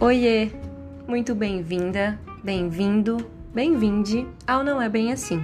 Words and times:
Oiê! 0.00 0.48
Muito 1.08 1.34
bem-vinda, 1.34 2.16
bem-vindo, 2.44 3.16
bem-vinde 3.52 4.24
ao 4.46 4.62
Não 4.62 4.80
É 4.80 4.88
Bem 4.88 5.12
Assim 5.12 5.40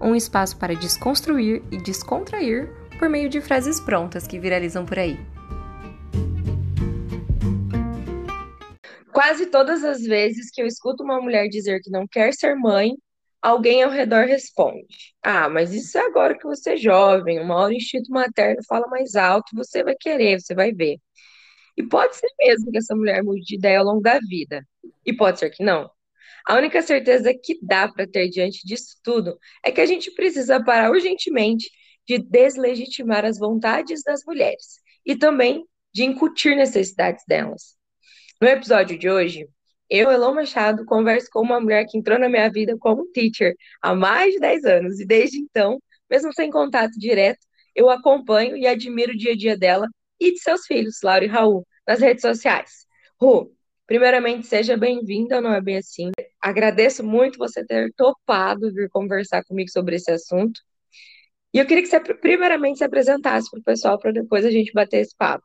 um 0.00 0.16
espaço 0.16 0.56
para 0.58 0.74
desconstruir 0.74 1.62
e 1.70 1.76
descontrair 1.76 2.68
por 2.98 3.08
meio 3.08 3.28
de 3.28 3.40
frases 3.40 3.78
prontas 3.78 4.26
que 4.26 4.38
viralizam 4.38 4.84
por 4.84 4.98
aí. 4.98 5.16
Quase 9.12 9.46
todas 9.46 9.84
as 9.84 10.02
vezes 10.02 10.50
que 10.50 10.60
eu 10.60 10.66
escuto 10.66 11.04
uma 11.04 11.20
mulher 11.20 11.48
dizer 11.48 11.80
que 11.80 11.90
não 11.90 12.04
quer 12.06 12.34
ser 12.34 12.56
mãe, 12.56 12.94
alguém 13.40 13.84
ao 13.84 13.90
redor 13.90 14.26
responde: 14.26 15.14
Ah, 15.22 15.48
mas 15.48 15.72
isso 15.72 15.96
é 15.96 16.04
agora 16.04 16.36
que 16.36 16.44
você 16.44 16.70
é 16.70 16.76
jovem, 16.76 17.40
uma 17.40 17.54
hora 17.54 17.72
o 17.72 17.76
instinto 17.76 18.10
materno 18.10 18.60
fala 18.68 18.88
mais 18.88 19.14
alto, 19.14 19.54
você 19.54 19.84
vai 19.84 19.94
querer, 19.94 20.40
você 20.40 20.52
vai 20.52 20.72
ver. 20.72 20.98
E 21.76 21.82
pode 21.82 22.16
ser 22.16 22.28
mesmo 22.38 22.70
que 22.70 22.78
essa 22.78 22.94
mulher 22.94 23.22
mude 23.22 23.42
de 23.42 23.56
ideia 23.56 23.78
ao 23.78 23.84
longo 23.84 24.00
da 24.00 24.18
vida. 24.18 24.66
E 25.04 25.12
pode 25.12 25.38
ser 25.38 25.50
que 25.50 25.64
não. 25.64 25.90
A 26.46 26.56
única 26.56 26.82
certeza 26.82 27.32
que 27.34 27.58
dá 27.62 27.88
para 27.88 28.06
ter 28.06 28.28
diante 28.28 28.66
disso 28.66 28.96
tudo 29.02 29.38
é 29.64 29.72
que 29.72 29.80
a 29.80 29.86
gente 29.86 30.10
precisa 30.12 30.62
parar 30.62 30.90
urgentemente 30.90 31.70
de 32.06 32.18
deslegitimar 32.18 33.24
as 33.24 33.38
vontades 33.38 34.02
das 34.02 34.20
mulheres 34.26 34.78
e 35.06 35.16
também 35.16 35.64
de 35.92 36.04
incutir 36.04 36.54
necessidades 36.54 37.24
delas. 37.26 37.76
No 38.40 38.48
episódio 38.48 38.98
de 38.98 39.08
hoje, 39.08 39.48
eu, 39.88 40.10
Elon 40.10 40.34
Machado, 40.34 40.84
converso 40.84 41.28
com 41.30 41.40
uma 41.40 41.60
mulher 41.60 41.86
que 41.86 41.96
entrou 41.96 42.18
na 42.18 42.28
minha 42.28 42.50
vida 42.50 42.76
como 42.78 43.06
teacher 43.12 43.54
há 43.80 43.94
mais 43.94 44.34
de 44.34 44.40
10 44.40 44.64
anos 44.64 45.00
e 45.00 45.06
desde 45.06 45.38
então, 45.38 45.80
mesmo 46.10 46.32
sem 46.32 46.50
contato 46.50 46.92
direto, 46.98 47.40
eu 47.74 47.88
acompanho 47.88 48.56
e 48.56 48.66
admiro 48.66 49.12
o 49.12 49.16
dia 49.16 49.32
a 49.32 49.36
dia 49.36 49.56
dela 49.56 49.88
e 50.24 50.32
de 50.32 50.40
seus 50.40 50.66
filhos, 50.66 51.00
Laura 51.02 51.24
e 51.24 51.28
Raul, 51.28 51.66
nas 51.86 52.00
redes 52.00 52.22
sociais. 52.22 52.86
Ru, 53.20 53.52
primeiramente, 53.86 54.46
seja 54.46 54.76
bem-vinda, 54.76 55.40
não 55.40 55.52
é 55.52 55.60
bem 55.60 55.76
assim. 55.76 56.10
Agradeço 56.40 57.04
muito 57.04 57.38
você 57.38 57.64
ter 57.64 57.92
topado 57.94 58.72
vir 58.72 58.88
conversar 58.88 59.44
comigo 59.44 59.70
sobre 59.70 59.96
esse 59.96 60.10
assunto. 60.10 60.60
E 61.52 61.58
eu 61.58 61.66
queria 61.66 61.82
que 61.82 61.88
você 61.88 62.00
primeiramente 62.00 62.78
se 62.78 62.84
apresentasse 62.84 63.50
para 63.50 63.60
o 63.60 63.62
pessoal, 63.62 63.98
para 63.98 64.12
depois 64.12 64.44
a 64.44 64.50
gente 64.50 64.72
bater 64.72 65.00
esse 65.00 65.14
papo. 65.16 65.44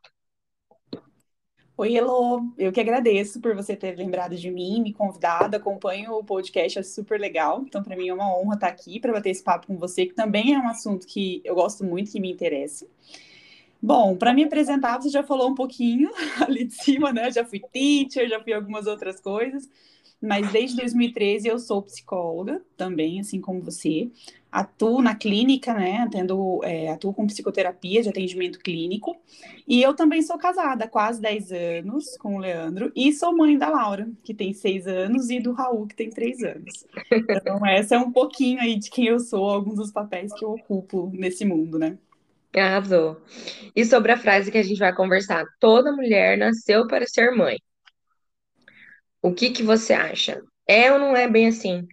Oi, 1.76 1.96
Elo, 1.96 2.52
eu 2.58 2.72
que 2.72 2.80
agradeço 2.80 3.40
por 3.40 3.54
você 3.54 3.74
ter 3.74 3.96
lembrado 3.96 4.36
de 4.36 4.50
mim, 4.50 4.82
me 4.82 4.92
convidado, 4.92 5.56
acompanho 5.56 6.12
o 6.12 6.24
podcast, 6.24 6.78
é 6.78 6.82
super 6.82 7.18
legal. 7.18 7.62
Então, 7.66 7.82
para 7.82 7.96
mim 7.96 8.08
é 8.08 8.14
uma 8.14 8.36
honra 8.36 8.54
estar 8.54 8.66
aqui 8.66 9.00
para 9.00 9.12
bater 9.12 9.30
esse 9.30 9.42
papo 9.42 9.66
com 9.66 9.78
você, 9.78 10.04
que 10.04 10.14
também 10.14 10.52
é 10.54 10.58
um 10.58 10.68
assunto 10.68 11.06
que 11.06 11.40
eu 11.44 11.54
gosto 11.54 11.84
muito, 11.84 12.10
que 12.12 12.20
me 12.20 12.30
interessa. 12.30 12.86
Bom, 13.82 14.14
para 14.14 14.34
me 14.34 14.44
apresentar, 14.44 15.00
você 15.00 15.08
já 15.08 15.22
falou 15.22 15.48
um 15.48 15.54
pouquinho 15.54 16.10
ali 16.46 16.64
de 16.64 16.74
cima, 16.74 17.12
né? 17.12 17.30
Já 17.30 17.44
fui 17.44 17.60
teacher, 17.72 18.28
já 18.28 18.42
fui 18.42 18.52
algumas 18.52 18.86
outras 18.86 19.20
coisas, 19.20 19.68
mas 20.20 20.52
desde 20.52 20.76
2013 20.76 21.48
eu 21.48 21.58
sou 21.58 21.80
psicóloga 21.82 22.62
também, 22.76 23.20
assim 23.20 23.40
como 23.40 23.62
você. 23.62 24.10
Atuo 24.52 25.00
na 25.00 25.14
clínica, 25.14 25.72
né? 25.72 26.06
Tendo, 26.10 26.60
é, 26.62 26.90
atuo 26.90 27.14
com 27.14 27.26
psicoterapia 27.26 28.02
de 28.02 28.10
atendimento 28.10 28.58
clínico. 28.58 29.16
E 29.66 29.80
eu 29.80 29.94
também 29.94 30.20
sou 30.20 30.36
casada 30.36 30.84
há 30.84 30.88
quase 30.88 31.20
10 31.22 31.52
anos 31.52 32.16
com 32.18 32.34
o 32.36 32.38
Leandro. 32.38 32.92
E 32.94 33.12
sou 33.12 33.34
mãe 33.34 33.56
da 33.56 33.70
Laura, 33.70 34.10
que 34.22 34.34
tem 34.34 34.52
6 34.52 34.86
anos, 34.88 35.30
e 35.30 35.40
do 35.40 35.52
Raul, 35.52 35.86
que 35.86 35.94
tem 35.94 36.10
3 36.10 36.42
anos. 36.42 36.84
Então, 37.10 37.64
essa 37.64 37.94
é 37.94 37.98
um 37.98 38.10
pouquinho 38.10 38.60
aí 38.60 38.76
de 38.76 38.90
quem 38.90 39.06
eu 39.06 39.20
sou, 39.20 39.48
alguns 39.48 39.76
dos 39.76 39.92
papéis 39.92 40.32
que 40.34 40.44
eu 40.44 40.50
ocupo 40.50 41.10
nesse 41.14 41.44
mundo, 41.44 41.78
né? 41.78 41.96
Arrasou. 42.54 43.20
E 43.74 43.84
sobre 43.84 44.12
a 44.12 44.18
frase 44.18 44.50
que 44.50 44.58
a 44.58 44.62
gente 44.62 44.78
vai 44.78 44.94
conversar: 44.94 45.44
toda 45.60 45.92
mulher 45.92 46.36
nasceu 46.36 46.86
para 46.86 47.06
ser 47.06 47.30
mãe. 47.30 47.56
O 49.22 49.32
que 49.32 49.50
que 49.50 49.62
você 49.62 49.92
acha? 49.92 50.42
É 50.66 50.90
ou 50.92 50.98
não 50.98 51.16
é 51.16 51.28
bem 51.28 51.48
assim? 51.48 51.86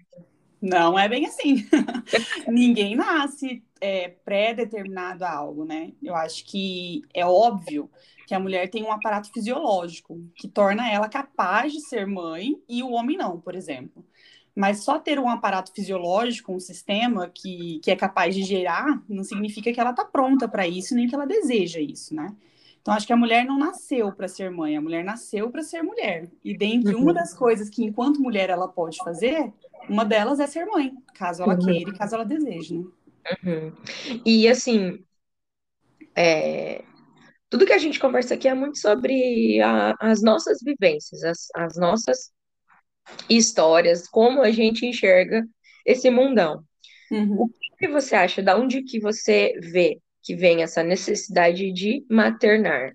Não 0.62 0.98
é 0.98 1.08
bem 1.08 1.26
assim. 1.26 1.68
Ninguém 2.48 2.96
nasce 2.96 3.64
é, 3.80 4.10
pré-determinado 4.10 5.24
a 5.24 5.32
algo, 5.32 5.66
né? 5.66 5.94
Eu 6.02 6.16
acho 6.16 6.46
que 6.46 7.02
é 7.14 7.26
óbvio 7.26 7.90
que 8.26 8.34
a 8.34 8.40
mulher 8.40 8.70
tem 8.70 8.84
um 8.84 8.92
aparato 8.92 9.32
fisiológico 9.32 10.20
que 10.36 10.48
torna 10.48 10.92
ela 10.92 11.08
capaz 11.08 11.72
de 11.72 11.82
ser 11.82 12.08
mãe 12.08 12.56
e 12.68 12.82
o 12.82 12.92
homem 12.92 13.18
não, 13.18 13.40
por 13.40 13.56
exemplo. 13.56 14.06
Mas 14.58 14.84
só 14.84 14.98
ter 14.98 15.20
um 15.20 15.30
aparato 15.30 15.72
fisiológico, 15.72 16.52
um 16.52 16.60
sistema 16.60 17.30
que, 17.30 17.80
que 17.84 17.92
é 17.92 17.96
capaz 17.96 18.34
de 18.34 18.42
gerar, 18.42 19.04
não 19.08 19.24
significa 19.24 19.72
que 19.72 19.80
ela 19.80 19.92
está 19.92 20.04
pronta 20.04 20.48
para 20.48 20.68
isso, 20.68 20.96
nem 20.96 21.08
que 21.08 21.14
ela 21.14 21.28
deseja 21.28 21.80
isso, 21.80 22.16
né? 22.16 22.36
Então, 22.82 22.92
acho 22.92 23.06
que 23.06 23.14
a 23.14 23.18
mulher 23.18 23.46
não 23.46 23.60
nasceu 23.60 24.12
para 24.12 24.28
ser 24.28 24.50
mãe, 24.50 24.76
a 24.76 24.82
mulher 24.82 25.04
nasceu 25.04 25.52
para 25.52 25.62
ser 25.62 25.84
mulher. 25.84 26.28
E 26.44 26.58
dentre 26.58 26.96
uhum. 26.96 27.04
uma 27.04 27.14
das 27.14 27.36
coisas 27.36 27.70
que, 27.70 27.84
enquanto 27.84 28.20
mulher, 28.20 28.50
ela 28.50 28.68
pode 28.68 28.98
fazer, 28.98 29.54
uma 29.88 30.04
delas 30.04 30.40
é 30.40 30.48
ser 30.48 30.66
mãe, 30.66 30.92
caso 31.14 31.44
ela 31.44 31.54
uhum. 31.54 31.60
queira 31.60 31.92
e 31.92 31.96
caso 31.96 32.16
ela 32.16 32.26
deseje, 32.26 32.80
né? 32.80 32.86
Uhum. 33.44 33.74
E, 34.26 34.48
assim, 34.48 35.06
é... 36.16 36.84
tudo 37.48 37.64
que 37.64 37.74
a 37.74 37.78
gente 37.78 38.00
conversa 38.00 38.34
aqui 38.34 38.48
é 38.48 38.56
muito 38.56 38.80
sobre 38.80 39.62
a, 39.62 39.94
as 40.00 40.24
nossas 40.24 40.58
vivências, 40.64 41.24
as, 41.24 41.48
as 41.56 41.78
nossas 41.78 42.32
histórias, 43.30 44.08
como 44.08 44.42
a 44.42 44.52
gente 44.52 44.86
enxerga 44.86 45.48
esse 45.86 46.10
mundão. 46.10 46.64
Uhum. 47.12 47.44
O 47.44 47.78
que 47.78 47.88
você 47.88 48.16
acha? 48.16 48.42
Da 48.42 48.58
onde 48.58 48.84
que 48.84 49.00
você 49.00 49.54
vê 49.60 50.00
que 50.22 50.36
vem 50.36 50.62
essa 50.62 50.84
necessidade 50.84 51.72
de 51.72 52.06
maternar? 52.10 52.94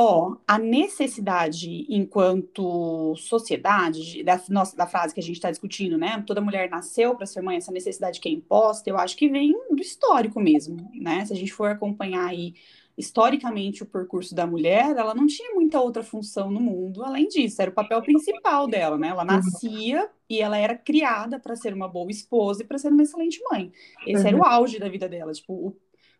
Ó, 0.00 0.28
oh, 0.28 0.40
a 0.46 0.58
necessidade 0.60 1.84
enquanto 1.88 3.16
sociedade, 3.16 4.22
da, 4.22 4.40
nossa, 4.48 4.76
da 4.76 4.86
frase 4.86 5.12
que 5.12 5.18
a 5.18 5.22
gente 5.22 5.34
está 5.34 5.50
discutindo, 5.50 5.98
né? 5.98 6.22
Toda 6.24 6.40
mulher 6.40 6.70
nasceu 6.70 7.16
para 7.16 7.26
ser 7.26 7.42
mãe, 7.42 7.56
essa 7.56 7.72
necessidade 7.72 8.20
que 8.20 8.28
é 8.28 8.32
imposta, 8.32 8.88
eu 8.88 8.96
acho 8.96 9.16
que 9.16 9.28
vem 9.28 9.52
do 9.70 9.82
histórico 9.82 10.38
mesmo, 10.38 10.88
né? 10.94 11.24
Se 11.24 11.32
a 11.32 11.36
gente 11.36 11.52
for 11.52 11.72
acompanhar 11.72 12.28
aí 12.28 12.54
historicamente 12.98 13.84
o 13.84 13.86
percurso 13.86 14.34
da 14.34 14.44
mulher, 14.44 14.96
ela 14.96 15.14
não 15.14 15.26
tinha 15.26 15.54
muita 15.54 15.80
outra 15.80 16.02
função 16.02 16.50
no 16.50 16.58
mundo 16.58 17.04
além 17.04 17.28
disso, 17.28 17.62
era 17.62 17.70
o 17.70 17.74
papel 17.74 18.02
principal 18.02 18.66
dela, 18.66 18.98
né? 18.98 19.08
Ela 19.08 19.22
uhum. 19.22 19.28
nascia 19.28 20.10
e 20.28 20.40
ela 20.40 20.58
era 20.58 20.76
criada 20.76 21.38
para 21.38 21.54
ser 21.54 21.72
uma 21.72 21.86
boa 21.86 22.10
esposa 22.10 22.62
e 22.62 22.66
para 22.66 22.76
ser 22.76 22.88
uma 22.88 23.02
excelente 23.02 23.40
mãe. 23.50 23.72
Esse 24.04 24.22
uhum. 24.22 24.28
era 24.28 24.36
o 24.36 24.40
uhum. 24.40 24.46
auge 24.46 24.80
da 24.80 24.88
vida 24.88 25.08
dela, 25.08 25.32
tipo, 25.32 25.52
o, 25.52 25.76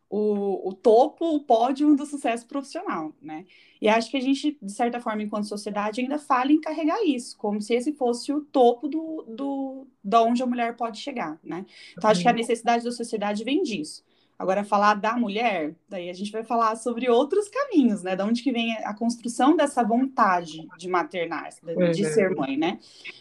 o, 0.09 0.69
o 0.69 0.72
topo, 0.72 1.34
o 1.34 1.41
pódio 1.41 1.97
do 1.97 2.06
sucesso 2.06 2.47
profissional, 2.47 3.12
né? 3.21 3.44
E 3.83 3.88
acho 3.88 4.09
que 4.09 4.17
a 4.17 4.21
gente, 4.21 4.56
de 4.62 4.72
certa 4.72 5.00
forma, 5.00 5.22
enquanto 5.22 5.49
sociedade, 5.49 6.00
ainda 6.00 6.19
fala 6.19 6.53
em 6.53 6.61
carregar 6.61 7.05
isso, 7.05 7.37
como 7.37 7.61
se 7.61 7.75
esse 7.75 7.93
fosse 7.93 8.33
o 8.33 8.41
topo 8.41 8.87
do, 8.87 9.25
do, 9.28 9.87
da 10.03 10.22
onde 10.22 10.43
a 10.43 10.47
mulher 10.47 10.77
pode 10.77 10.99
chegar, 10.99 11.41
né? 11.43 11.67
Então, 11.97 12.09
acho 12.09 12.22
que 12.22 12.28
a 12.28 12.31
uhum. 12.31 12.37
necessidade 12.37 12.84
da 12.84 12.93
sociedade 12.93 13.43
vem 13.43 13.62
disso. 13.65 14.05
Agora, 14.38 14.62
falar 14.62 14.94
da 14.94 15.16
mulher, 15.16 15.75
daí 15.88 16.09
a 16.09 16.12
gente 16.12 16.31
vai 16.31 16.44
falar 16.44 16.76
sobre 16.76 17.10
outros 17.10 17.49
caminhos, 17.49 18.04
né? 18.04 18.15
Da 18.15 18.25
onde 18.25 18.41
que 18.41 18.53
vem 18.53 18.72
a 18.84 18.94
construção 18.94 19.56
dessa 19.56 19.82
vontade 19.82 20.65
de 20.78 20.88
maternar, 20.88 21.49
de, 21.60 21.72
uhum. 21.72 21.91
de 21.91 22.04
ser 22.04 22.37
mãe, 22.37 22.56
né? 22.56 22.78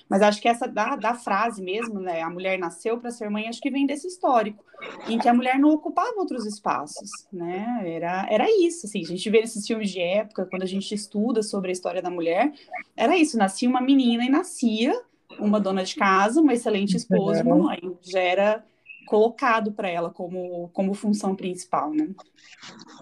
Mas 0.07 0.21
acho 0.21 0.39
que 0.39 0.47
essa 0.47 0.67
da, 0.67 0.95
da 0.95 1.15
frase 1.15 1.59
mesmo, 1.59 1.99
né? 1.99 2.21
A 2.21 2.29
mulher 2.29 2.59
nasceu 2.59 2.99
para 2.99 3.09
ser 3.09 3.31
mãe, 3.31 3.47
acho 3.47 3.59
que 3.59 3.71
vem 3.71 3.87
desse 3.87 4.05
histórico, 4.07 4.63
em 5.07 5.17
que 5.17 5.27
a 5.27 5.33
mulher 5.33 5.57
não 5.57 5.69
ocupava 5.69 6.19
outros 6.19 6.45
espaços, 6.45 7.09
né? 7.33 7.81
Era, 7.83 8.27
era 8.29 8.45
isso, 8.51 8.85
assim, 8.85 9.01
a 9.01 9.07
gente 9.07 9.27
vê 9.31 9.39
esses 9.39 9.65
filmes 9.65 9.89
de 9.89 9.99
época, 9.99 10.45
quando 10.45 10.61
a 10.61 10.67
gente 10.67 10.93
estuda 10.93 11.41
sobre 11.41 11.69
a 11.69 11.73
história 11.73 12.01
da 12.01 12.11
mulher, 12.11 12.53
era 12.95 13.17
isso, 13.17 13.39
nascia 13.39 13.67
uma 13.67 13.81
menina 13.81 14.23
e 14.23 14.29
nascia 14.29 14.93
uma 15.39 15.59
dona 15.59 15.83
de 15.83 15.95
casa, 15.95 16.41
uma 16.41 16.53
excelente 16.53 16.95
esposa, 16.95 17.43
uma 17.43 17.55
mãe. 17.55 17.79
Já 18.01 18.19
era 18.19 18.63
colocado 19.07 19.71
para 19.71 19.89
ela 19.89 20.11
como, 20.11 20.69
como 20.69 20.93
função 20.93 21.35
principal, 21.35 21.91
né? 21.91 22.09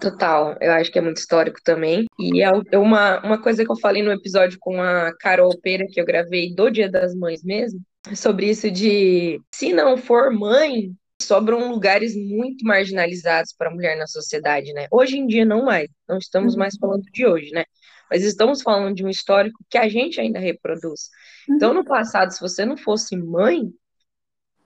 Total, 0.00 0.56
eu 0.60 0.72
acho 0.72 0.90
que 0.90 0.98
é 0.98 1.02
muito 1.02 1.18
histórico 1.18 1.60
também. 1.62 2.06
E 2.18 2.42
é, 2.42 2.50
é 2.72 2.78
uma, 2.78 3.20
uma 3.22 3.42
coisa 3.42 3.64
que 3.64 3.70
eu 3.70 3.78
falei 3.78 4.02
no 4.02 4.12
episódio 4.12 4.58
com 4.58 4.80
a 4.80 5.12
Carol 5.18 5.50
Pera, 5.60 5.86
que 5.90 6.00
eu 6.00 6.06
gravei 6.06 6.54
do 6.54 6.70
Dia 6.70 6.90
das 6.90 7.14
Mães 7.14 7.42
mesmo, 7.42 7.80
sobre 8.14 8.48
isso 8.48 8.70
de 8.70 9.40
se 9.52 9.72
não 9.72 9.96
for 9.98 10.32
mãe, 10.32 10.92
sobram 11.20 11.70
lugares 11.70 12.14
muito 12.16 12.64
marginalizados 12.64 13.52
para 13.52 13.68
a 13.68 13.74
mulher 13.74 13.96
na 13.96 14.06
sociedade, 14.06 14.72
né? 14.72 14.86
Hoje 14.90 15.18
em 15.18 15.26
dia 15.26 15.44
não 15.44 15.64
mais, 15.64 15.88
não 16.08 16.18
estamos 16.18 16.54
mais 16.54 16.74
uhum. 16.74 16.80
falando 16.80 17.04
de 17.12 17.26
hoje, 17.26 17.50
né? 17.50 17.64
Mas 18.10 18.22
estamos 18.22 18.62
falando 18.62 18.94
de 18.94 19.04
um 19.04 19.08
histórico 19.08 19.64
que 19.68 19.78
a 19.78 19.88
gente 19.88 20.20
ainda 20.20 20.38
reproduz. 20.38 21.10
Então, 21.50 21.74
no 21.74 21.84
passado, 21.84 22.30
se 22.30 22.40
você 22.40 22.64
não 22.64 22.76
fosse 22.76 23.16
mãe, 23.16 23.72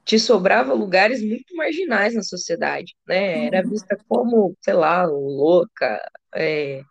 te 0.04 0.18
sobrava 0.18 0.72
lugares 0.72 1.22
muito 1.22 1.54
marginais 1.54 2.14
na 2.14 2.22
sociedade, 2.22 2.94
né? 3.06 3.46
Era 3.46 3.62
uhum. 3.64 3.70
vista 3.70 3.96
como, 4.08 4.56
sei 4.60 4.74
lá, 4.74 5.04
louca, 5.04 6.00
é, 6.34 6.82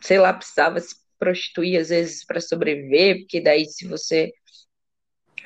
sei 0.00 0.18
lá, 0.18 0.32
precisava 0.32 0.80
se 0.80 0.94
prostituir 1.18 1.80
às 1.80 1.88
vezes 1.88 2.24
para 2.24 2.40
sobreviver, 2.40 3.20
porque 3.20 3.40
daí 3.40 3.64
se 3.64 3.86
você 3.86 4.32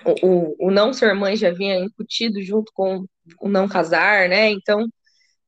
o, 0.04 0.26
o, 0.26 0.68
o, 0.68 0.70
não 0.70 0.92
ser 0.92 1.14
mãe 1.14 1.36
já 1.36 1.50
vinha 1.50 1.78
incutido 1.78 2.42
junto 2.42 2.72
com 2.74 3.04
o 3.40 3.48
não 3.48 3.68
casar, 3.68 4.28
né? 4.28 4.50
Então, 4.50 4.88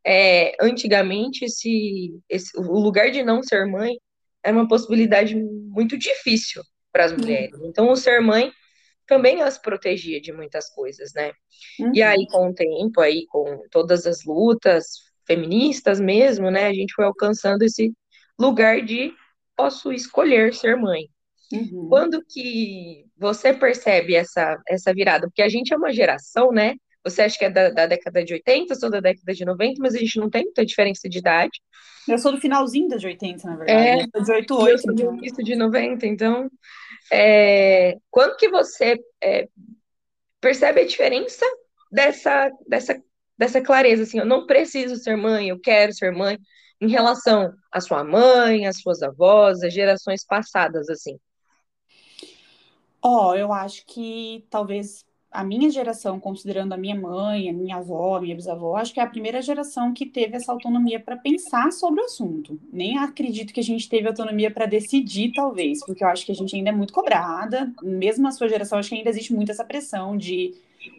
é, 0.04 0.54
antigamente 0.60 1.44
esse, 1.44 2.12
esse 2.28 2.56
o 2.58 2.78
lugar 2.78 3.10
de 3.10 3.22
não 3.22 3.42
ser 3.42 3.66
mãe 3.66 3.96
era 4.42 4.56
uma 4.56 4.68
possibilidade 4.68 5.34
muito 5.36 5.96
difícil 5.96 6.62
para 6.92 7.06
as 7.06 7.12
mulheres. 7.12 7.58
Então, 7.64 7.90
o 7.90 7.96
ser 7.96 8.20
mãe 8.20 8.52
também 9.06 9.42
as 9.42 9.58
protegia 9.58 10.20
de 10.20 10.32
muitas 10.32 10.68
coisas, 10.70 11.12
né? 11.14 11.32
Uhum. 11.78 11.92
E 11.94 12.02
aí, 12.02 12.26
com 12.28 12.48
o 12.48 12.54
tempo, 12.54 13.00
aí, 13.00 13.26
com 13.26 13.62
todas 13.70 14.06
as 14.06 14.24
lutas 14.24 14.86
feministas 15.26 16.00
mesmo, 16.00 16.50
né, 16.50 16.66
a 16.66 16.72
gente 16.72 16.92
foi 16.94 17.04
alcançando 17.04 17.62
esse 17.62 17.92
lugar 18.38 18.82
de 18.82 19.12
posso 19.56 19.92
escolher 19.92 20.52
ser 20.54 20.76
mãe. 20.76 21.08
Uhum. 21.52 21.88
Quando 21.88 22.24
que 22.24 23.04
você 23.16 23.52
percebe 23.52 24.14
essa, 24.14 24.58
essa 24.68 24.92
virada? 24.92 25.26
Porque 25.26 25.42
a 25.42 25.48
gente 25.48 25.72
é 25.72 25.76
uma 25.76 25.92
geração, 25.92 26.50
né? 26.50 26.74
Você 27.04 27.22
acha 27.22 27.38
que 27.38 27.44
é 27.44 27.50
da, 27.50 27.70
da 27.70 27.86
década 27.86 28.24
de 28.24 28.34
80, 28.34 28.72
eu 28.72 28.78
sou 28.78 28.90
da 28.90 29.00
década 29.00 29.32
de 29.32 29.44
90, 29.44 29.74
mas 29.80 29.94
a 29.94 29.98
gente 29.98 30.18
não 30.18 30.30
tem 30.30 30.44
muita 30.44 30.64
diferença 30.64 31.08
de 31.08 31.18
idade. 31.18 31.60
Eu 32.08 32.18
sou 32.18 32.32
do 32.32 32.40
finalzinho 32.40 32.88
das 32.88 33.02
80, 33.02 33.46
na 33.46 33.56
verdade. 33.56 33.88
É, 33.88 34.02
eu 34.02 34.08
sou 34.12 34.22
de 34.22 34.32
88. 34.32 34.70
Eu 34.70 34.78
sou 34.78 34.94
do 34.94 35.16
início 35.18 35.44
de 35.44 35.56
90, 35.56 36.06
então. 36.06 36.50
É, 37.10 37.96
quando 38.10 38.36
que 38.36 38.48
você 38.48 38.98
é, 39.22 39.48
percebe 40.40 40.80
a 40.80 40.86
diferença 40.86 41.44
dessa, 41.90 42.50
dessa, 42.68 43.02
dessa 43.36 43.60
clareza? 43.60 44.04
Assim, 44.04 44.18
eu 44.18 44.26
não 44.26 44.46
preciso 44.46 44.96
ser 44.96 45.16
mãe, 45.16 45.48
eu 45.48 45.60
quero 45.60 45.92
ser 45.92 46.12
mãe, 46.12 46.38
em 46.80 46.88
relação 46.88 47.52
à 47.70 47.80
sua 47.80 48.02
mãe, 48.02 48.66
às 48.66 48.80
suas 48.80 49.02
avós, 49.02 49.62
às 49.62 49.72
gerações 49.72 50.24
passadas, 50.24 50.88
assim. 50.88 51.16
Ó, 53.00 53.30
oh, 53.30 53.34
eu 53.34 53.52
acho 53.52 53.84
que 53.86 54.46
talvez 54.48 55.04
a 55.32 55.42
minha 55.42 55.70
geração, 55.70 56.20
considerando 56.20 56.74
a 56.74 56.76
minha 56.76 56.94
mãe, 56.94 57.48
a 57.48 57.52
minha 57.52 57.76
avó, 57.76 58.16
a 58.16 58.20
minha 58.20 58.36
bisavó, 58.36 58.76
acho 58.76 58.92
que 58.92 59.00
é 59.00 59.02
a 59.02 59.06
primeira 59.06 59.40
geração 59.40 59.92
que 59.94 60.04
teve 60.04 60.36
essa 60.36 60.52
autonomia 60.52 61.00
para 61.00 61.16
pensar 61.16 61.72
sobre 61.72 62.02
o 62.02 62.04
assunto. 62.04 62.60
Nem 62.70 62.98
acredito 62.98 63.52
que 63.52 63.60
a 63.60 63.64
gente 63.64 63.88
teve 63.88 64.06
autonomia 64.06 64.50
para 64.50 64.66
decidir, 64.66 65.32
talvez, 65.32 65.84
porque 65.84 66.04
eu 66.04 66.08
acho 66.08 66.26
que 66.26 66.32
a 66.32 66.34
gente 66.34 66.54
ainda 66.54 66.68
é 66.68 66.72
muito 66.72 66.92
cobrada. 66.92 67.72
Mesmo 67.82 68.22
na 68.24 68.30
sua 68.30 68.46
geração, 68.46 68.78
acho 68.78 68.90
que 68.90 68.94
ainda 68.94 69.08
existe 69.08 69.32
muito 69.32 69.50
essa 69.50 69.64
pressão 69.64 70.18
de, 70.18 70.54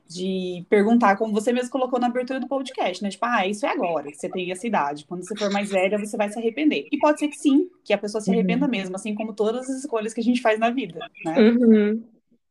de 0.10 0.66
perguntar, 0.68 1.16
como 1.16 1.32
você 1.32 1.54
mesmo 1.54 1.70
colocou 1.70 2.00
na 2.00 2.08
abertura 2.08 2.40
do 2.40 2.48
podcast, 2.48 3.04
né? 3.04 3.12
Tipo, 3.12 3.26
ah, 3.28 3.46
isso 3.46 3.68
é 3.68 3.70
agora, 3.70 4.10
que 4.10 4.18
você 4.18 4.30
tem 4.30 4.52
essa 4.52 4.66
idade. 4.66 5.06
Quando 5.06 5.24
você 5.24 5.36
for 5.38 5.52
mais 5.52 5.70
velha, 5.70 6.00
você 6.00 6.18
vai 6.18 6.30
se 6.30 6.40
arrepender. 6.40 6.88
E 6.92 6.98
pode 6.98 7.20
ser 7.20 7.28
que 7.28 7.38
sim, 7.38 7.70
que 7.84 7.94
a 7.94 7.98
pessoa 8.00 8.20
se 8.20 8.32
arrependa 8.32 8.66
uhum. 8.66 8.72
mesmo, 8.72 8.96
assim 8.96 9.14
como 9.14 9.34
todas 9.34 9.70
as 9.70 9.78
escolhas 9.78 10.12
que 10.12 10.22
a 10.22 10.24
gente 10.24 10.42
faz 10.42 10.60
na 10.60 10.72
vida, 10.72 11.08
né? 11.24 11.40
Uhum. 11.40 12.04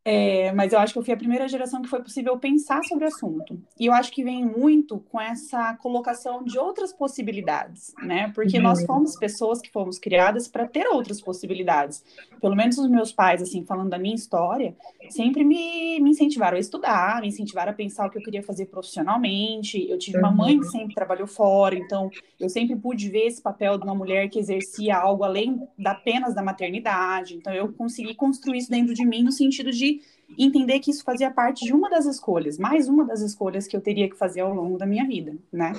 É, 0.04 0.50
mas 0.52 0.72
eu 0.72 0.80
acho 0.80 0.92
que 0.92 0.98
eu 0.98 1.04
fui 1.04 1.14
a 1.14 1.16
primeira 1.16 1.46
geração 1.46 1.80
que 1.80 1.88
foi 1.88 2.02
possível 2.02 2.36
pensar 2.36 2.82
sobre 2.84 3.04
o 3.04 3.08
assunto. 3.08 3.60
E 3.78 3.86
eu 3.86 3.92
acho 3.92 4.10
que 4.10 4.24
vem 4.24 4.44
muito 4.44 4.98
com 5.10 5.20
essa 5.20 5.74
colocação 5.76 6.42
de 6.42 6.58
outras 6.58 6.92
possibilidades, 6.92 7.94
né? 8.02 8.32
Porque 8.34 8.56
uhum. 8.56 8.64
nós 8.64 8.84
fomos 8.84 9.16
pessoas 9.16 9.60
que 9.60 9.70
fomos 9.70 10.00
criadas 10.00 10.48
para 10.48 10.66
ter 10.66 10.88
outras 10.88 11.20
possibilidades. 11.20 12.04
Pelo 12.40 12.56
menos 12.56 12.78
os 12.78 12.90
meus 12.90 13.12
pais, 13.12 13.40
assim, 13.40 13.64
falando 13.64 13.90
da 13.90 13.98
minha 13.98 14.14
história, 14.14 14.74
sempre 15.08 15.44
me, 15.44 16.00
me 16.00 16.10
incentivaram 16.10 16.56
a 16.56 16.60
estudar, 16.60 17.20
me 17.20 17.28
incentivaram 17.28 17.70
a 17.70 17.74
pensar 17.74 18.06
o 18.06 18.10
que 18.10 18.18
eu 18.18 18.22
queria 18.22 18.42
fazer 18.42 18.66
profissionalmente. 18.66 19.88
Eu 19.88 19.98
tive 19.98 20.18
uma 20.18 20.32
mãe 20.32 20.58
que 20.58 20.66
uhum. 20.66 20.70
sempre 20.72 20.94
trabalhou 20.96 21.28
fora, 21.28 21.76
então 21.76 22.10
eu 22.40 22.48
sempre 22.48 22.74
pude 22.74 23.08
ver 23.08 23.26
esse 23.26 23.40
papel 23.40 23.78
de 23.78 23.84
uma 23.84 23.94
mulher 23.94 24.28
que 24.28 24.38
exercia 24.40 24.96
algo 24.96 25.22
além 25.22 25.62
da 25.78 25.92
apenas 25.92 26.34
da 26.34 26.42
maternidade. 26.42 27.36
Então 27.36 27.52
eu 27.52 27.72
consegui 27.72 28.14
construir 28.14 28.58
isso 28.58 28.70
dentro 28.70 28.94
de 28.94 29.04
mim 29.04 29.22
no 29.22 29.30
sentido 29.30 29.70
de 29.70 29.91
entender 30.38 30.80
que 30.80 30.90
isso 30.90 31.04
fazia 31.04 31.30
parte 31.30 31.64
de 31.64 31.72
uma 31.72 31.90
das 31.90 32.06
escolhas, 32.06 32.58
mais 32.58 32.88
uma 32.88 33.04
das 33.04 33.20
escolhas 33.20 33.66
que 33.66 33.76
eu 33.76 33.80
teria 33.80 34.08
que 34.08 34.16
fazer 34.16 34.40
ao 34.40 34.54
longo 34.54 34.78
da 34.78 34.86
minha 34.86 35.06
vida, 35.06 35.34
né? 35.52 35.72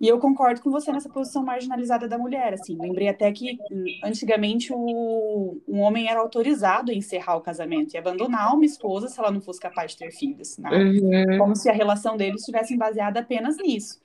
E 0.00 0.06
eu 0.06 0.18
concordo 0.20 0.60
com 0.60 0.70
você 0.70 0.92
nessa 0.92 1.08
posição 1.08 1.44
marginalizada 1.44 2.06
da 2.06 2.16
mulher, 2.16 2.54
assim. 2.54 2.76
Lembrei 2.80 3.08
até 3.08 3.32
que 3.32 3.58
antigamente 4.04 4.72
o, 4.72 5.60
um 5.66 5.80
homem 5.80 6.08
era 6.08 6.20
autorizado 6.20 6.92
a 6.92 6.94
encerrar 6.94 7.36
o 7.36 7.40
casamento 7.40 7.94
e 7.94 7.98
abandonar 7.98 8.54
uma 8.54 8.64
esposa 8.64 9.08
se 9.08 9.18
ela 9.18 9.32
não 9.32 9.40
fosse 9.40 9.58
capaz 9.58 9.92
de 9.92 9.98
ter 9.98 10.12
filhos, 10.12 10.56
né? 10.56 10.70
Uhum. 10.70 11.38
Como 11.38 11.56
se 11.56 11.68
a 11.68 11.72
relação 11.72 12.16
deles 12.16 12.40
estivesse 12.40 12.76
baseada 12.76 13.20
apenas 13.20 13.56
nisso. 13.56 14.00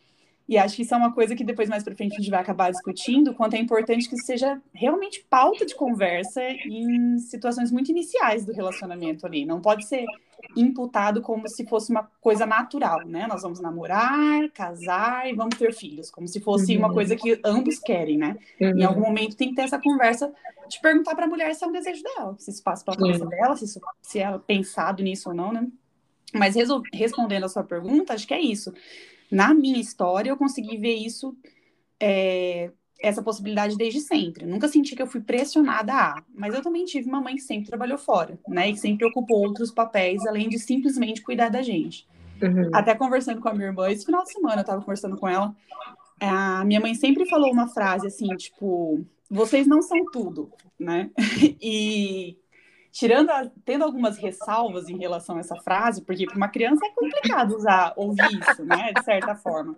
E 0.47 0.57
acho 0.57 0.75
que 0.75 0.81
isso 0.81 0.93
é 0.93 0.97
uma 0.97 1.13
coisa 1.13 1.35
que 1.35 1.43
depois, 1.43 1.69
mais 1.69 1.83
para 1.83 1.95
frente, 1.95 2.13
a 2.13 2.17
gente 2.17 2.29
vai 2.29 2.41
acabar 2.41 2.69
discutindo, 2.69 3.33
quanto 3.33 3.55
é 3.55 3.59
importante 3.59 4.09
que 4.09 4.17
seja 4.17 4.61
realmente 4.73 5.25
pauta 5.29 5.65
de 5.65 5.73
conversa 5.73 6.41
em 6.43 7.17
situações 7.17 7.71
muito 7.71 7.91
iniciais 7.91 8.45
do 8.45 8.51
relacionamento 8.51 9.25
ali. 9.25 9.45
Não 9.45 9.61
pode 9.61 9.87
ser 9.87 10.05
imputado 10.57 11.21
como 11.21 11.47
se 11.47 11.65
fosse 11.65 11.89
uma 11.89 12.03
coisa 12.19 12.45
natural, 12.45 13.05
né? 13.05 13.25
Nós 13.25 13.41
vamos 13.41 13.61
namorar, 13.61 14.49
casar 14.53 15.29
e 15.29 15.33
vamos 15.33 15.57
ter 15.57 15.73
filhos, 15.73 16.11
como 16.11 16.27
se 16.27 16.41
fosse 16.41 16.73
uhum. 16.73 16.79
uma 16.79 16.93
coisa 16.93 17.15
que 17.15 17.39
ambos 17.45 17.79
querem, 17.79 18.17
né? 18.17 18.37
Uhum. 18.59 18.77
Em 18.77 18.83
algum 18.83 19.01
momento 19.01 19.37
tem 19.37 19.49
que 19.49 19.55
ter 19.55 19.61
essa 19.61 19.79
conversa 19.79 20.33
de 20.67 20.81
perguntar 20.81 21.15
para 21.15 21.25
a 21.25 21.29
mulher 21.29 21.55
se 21.55 21.63
é 21.63 21.67
um 21.67 21.71
desejo 21.71 22.03
dela, 22.03 22.35
se 22.37 22.51
isso 22.51 22.61
passa 22.61 22.83
pela 22.83 22.97
cabeça 22.97 23.25
dela, 23.25 23.55
se, 23.55 23.63
isso, 23.63 23.79
se 24.01 24.19
ela 24.19 24.39
pensado 24.39 25.01
nisso 25.01 25.29
ou 25.29 25.35
não, 25.35 25.53
né? 25.53 25.65
Mas 26.33 26.55
respondendo 26.91 27.45
a 27.45 27.49
sua 27.49 27.63
pergunta, 27.63 28.13
acho 28.13 28.27
que 28.27 28.33
é 28.33 28.41
isso 28.41 28.73
na 29.33 29.51
minha 29.51 29.79
história, 29.79 30.29
eu 30.29 30.37
consegui 30.37 30.77
ver 30.77 30.93
isso, 30.93 31.35
é, 31.99 32.69
essa 33.01 33.23
possibilidade 33.23 33.75
desde 33.75 33.99
sempre. 33.99 34.45
Nunca 34.45 34.67
senti 34.67 34.95
que 34.95 35.01
eu 35.01 35.07
fui 35.07 35.21
pressionada 35.21 35.91
a, 35.91 36.23
mas 36.35 36.53
eu 36.53 36.61
também 36.61 36.85
tive 36.85 37.09
uma 37.09 37.19
mãe 37.19 37.35
que 37.35 37.41
sempre 37.41 37.65
trabalhou 37.65 37.97
fora, 37.97 38.39
né? 38.47 38.69
E 38.69 38.73
que 38.73 38.79
sempre 38.79 39.07
ocupou 39.07 39.39
outros 39.39 39.71
papéis, 39.71 40.23
além 40.27 40.47
de 40.47 40.59
simplesmente 40.59 41.23
cuidar 41.23 41.49
da 41.49 41.63
gente. 41.63 42.07
Uhum. 42.41 42.69
Até 42.73 42.93
conversando 42.93 43.41
com 43.41 43.49
a 43.49 43.53
minha 43.53 43.67
irmã, 43.67 43.89
esse 43.89 44.05
final 44.05 44.23
de 44.23 44.31
semana 44.31 44.61
eu 44.61 44.65
tava 44.65 44.81
conversando 44.81 45.17
com 45.17 45.27
ela, 45.27 45.55
a 46.21 46.63
minha 46.63 46.79
mãe 46.79 46.93
sempre 46.93 47.25
falou 47.25 47.51
uma 47.51 47.67
frase 47.67 48.05
assim, 48.05 48.27
tipo, 48.35 49.03
vocês 49.31 49.65
não 49.65 49.81
são 49.81 50.05
tudo, 50.11 50.51
né? 50.79 51.09
e 51.59 52.37
tirando, 52.93 53.31
a, 53.31 53.49
tendo 53.65 53.83
algumas 53.83 54.17
ressalvas 54.17 54.87
em 54.87 54.97
relação 54.97 55.35
a 55.35 55.39
essa 55.39 55.55
frase, 55.55 56.03
porque 56.03 56.27
para 56.27 56.37
uma 56.37 56.47
criança 56.47 56.85
é 56.85 56.91
complicado 56.91 57.55
usar, 57.55 57.91
ouvir 57.97 58.39
isso, 58.39 58.63
né, 58.63 58.93
de 58.95 59.03
certa 59.03 59.35
forma. 59.35 59.75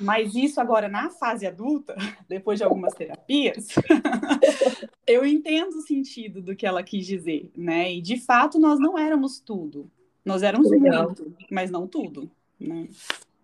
Mas 0.00 0.34
isso 0.34 0.60
agora 0.60 0.88
na 0.88 1.08
fase 1.10 1.46
adulta, 1.46 1.94
depois 2.28 2.58
de 2.58 2.64
algumas 2.64 2.92
terapias, 2.92 3.68
eu 5.06 5.24
entendo 5.24 5.76
o 5.76 5.82
sentido 5.82 6.42
do 6.42 6.56
que 6.56 6.66
ela 6.66 6.82
quis 6.82 7.06
dizer, 7.06 7.52
né? 7.56 7.94
E 7.94 8.02
de 8.02 8.18
fato 8.18 8.58
nós 8.58 8.80
não 8.80 8.98
éramos 8.98 9.38
tudo. 9.38 9.88
Nós 10.24 10.42
éramos 10.42 10.70
muito, 10.70 11.36
mas 11.50 11.70
não 11.70 11.86
tudo, 11.86 12.28
né? 12.58 12.88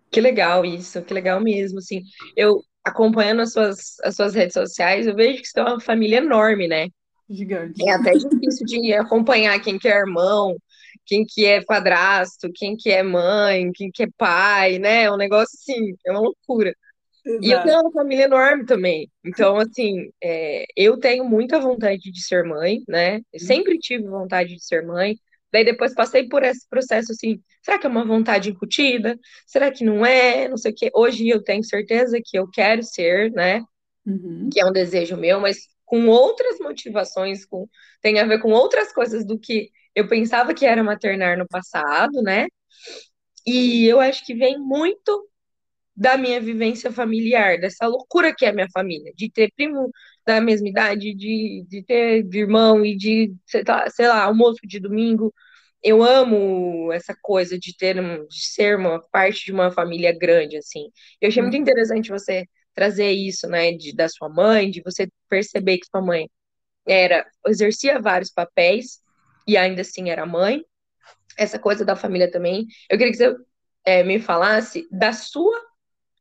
Que 0.09 0.19
legal 0.19 0.65
isso, 0.65 1.01
que 1.01 1.13
legal 1.13 1.39
mesmo, 1.39 1.79
assim. 1.79 2.03
Eu 2.35 2.61
acompanhando 2.83 3.41
as 3.41 3.53
suas, 3.53 3.99
as 4.01 4.15
suas 4.15 4.33
redes 4.33 4.53
sociais, 4.53 5.07
eu 5.07 5.15
vejo 5.15 5.41
que 5.41 5.47
você 5.47 5.53
tem 5.53 5.63
uma 5.63 5.79
família 5.79 6.17
enorme, 6.17 6.67
né? 6.67 6.89
Gigante. 7.33 7.87
É 7.87 7.93
até 7.93 8.11
difícil 8.11 8.65
de 8.65 8.93
acompanhar 8.93 9.59
quem 9.61 9.79
que 9.79 9.87
é 9.87 9.97
irmão, 9.97 10.55
quem 11.05 11.25
que 11.25 11.45
é 11.45 11.63
padrasto, 11.63 12.51
quem 12.53 12.75
que 12.75 12.89
é 12.89 13.01
mãe, 13.01 13.71
quem 13.71 13.89
que 13.91 14.03
é 14.03 14.07
pai, 14.17 14.79
né? 14.79 15.03
É 15.03 15.11
um 15.11 15.17
negócio 15.17 15.57
assim, 15.59 15.95
é 16.05 16.11
uma 16.11 16.21
loucura. 16.21 16.75
Exato. 17.25 17.45
E 17.45 17.51
eu 17.51 17.63
tenho 17.63 17.81
uma 17.81 17.91
família 17.91 18.23
enorme 18.25 18.65
também. 18.65 19.09
Então, 19.23 19.57
assim, 19.57 20.11
é, 20.21 20.65
eu 20.75 20.97
tenho 20.97 21.23
muita 21.23 21.59
vontade 21.59 22.11
de 22.11 22.21
ser 22.21 22.43
mãe, 22.43 22.81
né? 22.87 23.17
Eu 23.17 23.39
uhum. 23.39 23.39
sempre 23.39 23.77
tive 23.77 24.03
vontade 24.07 24.55
de 24.55 24.63
ser 24.63 24.85
mãe. 24.85 25.15
Daí 25.53 25.63
depois 25.65 25.93
passei 25.93 26.27
por 26.27 26.43
esse 26.43 26.67
processo 26.67 27.11
assim, 27.11 27.41
será 27.61 27.77
que 27.77 27.85
é 27.85 27.89
uma 27.89 28.05
vontade 28.05 28.49
incutida? 28.49 29.19
Será 29.45 29.69
que 29.69 29.83
não 29.83 30.05
é? 30.05 30.47
Não 30.47 30.57
sei 30.57 30.71
o 30.71 30.75
quê. 30.75 30.89
Hoje 30.93 31.27
eu 31.27 31.43
tenho 31.43 31.63
certeza 31.63 32.19
que 32.23 32.37
eu 32.37 32.49
quero 32.49 32.81
ser, 32.83 33.31
né? 33.31 33.61
Uhum. 34.05 34.49
Que 34.51 34.59
é 34.59 34.65
um 34.65 34.71
desejo 34.71 35.17
meu, 35.17 35.39
mas 35.39 35.67
com 35.91 36.07
outras 36.07 36.57
motivações, 36.57 37.45
com, 37.45 37.67
tem 38.01 38.17
a 38.17 38.25
ver 38.25 38.39
com 38.39 38.51
outras 38.51 38.93
coisas 38.93 39.25
do 39.25 39.37
que 39.37 39.69
eu 39.93 40.07
pensava 40.07 40.53
que 40.53 40.65
era 40.65 40.81
maternar 40.81 41.37
no 41.37 41.45
passado, 41.45 42.21
né? 42.21 42.47
E 43.45 43.85
eu 43.87 43.99
acho 43.99 44.25
que 44.25 44.33
vem 44.33 44.57
muito 44.57 45.27
da 45.93 46.17
minha 46.17 46.39
vivência 46.39 46.93
familiar, 46.93 47.59
dessa 47.59 47.85
loucura 47.87 48.33
que 48.33 48.45
é 48.45 48.49
a 48.49 48.53
minha 48.53 48.69
família, 48.73 49.11
de 49.17 49.29
ter 49.29 49.51
primo 49.53 49.91
da 50.25 50.39
mesma 50.39 50.69
idade, 50.69 51.13
de, 51.13 51.65
de 51.67 51.83
ter 51.83 52.25
irmão 52.33 52.85
e 52.85 52.95
de, 52.95 53.33
sei 53.45 54.07
lá, 54.07 54.23
almoço 54.23 54.61
de 54.63 54.79
domingo. 54.79 55.33
Eu 55.83 56.01
amo 56.01 56.89
essa 56.93 57.13
coisa 57.21 57.59
de 57.59 57.75
ter, 57.75 57.95
de 57.95 58.45
ser 58.45 58.77
uma 58.77 59.01
parte 59.11 59.43
de 59.45 59.51
uma 59.51 59.69
família 59.71 60.17
grande, 60.17 60.55
assim. 60.55 60.89
Eu 61.19 61.27
achei 61.27 61.41
muito 61.41 61.55
uhum. 61.55 61.61
interessante 61.61 62.09
você 62.11 62.47
trazer 62.73 63.11
isso, 63.11 63.47
né, 63.47 63.71
de, 63.73 63.93
da 63.93 64.07
sua 64.07 64.29
mãe, 64.29 64.69
de 64.69 64.81
você 64.81 65.07
perceber 65.29 65.77
que 65.77 65.87
sua 65.87 66.01
mãe 66.01 66.29
era 66.85 67.25
exercia 67.47 67.99
vários 67.99 68.31
papéis 68.31 68.99
e 69.47 69.57
ainda 69.57 69.81
assim 69.81 70.09
era 70.09 70.25
mãe. 70.25 70.63
Essa 71.37 71.57
coisa 71.59 71.85
da 71.85 71.95
família 71.95 72.29
também. 72.29 72.67
Eu 72.89 72.97
queria 72.97 73.11
que 73.11 73.17
você 73.17 73.35
é, 73.85 74.03
me 74.03 74.19
falasse 74.19 74.87
da 74.91 75.13
sua 75.13 75.59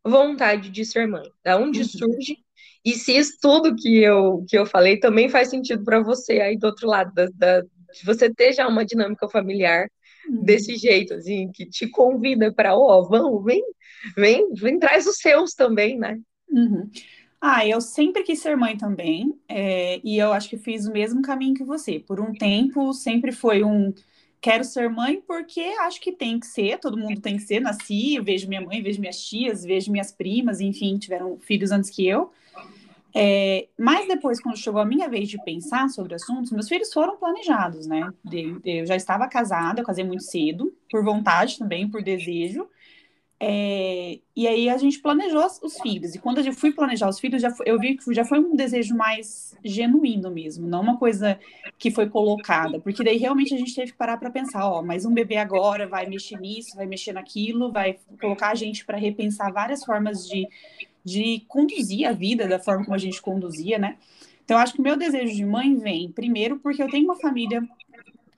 vontade 0.04 0.70
de 0.70 0.84
ser 0.84 1.06
mãe, 1.06 1.30
da 1.44 1.56
onde 1.56 1.80
uhum. 1.80 1.88
surge 1.88 2.36
e 2.84 2.94
se 2.94 3.16
isso 3.16 3.36
tudo 3.40 3.76
que 3.76 3.98
eu 3.98 4.44
que 4.48 4.56
eu 4.56 4.64
falei 4.64 4.98
também 4.98 5.28
faz 5.28 5.50
sentido 5.50 5.84
para 5.84 6.00
você 6.00 6.40
aí 6.40 6.56
do 6.56 6.64
outro 6.64 6.88
lado 6.88 7.12
da, 7.12 7.26
da, 7.34 7.60
de 7.60 8.04
você 8.04 8.32
ter 8.32 8.54
já 8.54 8.66
uma 8.66 8.84
dinâmica 8.84 9.28
familiar 9.28 9.86
uhum. 10.28 10.42
desse 10.42 10.76
jeito, 10.76 11.14
assim, 11.14 11.50
que 11.52 11.66
te 11.66 11.86
convida 11.88 12.52
para, 12.52 12.74
ó, 12.74 13.00
oh, 13.00 13.08
vamos, 13.08 13.44
vem, 13.44 13.62
vem, 14.16 14.52
vem, 14.54 14.78
traz 14.78 15.06
os 15.06 15.16
seus 15.16 15.52
também, 15.54 15.98
né? 15.98 16.18
Uhum. 16.50 16.90
Ah, 17.40 17.66
eu 17.66 17.80
sempre 17.80 18.22
quis 18.22 18.40
ser 18.40 18.56
mãe 18.56 18.76
também, 18.76 19.34
é, 19.48 19.98
e 20.04 20.18
eu 20.18 20.32
acho 20.32 20.48
que 20.48 20.58
fiz 20.58 20.86
o 20.86 20.92
mesmo 20.92 21.22
caminho 21.22 21.54
que 21.54 21.64
você. 21.64 21.98
Por 21.98 22.20
um 22.20 22.32
tempo, 22.32 22.92
sempre 22.92 23.32
foi 23.32 23.64
um 23.64 23.94
quero 24.40 24.64
ser 24.64 24.88
mãe 24.88 25.22
porque 25.26 25.60
acho 25.80 26.00
que 26.00 26.12
tem 26.12 26.40
que 26.40 26.46
ser, 26.46 26.78
todo 26.78 26.96
mundo 26.96 27.20
tem 27.20 27.36
que 27.36 27.42
ser. 27.42 27.60
Nasci, 27.60 28.18
vejo 28.20 28.48
minha 28.48 28.60
mãe, 28.60 28.82
vejo 28.82 29.00
minhas 29.00 29.22
tias, 29.22 29.64
vejo 29.64 29.92
minhas 29.92 30.10
primas, 30.12 30.60
enfim, 30.60 30.98
tiveram 30.98 31.38
filhos 31.40 31.70
antes 31.70 31.90
que 31.90 32.06
eu. 32.06 32.30
É, 33.14 33.66
mas 33.76 34.06
depois, 34.06 34.40
quando 34.40 34.56
chegou 34.56 34.80
a 34.80 34.84
minha 34.84 35.08
vez 35.08 35.28
de 35.28 35.42
pensar 35.42 35.88
sobre 35.88 36.14
assuntos, 36.14 36.52
meus 36.52 36.68
filhos 36.68 36.92
foram 36.92 37.16
planejados, 37.16 37.86
né? 37.86 38.08
Eu 38.64 38.86
já 38.86 38.96
estava 38.96 39.28
casada, 39.28 39.80
eu 39.80 39.84
casei 39.84 40.04
muito 40.04 40.22
cedo, 40.22 40.72
por 40.90 41.04
vontade 41.04 41.58
também, 41.58 41.88
por 41.88 42.02
desejo. 42.02 42.68
É, 43.42 44.18
e 44.36 44.46
aí 44.46 44.68
a 44.68 44.76
gente 44.76 45.00
planejou 45.00 45.42
os 45.62 45.80
filhos. 45.80 46.14
E 46.14 46.18
quando 46.18 46.44
eu 46.44 46.52
fui 46.52 46.72
planejar 46.72 47.08
os 47.08 47.18
filhos, 47.18 47.40
já 47.40 47.50
foi, 47.50 47.66
eu 47.70 47.78
vi 47.78 47.96
que 47.96 48.12
já 48.12 48.22
foi 48.22 48.38
um 48.38 48.54
desejo 48.54 48.94
mais 48.94 49.56
genuíno 49.64 50.30
mesmo, 50.30 50.68
não 50.68 50.82
uma 50.82 50.98
coisa 50.98 51.40
que 51.78 51.90
foi 51.90 52.06
colocada. 52.10 52.78
Porque 52.78 53.02
daí 53.02 53.16
realmente 53.16 53.54
a 53.54 53.58
gente 53.58 53.74
teve 53.74 53.92
que 53.92 53.96
parar 53.96 54.18
para 54.18 54.30
pensar, 54.30 54.68
ó, 54.68 54.82
mas 54.82 55.06
um 55.06 55.14
bebê 55.14 55.38
agora 55.38 55.86
vai 55.86 56.06
mexer 56.06 56.38
nisso, 56.38 56.76
vai 56.76 56.86
mexer 56.86 57.14
naquilo, 57.14 57.72
vai 57.72 57.98
colocar 58.20 58.50
a 58.50 58.54
gente 58.54 58.84
para 58.84 58.98
repensar 58.98 59.50
várias 59.50 59.82
formas 59.82 60.28
de, 60.28 60.46
de 61.02 61.42
conduzir 61.48 62.06
a 62.06 62.12
vida 62.12 62.46
da 62.46 62.58
forma 62.58 62.84
como 62.84 62.94
a 62.94 62.98
gente 62.98 63.22
conduzia, 63.22 63.78
né? 63.78 63.96
Então, 64.44 64.58
eu 64.58 64.62
acho 64.62 64.74
que 64.74 64.80
o 64.80 64.82
meu 64.82 64.96
desejo 64.96 65.34
de 65.34 65.46
mãe 65.46 65.76
vem, 65.76 66.12
primeiro, 66.12 66.58
porque 66.58 66.82
eu 66.82 66.90
tenho 66.90 67.04
uma 67.04 67.16
família 67.16 67.66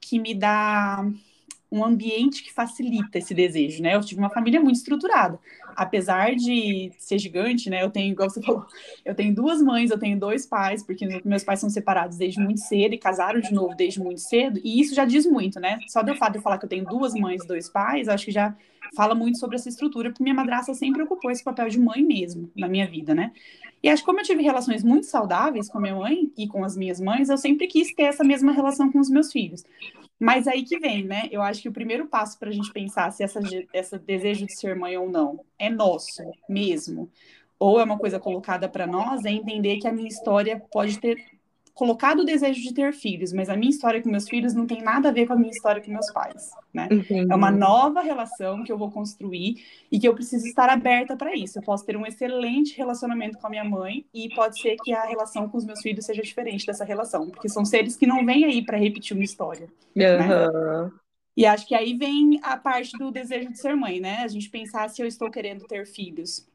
que 0.01 0.19
me 0.19 0.35
dá 0.35 1.05
um 1.73 1.83
ambiente 1.83 2.45
que 2.45 2.53
facilita 2.53 3.17
esse 3.17 3.33
desejo, 3.33 3.83
né? 3.83 3.95
Eu 3.95 4.03
tive 4.03 4.21
uma 4.21 4.29
família 4.29 4.61
muito 4.61 4.77
estruturada. 4.77 5.41
Apesar 5.75 6.35
de 6.35 6.93
ser 6.99 7.19
gigante, 7.19 7.71
né? 7.71 7.83
Eu 7.83 7.91
tenho, 7.91 8.13
igual 8.13 8.29
você 8.29 8.43
falou, 8.45 8.67
eu 9.03 9.15
tenho 9.15 9.35
duas 9.35 9.63
mães, 9.63 9.91
eu 9.91 9.99
tenho 9.99 10.21
dois 10.21 10.45
pais, 10.45 10.83
porque 10.83 11.23
meus 11.25 11.43
pais 11.43 11.61
são 11.61 11.71
separados 11.71 12.19
desde 12.19 12.39
muito 12.39 12.61
cedo 12.61 12.95
e 12.95 12.99
casaram 12.99 13.41
de 13.41 13.55
novo 13.55 13.75
desde 13.75 13.99
muito 14.01 14.21
cedo, 14.21 14.61
e 14.63 14.81
isso 14.81 14.95
já 14.95 15.07
diz 15.07 15.25
muito, 15.25 15.59
né? 15.59 15.79
Só 15.89 16.03
do 16.03 16.15
fato 16.15 16.33
de 16.33 16.39
eu 16.39 16.43
falar 16.43 16.59
que 16.59 16.67
eu 16.67 16.69
tenho 16.69 16.85
duas 16.85 17.15
mães 17.15 17.43
e 17.43 17.47
dois 17.47 17.71
pais, 17.71 18.07
acho 18.07 18.27
que 18.27 18.33
já 18.33 18.55
fala 18.95 19.15
muito 19.15 19.39
sobre 19.39 19.57
essa 19.57 19.71
estrutura, 19.71 20.11
porque 20.11 20.23
minha 20.23 20.35
madrasta 20.35 20.75
sempre 20.75 21.03
ocupou 21.03 21.31
esse 21.31 21.43
papel 21.43 21.71
de 21.71 21.81
mãe 21.81 22.03
mesmo 22.03 22.51
na 22.55 22.69
minha 22.69 22.87
vida, 22.87 23.15
né? 23.15 23.33
E 23.83 23.89
acho 23.89 24.03
que 24.03 24.07
como 24.07 24.21
eu 24.21 24.25
tive 24.25 24.43
relações 24.43 24.85
muito 24.85 25.07
saudáveis 25.07 25.69
com 25.69 25.79
a 25.79 25.81
minha 25.81 25.97
mãe 25.97 26.31
e 26.37 26.47
com 26.47 26.65
as 26.65 26.77
minhas 26.77 27.01
mães, 27.01 27.29
eu 27.29 27.39
sempre 27.39 27.67
quis 27.67 27.93
ter 27.95 28.05
essa 28.05 28.23
mesma 28.23 28.53
relação 28.53 28.93
com 28.93 29.01
os 29.01 29.11
meus 29.11 29.33
filhos. 29.33 29.65
Mas 30.23 30.47
aí 30.47 30.63
que 30.63 30.79
vem, 30.79 31.03
né? 31.03 31.29
Eu 31.33 31.43
acho 31.43 31.61
que 31.61 31.69
o 31.69 31.73
primeiro 31.73 32.07
passo 32.07 32.39
para 32.39 32.49
a 32.49 32.53
gente 32.53 32.73
pensar 32.73 33.11
se 33.11 33.25
essa 33.25 33.99
desejo 33.99 34.47
de 34.47 34.57
ser 34.57 34.77
mãe 34.77 34.97
ou 34.97 35.11
não 35.11 35.45
é 35.59 35.69
nosso 35.69 36.23
mesmo, 36.49 37.11
ou 37.59 37.81
é 37.81 37.83
uma 37.83 37.99
coisa 37.99 38.21
colocada 38.21 38.69
para 38.69 38.87
nós, 38.87 39.25
é 39.25 39.33
entender 39.33 39.79
que 39.79 39.89
a 39.89 39.93
minha 39.93 40.07
história 40.07 40.63
pode 40.71 41.01
ter 41.01 41.17
colocado 41.75 42.21
o 42.21 42.25
desejo 42.25 42.61
de 42.61 42.75
ter 42.75 42.93
filhos, 42.93 43.33
mas 43.33 43.49
a 43.49 43.57
minha 43.57 43.71
história 43.71 44.03
com 44.03 44.11
meus 44.11 44.29
filhos 44.29 44.55
não 44.55 44.67
tem 44.67 44.83
nada 44.83 45.09
a 45.09 45.13
ver 45.13 45.27
com 45.27 45.33
a 45.33 45.37
minha 45.37 45.51
história 45.51 45.83
com 45.83 45.91
meus 45.91 46.11
pais, 46.13 46.51
né? 46.73 46.89
É 47.31 47.35
uma 47.35 47.51
nova 47.51 48.03
relação 48.03 48.63
que 48.63 48.71
eu 48.71 48.77
vou 48.77 48.91
construir 48.91 49.65
e 49.91 49.99
que 49.99 50.07
eu 50.07 50.15
preciso 50.15 50.47
estar 50.47 50.69
aberta 50.69 51.17
para 51.17 51.35
isso. 51.35 51.59
Eu 51.59 51.63
posso 51.63 51.85
ter 51.85 51.97
um 51.97 52.07
excelente 52.07 52.77
relacionamento 52.77 53.39
com 53.39 53.47
a 53.47 53.51
minha 53.51 53.65
mãe 53.65 54.05
e 54.13 54.29
pode 54.35 54.61
ser 54.61 54.77
que 54.85 54.93
a 54.93 55.05
relação 55.05 55.49
com 55.49 55.57
os 55.57 55.65
meus 55.65 55.81
filhos 55.81 56.05
seja 56.05 56.23
diferente 56.23 56.67
dessa 56.67 56.85
relação, 56.85 57.31
porque 57.31 57.49
são 57.49 57.65
seres 57.65 57.97
que 57.97 58.07
não 58.07 58.25
vêm 58.25 58.45
aí 58.45 58.63
para 58.63 58.77
repetir 58.77 59.17
uma 59.17 59.25
história. 59.25 59.67
Uhum. 59.97 60.03
Né? 60.03 60.91
E 61.35 61.47
acho 61.47 61.67
que 61.67 61.75
aí 61.75 61.97
vem 61.97 62.39
a 62.43 62.57
parte 62.57 62.93
do 62.99 63.11
desejo 63.11 63.51
de 63.51 63.59
ser 63.59 63.75
mãe, 63.75 63.99
né? 63.99 64.19
A 64.19 64.29
gente 64.29 64.51
pensar 64.51 64.91
se 64.91 65.01
eu 65.01 65.07
estou 65.07 65.31
querendo 65.31 65.65
ter 65.65 65.87
filhos 65.87 66.47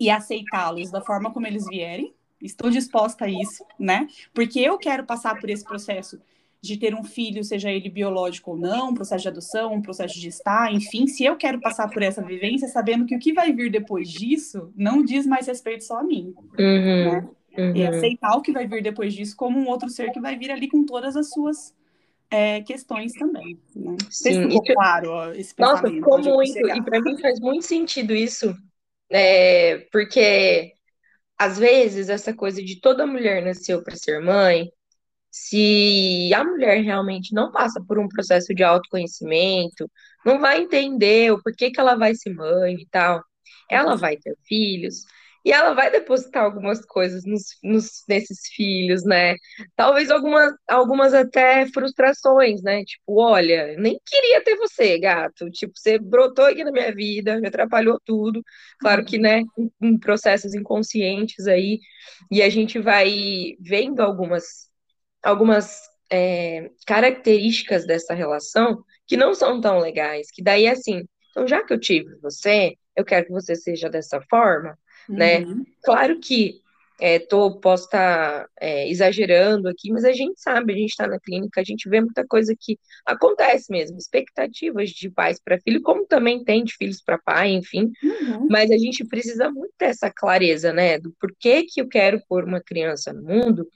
e 0.00 0.08
aceitá-los 0.08 0.90
da 0.90 1.00
forma 1.02 1.30
como 1.30 1.46
eles 1.46 1.66
vierem, 1.66 2.14
estou 2.42 2.70
disposta 2.70 3.24
a 3.24 3.28
isso, 3.28 3.64
né? 3.78 4.06
Porque 4.32 4.60
eu 4.60 4.78
quero 4.78 5.04
passar 5.04 5.38
por 5.38 5.50
esse 5.50 5.64
processo 5.64 6.20
de 6.60 6.76
ter 6.76 6.94
um 6.94 7.04
filho, 7.04 7.44
seja 7.44 7.70
ele 7.70 7.88
biológico 7.88 8.52
ou 8.52 8.56
não, 8.56 8.90
um 8.90 8.94
processo 8.94 9.22
de 9.22 9.28
adoção, 9.28 9.74
um 9.74 9.82
processo 9.82 10.18
de 10.18 10.28
estar, 10.28 10.72
enfim, 10.72 11.06
se 11.06 11.24
eu 11.24 11.36
quero 11.36 11.60
passar 11.60 11.88
por 11.88 12.02
essa 12.02 12.22
vivência, 12.22 12.68
sabendo 12.68 13.06
que 13.06 13.14
o 13.14 13.18
que 13.18 13.32
vai 13.32 13.52
vir 13.52 13.70
depois 13.70 14.08
disso 14.08 14.72
não 14.76 15.02
diz 15.02 15.24
mais 15.24 15.46
respeito 15.46 15.84
só 15.84 15.98
a 15.98 16.02
mim, 16.02 16.34
uhum, 16.58 17.12
né? 17.12 17.28
Uhum. 17.56 17.76
E 17.76 17.86
aceitar 17.86 18.36
o 18.36 18.42
que 18.42 18.52
vai 18.52 18.66
vir 18.66 18.82
depois 18.82 19.14
disso 19.14 19.36
como 19.36 19.58
um 19.58 19.68
outro 19.68 19.88
ser 19.88 20.10
que 20.12 20.20
vai 20.20 20.36
vir 20.36 20.50
ali 20.50 20.68
com 20.68 20.84
todas 20.84 21.16
as 21.16 21.30
suas 21.30 21.74
é, 22.30 22.60
questões 22.62 23.12
também. 23.12 23.58
Né? 23.74 23.96
Sim, 24.10 24.48
ficou 24.48 24.62
claro 24.62 25.10
ó, 25.10 25.32
esse 25.32 25.54
Nossa, 25.58 25.88
ficou 25.88 26.18
muito, 26.18 26.58
e 26.58 26.82
para 26.82 27.00
mim 27.00 27.18
faz 27.18 27.40
muito 27.40 27.64
sentido 27.64 28.14
isso, 28.14 28.54
é, 29.10 29.78
porque 29.90 30.74
às 31.38 31.58
vezes, 31.58 32.08
essa 32.08 32.34
coisa 32.34 32.62
de 32.62 32.80
toda 32.80 33.06
mulher 33.06 33.42
nasceu 33.44 33.82
para 33.82 33.96
ser 33.96 34.20
mãe, 34.20 34.68
se 35.30 36.32
a 36.34 36.44
mulher 36.44 36.82
realmente 36.82 37.34
não 37.34 37.52
passa 37.52 37.82
por 37.86 37.98
um 37.98 38.08
processo 38.08 38.54
de 38.54 38.64
autoconhecimento, 38.64 39.90
não 40.24 40.40
vai 40.40 40.62
entender 40.62 41.32
o 41.32 41.42
porquê 41.42 41.70
que 41.70 41.80
ela 41.80 41.94
vai 41.96 42.14
ser 42.14 42.34
mãe 42.34 42.74
e 42.74 42.86
tal, 42.88 43.22
ela 43.70 43.96
vai 43.96 44.16
ter 44.16 44.36
filhos, 44.46 45.04
e 45.48 45.52
ela 45.52 45.72
vai 45.72 45.90
depositar 45.90 46.44
algumas 46.44 46.84
coisas 46.84 47.24
nos, 47.24 47.56
nos, 47.64 48.04
nesses 48.06 48.48
filhos, 48.48 49.02
né? 49.02 49.34
Talvez 49.74 50.10
algumas, 50.10 50.52
algumas 50.68 51.14
até 51.14 51.64
frustrações, 51.68 52.62
né? 52.62 52.84
Tipo, 52.84 53.18
olha, 53.18 53.74
nem 53.78 53.98
queria 54.04 54.44
ter 54.44 54.56
você, 54.56 54.98
gato. 54.98 55.50
Tipo, 55.50 55.72
você 55.74 55.98
brotou 55.98 56.44
aqui 56.44 56.62
na 56.62 56.70
minha 56.70 56.94
vida, 56.94 57.40
me 57.40 57.48
atrapalhou 57.48 57.98
tudo. 58.04 58.42
Claro 58.78 59.02
que, 59.06 59.16
né, 59.16 59.42
em, 59.80 59.98
processos 59.98 60.52
inconscientes 60.54 61.46
aí, 61.46 61.80
e 62.30 62.42
a 62.42 62.50
gente 62.50 62.78
vai 62.78 63.56
vendo 63.58 64.00
algumas, 64.00 64.68
algumas 65.22 65.80
é, 66.12 66.70
características 66.86 67.86
dessa 67.86 68.12
relação 68.12 68.84
que 69.06 69.16
não 69.16 69.34
são 69.34 69.62
tão 69.62 69.78
legais, 69.78 70.30
que 70.30 70.42
daí, 70.42 70.68
assim, 70.68 71.04
então 71.30 71.48
já 71.48 71.64
que 71.64 71.72
eu 71.72 71.80
tive 71.80 72.16
você, 72.20 72.74
eu 72.94 73.02
quero 73.02 73.24
que 73.26 73.32
você 73.32 73.56
seja 73.56 73.88
dessa 73.88 74.20
forma, 74.28 74.76
né? 75.08 75.40
Uhum. 75.40 75.64
Claro 75.82 76.18
que 76.20 76.60
é, 77.00 77.18
tô, 77.18 77.52
posso 77.60 77.84
estar 77.84 78.42
tá, 78.42 78.50
é, 78.60 78.90
exagerando 78.90 79.68
aqui, 79.68 79.90
mas 79.92 80.04
a 80.04 80.12
gente 80.12 80.40
sabe, 80.40 80.72
a 80.72 80.76
gente 80.76 80.90
está 80.90 81.06
na 81.06 81.20
clínica, 81.20 81.60
a 81.60 81.64
gente 81.64 81.88
vê 81.88 82.00
muita 82.00 82.26
coisa 82.26 82.54
que 82.58 82.78
acontece 83.06 83.70
mesmo, 83.70 83.96
expectativas 83.96 84.90
de 84.90 85.08
pais 85.08 85.40
para 85.40 85.60
filho, 85.60 85.80
como 85.80 86.06
também 86.06 86.42
tem 86.42 86.64
de 86.64 86.74
filhos 86.74 87.00
para 87.00 87.18
pai, 87.18 87.50
enfim. 87.50 87.92
Uhum. 88.02 88.48
Mas 88.50 88.70
a 88.70 88.76
gente 88.76 89.04
precisa 89.04 89.48
muito 89.50 89.72
dessa 89.78 90.10
clareza, 90.10 90.72
né? 90.72 90.98
Do 90.98 91.14
porquê 91.20 91.64
que 91.64 91.80
eu 91.80 91.88
quero 91.88 92.20
pôr 92.28 92.44
uma 92.44 92.60
criança 92.60 93.12
no 93.12 93.22
mundo 93.22 93.68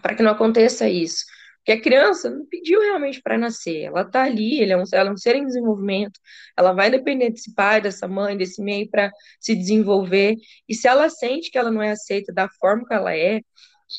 para 0.00 0.14
que 0.14 0.22
não 0.22 0.30
aconteça 0.30 0.88
isso. 0.88 1.24
Porque 1.60 1.72
a 1.72 1.80
criança 1.80 2.30
não 2.30 2.46
pediu 2.46 2.80
realmente 2.80 3.20
para 3.22 3.36
nascer, 3.36 3.82
ela 3.82 4.00
está 4.02 4.24
ali, 4.24 4.62
é 4.64 4.76
um, 4.76 4.82
ela 4.92 5.10
é 5.10 5.12
um 5.12 5.16
ser 5.16 5.36
em 5.36 5.44
desenvolvimento, 5.44 6.18
ela 6.56 6.72
vai 6.72 6.90
depender 6.90 7.30
desse 7.30 7.54
pai, 7.54 7.82
dessa 7.82 8.08
mãe, 8.08 8.36
desse 8.36 8.62
meio 8.62 8.88
para 8.88 9.10
se 9.38 9.54
desenvolver. 9.54 10.36
E 10.68 10.74
se 10.74 10.88
ela 10.88 11.08
sente 11.10 11.50
que 11.50 11.58
ela 11.58 11.70
não 11.70 11.82
é 11.82 11.90
aceita 11.90 12.32
da 12.32 12.48
forma 12.48 12.86
que 12.86 12.94
ela 12.94 13.14
é, 13.14 13.40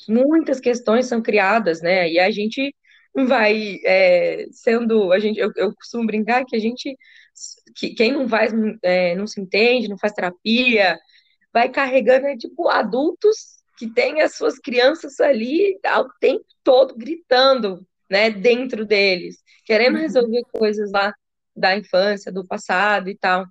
muitas 0.10 0.60
questões 0.60 1.06
são 1.08 1.22
criadas, 1.22 1.82
né? 1.82 2.10
E 2.10 2.20
a 2.20 2.32
gente 2.32 2.74
vai 3.15 3.80
é, 3.86 4.48
sendo, 4.51 5.12
a 5.12 5.20
gente, 5.20 5.39
eu, 5.39 5.51
eu, 5.56 5.74
costumo 5.75 6.06
brincar 6.08 6.46
que 6.46 6.56
a 6.56 6.60
gente, 6.60 6.98
que 7.75 7.94
quem 7.94 8.12
não 8.12 8.27
faz, 8.27 8.53
é, 8.84 9.15
não 9.15 9.27
se 9.27 9.39
entende, 9.41 9.88
não 9.89 9.98
faz 9.98 10.13
terapia, 10.13 10.98
vai 11.53 11.70
carregando, 11.70 12.27
é, 12.27 12.38
tipo, 12.38 12.70
adultos 12.70 13.61
que 13.82 13.90
tem 13.90 14.22
as 14.22 14.36
suas 14.36 14.60
crianças 14.60 15.20
ali 15.20 15.80
ao 15.84 16.08
tempo 16.20 16.46
todo 16.64 16.96
gritando, 16.96 17.84
né, 18.08 18.30
dentro 18.30 18.86
deles, 18.86 19.38
querendo 19.66 19.96
uhum. 19.96 20.02
resolver 20.02 20.44
coisas 20.52 20.92
lá 20.92 21.12
da 21.56 21.76
infância, 21.76 22.32
do 22.32 22.46
passado 22.46 23.10
e 23.10 23.18
tal. 23.18 23.44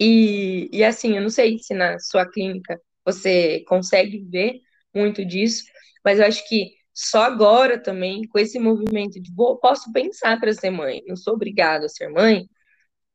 E, 0.00 0.68
e 0.72 0.82
assim, 0.82 1.14
eu 1.14 1.22
não 1.22 1.30
sei 1.30 1.60
se 1.60 1.74
na 1.74 2.00
sua 2.00 2.28
clínica 2.28 2.80
você 3.04 3.60
consegue 3.68 4.18
ver 4.28 4.58
muito 4.92 5.24
disso, 5.24 5.62
mas 6.04 6.18
eu 6.18 6.26
acho 6.26 6.48
que 6.48 6.72
só 6.92 7.22
agora 7.22 7.80
também, 7.80 8.26
com 8.26 8.36
esse 8.36 8.58
movimento 8.58 9.20
de 9.20 9.32
vou, 9.32 9.58
posso 9.58 9.92
pensar 9.92 10.40
para 10.40 10.52
ser 10.52 10.70
mãe, 10.70 11.04
não 11.06 11.14
sou 11.14 11.34
obrigada 11.34 11.86
a 11.86 11.88
ser 11.88 12.08
mãe, 12.08 12.48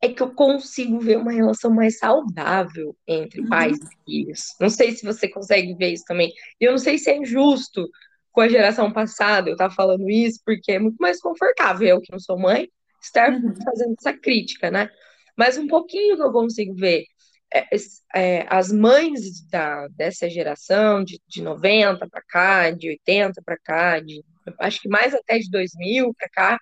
é 0.06 0.14
que 0.14 0.22
eu 0.22 0.32
consigo 0.32 1.00
ver 1.00 1.18
uma 1.18 1.32
relação 1.32 1.72
mais 1.72 1.98
saudável 1.98 2.96
entre 3.08 3.42
uhum. 3.42 3.50
pais 3.50 3.78
e 3.78 4.06
filhos. 4.06 4.56
Não 4.60 4.70
sei 4.70 4.92
se 4.92 5.06
você 5.06 5.28
consegue 5.28 5.74
ver 5.74 5.94
isso 5.94 6.06
também. 6.06 6.32
E 6.60 6.66
eu 6.66 6.72
não 6.72 6.78
sei 6.78 6.98
se 6.98 7.10
é 7.10 7.18
injusto 7.18 7.90
com 8.32 8.42
a 8.42 8.48
geração 8.48 8.92
passada 8.92 9.50
eu 9.50 9.54
estar 9.54 9.72
falando 9.72 10.10
isso, 10.10 10.40
porque 10.46 10.74
é 10.74 10.80
muito 10.80 10.98
mais 10.98 11.20
confortável 11.20 11.88
eu, 11.88 12.02
que 12.02 12.12
não 12.12 12.20
sou 12.20 12.38
mãe, 12.38 12.70
estar 13.02 13.32
uhum. 13.32 13.54
fazendo 13.64 13.96
essa 13.98 14.14
crítica, 14.14 14.70
né? 14.70 14.90
Mas 15.36 15.58
um 15.58 15.68
pouquinho 15.68 16.16
que 16.16 16.22
eu 16.24 16.32
consigo 16.32 16.76
ver. 16.76 17.06
É, 17.54 17.68
é, 18.14 18.46
as 18.50 18.72
mães 18.72 19.48
da, 19.50 19.88
dessa 19.90 20.30
geração, 20.30 21.04
de, 21.04 21.22
de 21.28 21.42
90 21.42 22.08
para 22.10 22.22
cá, 22.28 22.72
de 22.72 22.90
80 22.90 23.42
para 23.44 23.58
cá, 23.58 24.00
de, 24.00 24.24
acho 24.60 24.82
que 24.82 24.90
mais 24.90 25.14
até 25.14 25.38
de 25.38 25.50
2000 25.50 26.14
para 26.14 26.30
cá, 26.30 26.60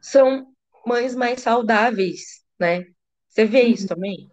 são 0.00 0.52
mães 0.84 1.14
mais 1.14 1.40
saudáveis, 1.40 2.41
né? 2.62 2.86
Você 3.28 3.44
vê 3.44 3.62
isso 3.62 3.82
uhum. 3.82 3.88
também? 3.88 4.30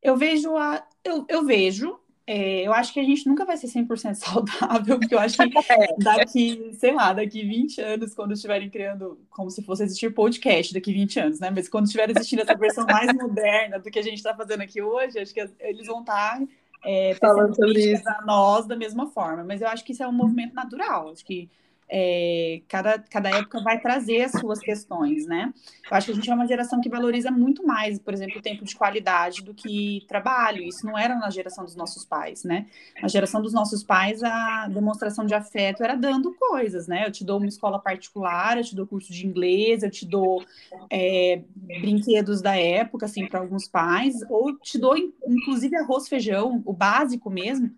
Eu 0.00 0.16
vejo 0.16 0.56
a, 0.56 0.86
eu, 1.04 1.26
eu 1.28 1.44
vejo, 1.44 1.98
É, 2.24 2.60
eu 2.66 2.74
acho 2.74 2.92
que 2.92 3.00
a 3.00 3.04
gente 3.04 3.26
nunca 3.26 3.46
vai 3.46 3.56
ser 3.56 3.68
100% 3.68 4.14
saudável, 4.20 4.98
porque 4.98 5.14
eu 5.14 5.18
acho 5.18 5.36
que 5.36 5.42
é. 5.72 5.96
daqui, 5.98 6.70
sei 6.74 6.92
lá, 6.92 7.12
daqui 7.12 7.42
20 7.42 7.80
anos, 7.80 8.14
quando 8.14 8.34
estiverem 8.34 8.68
criando, 8.70 9.18
como 9.30 9.50
se 9.50 9.62
fosse 9.62 9.82
existir 9.82 10.12
podcast 10.12 10.74
daqui 10.74 10.92
20 10.92 11.20
anos, 11.20 11.40
né? 11.40 11.50
Mas 11.50 11.68
quando 11.68 11.86
estiver 11.86 12.10
existindo 12.10 12.42
essa 12.42 12.54
versão 12.54 12.84
mais 12.84 13.12
moderna 13.16 13.78
do 13.78 13.90
que 13.90 13.98
a 13.98 14.02
gente 14.02 14.18
está 14.18 14.34
fazendo 14.34 14.60
aqui 14.60 14.80
hoje, 14.80 15.18
acho 15.18 15.32
que 15.34 15.40
eles 15.58 15.86
vão 15.86 16.00
estar 16.00 16.38
tá, 16.38 16.46
é, 16.84 17.14
falando 17.14 17.56
sobre 17.56 17.92
isso 17.92 18.08
a 18.08 18.22
nós 18.24 18.66
da 18.66 18.76
mesma 18.76 19.06
forma. 19.06 19.42
Mas 19.42 19.62
eu 19.62 19.68
acho 19.68 19.82
que 19.84 19.92
isso 19.92 20.02
é 20.02 20.08
um 20.08 20.12
movimento 20.12 20.54
natural. 20.54 21.10
Acho 21.10 21.24
que 21.24 21.48
é, 21.90 22.60
cada, 22.68 22.98
cada 22.98 23.30
época 23.30 23.62
vai 23.62 23.80
trazer 23.80 24.22
as 24.22 24.32
suas 24.32 24.58
questões, 24.58 25.26
né? 25.26 25.52
Eu 25.90 25.96
acho 25.96 26.06
que 26.06 26.12
a 26.12 26.14
gente 26.14 26.30
é 26.30 26.34
uma 26.34 26.46
geração 26.46 26.80
que 26.80 26.88
valoriza 26.88 27.30
muito 27.30 27.66
mais, 27.66 27.98
por 27.98 28.12
exemplo, 28.12 28.38
o 28.38 28.42
tempo 28.42 28.64
de 28.64 28.76
qualidade 28.76 29.42
do 29.42 29.54
que 29.54 30.04
trabalho. 30.06 30.62
Isso 30.62 30.84
não 30.84 30.98
era 30.98 31.14
na 31.14 31.30
geração 31.30 31.64
dos 31.64 31.74
nossos 31.74 32.04
pais, 32.04 32.44
né? 32.44 32.66
Na 33.00 33.08
geração 33.08 33.40
dos 33.40 33.52
nossos 33.52 33.82
pais, 33.82 34.22
a 34.22 34.68
demonstração 34.68 35.24
de 35.24 35.34
afeto 35.34 35.82
era 35.82 35.96
dando 35.96 36.34
coisas, 36.34 36.86
né? 36.86 37.06
Eu 37.06 37.12
te 37.12 37.24
dou 37.24 37.38
uma 37.38 37.46
escola 37.46 37.78
particular, 37.78 38.58
eu 38.58 38.64
te 38.64 38.76
dou 38.76 38.86
curso 38.86 39.12
de 39.12 39.26
inglês, 39.26 39.82
eu 39.82 39.90
te 39.90 40.04
dou 40.04 40.44
é, 40.90 41.40
brinquedos 41.80 42.42
da 42.42 42.56
época, 42.56 43.06
assim, 43.06 43.26
para 43.26 43.40
alguns 43.40 43.66
pais, 43.66 44.14
ou 44.28 44.56
te 44.58 44.78
dou, 44.78 44.96
inclusive, 44.96 45.74
arroz, 45.76 46.06
feijão, 46.06 46.62
o 46.66 46.72
básico 46.72 47.30
mesmo. 47.30 47.70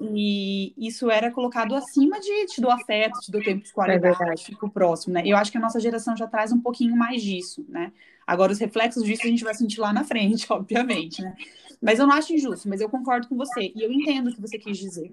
E 0.00 0.72
isso 0.76 1.10
era 1.10 1.32
colocado 1.32 1.74
acima 1.74 2.20
de 2.20 2.46
te 2.46 2.60
dou 2.60 2.70
afeto, 2.70 3.18
te 3.20 3.32
dou 3.32 3.42
tempo 3.42 3.55
tempo 3.56 3.66
de 3.66 3.72
qualidade, 3.72 4.18
é 4.32 4.36
fico 4.36 4.70
próximo, 4.70 5.14
né? 5.14 5.22
Eu 5.24 5.36
acho 5.36 5.50
que 5.50 5.58
a 5.58 5.60
nossa 5.60 5.80
geração 5.80 6.16
já 6.16 6.26
traz 6.26 6.52
um 6.52 6.60
pouquinho 6.60 6.96
mais 6.96 7.22
disso, 7.22 7.64
né? 7.68 7.92
Agora, 8.26 8.52
os 8.52 8.58
reflexos 8.58 9.04
disso 9.04 9.22
a 9.24 9.28
gente 9.28 9.44
vai 9.44 9.54
sentir 9.54 9.80
lá 9.80 9.92
na 9.92 10.04
frente, 10.04 10.46
obviamente, 10.52 11.22
né? 11.22 11.34
Mas 11.80 11.98
eu 11.98 12.06
não 12.06 12.14
acho 12.14 12.32
injusto, 12.32 12.68
mas 12.68 12.80
eu 12.80 12.88
concordo 12.88 13.28
com 13.28 13.36
você. 13.36 13.72
E 13.74 13.82
eu 13.82 13.92
entendo 13.92 14.28
o 14.28 14.34
que 14.34 14.40
você 14.40 14.58
quis 14.58 14.78
dizer. 14.78 15.12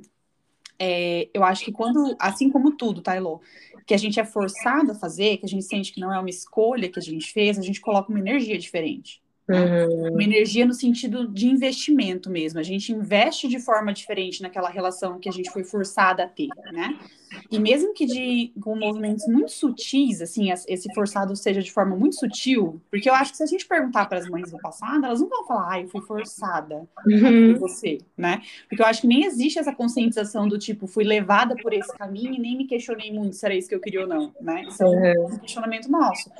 É, 0.79 1.29
eu 1.33 1.43
acho 1.43 1.63
que 1.63 1.71
quando, 1.71 2.15
assim 2.19 2.49
como 2.49 2.75
tudo, 2.75 3.01
Taylor, 3.01 3.39
que 3.85 3.93
a 3.93 3.97
gente 3.97 4.19
é 4.19 4.25
forçado 4.25 4.91
a 4.91 4.95
fazer, 4.95 5.37
que 5.37 5.45
a 5.45 5.49
gente 5.49 5.63
sente 5.63 5.93
que 5.93 6.01
não 6.01 6.13
é 6.13 6.19
uma 6.19 6.29
escolha 6.29 6.89
que 6.89 6.99
a 6.99 7.01
gente 7.01 7.31
fez, 7.31 7.57
a 7.57 7.61
gente 7.61 7.79
coloca 7.79 8.09
uma 8.09 8.19
energia 8.19 8.57
diferente. 8.57 9.22
Uhum. 9.49 10.13
Uma 10.13 10.23
energia 10.23 10.65
no 10.65 10.73
sentido 10.73 11.27
de 11.27 11.47
investimento 11.47 12.29
mesmo. 12.29 12.59
A 12.59 12.63
gente 12.63 12.93
investe 12.93 13.47
de 13.47 13.59
forma 13.59 13.91
diferente 13.91 14.41
naquela 14.41 14.69
relação 14.69 15.19
que 15.19 15.27
a 15.27 15.31
gente 15.31 15.51
foi 15.51 15.63
forçada 15.63 16.23
a 16.23 16.27
ter, 16.27 16.47
né? 16.71 16.97
E 17.51 17.59
mesmo 17.59 17.93
que 17.93 18.05
de 18.05 18.53
com 18.61 18.75
movimentos 18.75 19.25
muito 19.27 19.51
sutis, 19.51 20.21
assim, 20.21 20.51
esse 20.51 20.93
forçado 20.93 21.35
seja 21.35 21.61
de 21.61 21.71
forma 21.71 21.95
muito 21.95 22.15
sutil, 22.15 22.81
porque 22.89 23.09
eu 23.09 23.13
acho 23.13 23.31
que 23.31 23.37
se 23.37 23.43
a 23.43 23.47
gente 23.47 23.67
perguntar 23.67 24.05
para 24.05 24.19
as 24.19 24.29
mães 24.29 24.51
do 24.51 24.57
passado, 24.59 25.05
elas 25.05 25.19
não 25.19 25.27
vão 25.27 25.45
falar, 25.45 25.73
ah, 25.73 25.81
eu 25.81 25.87
fui 25.87 26.01
forçada 26.01 26.87
uhum. 27.07 27.53
por 27.53 27.61
você, 27.61 27.97
né? 28.15 28.41
Porque 28.69 28.81
eu 28.81 28.85
acho 28.85 29.01
que 29.01 29.07
nem 29.07 29.25
existe 29.25 29.59
essa 29.59 29.73
conscientização 29.73 30.47
do 30.47 30.57
tipo, 30.57 30.87
fui 30.87 31.03
levada 31.03 31.55
por 31.55 31.73
esse 31.73 31.91
caminho 31.97 32.33
e 32.33 32.39
nem 32.39 32.57
me 32.57 32.65
questionei 32.65 33.11
muito 33.11 33.35
se 33.35 33.45
era 33.45 33.55
isso 33.55 33.67
que 33.67 33.75
eu 33.75 33.81
queria 33.81 34.01
ou 34.01 34.07
não, 34.07 34.33
né? 34.39 34.63
Isso 34.67 34.83
é 34.83 34.85
um 34.85 34.91
uhum. 34.91 35.39
questionamento 35.39 35.89
nosso. 35.89 36.31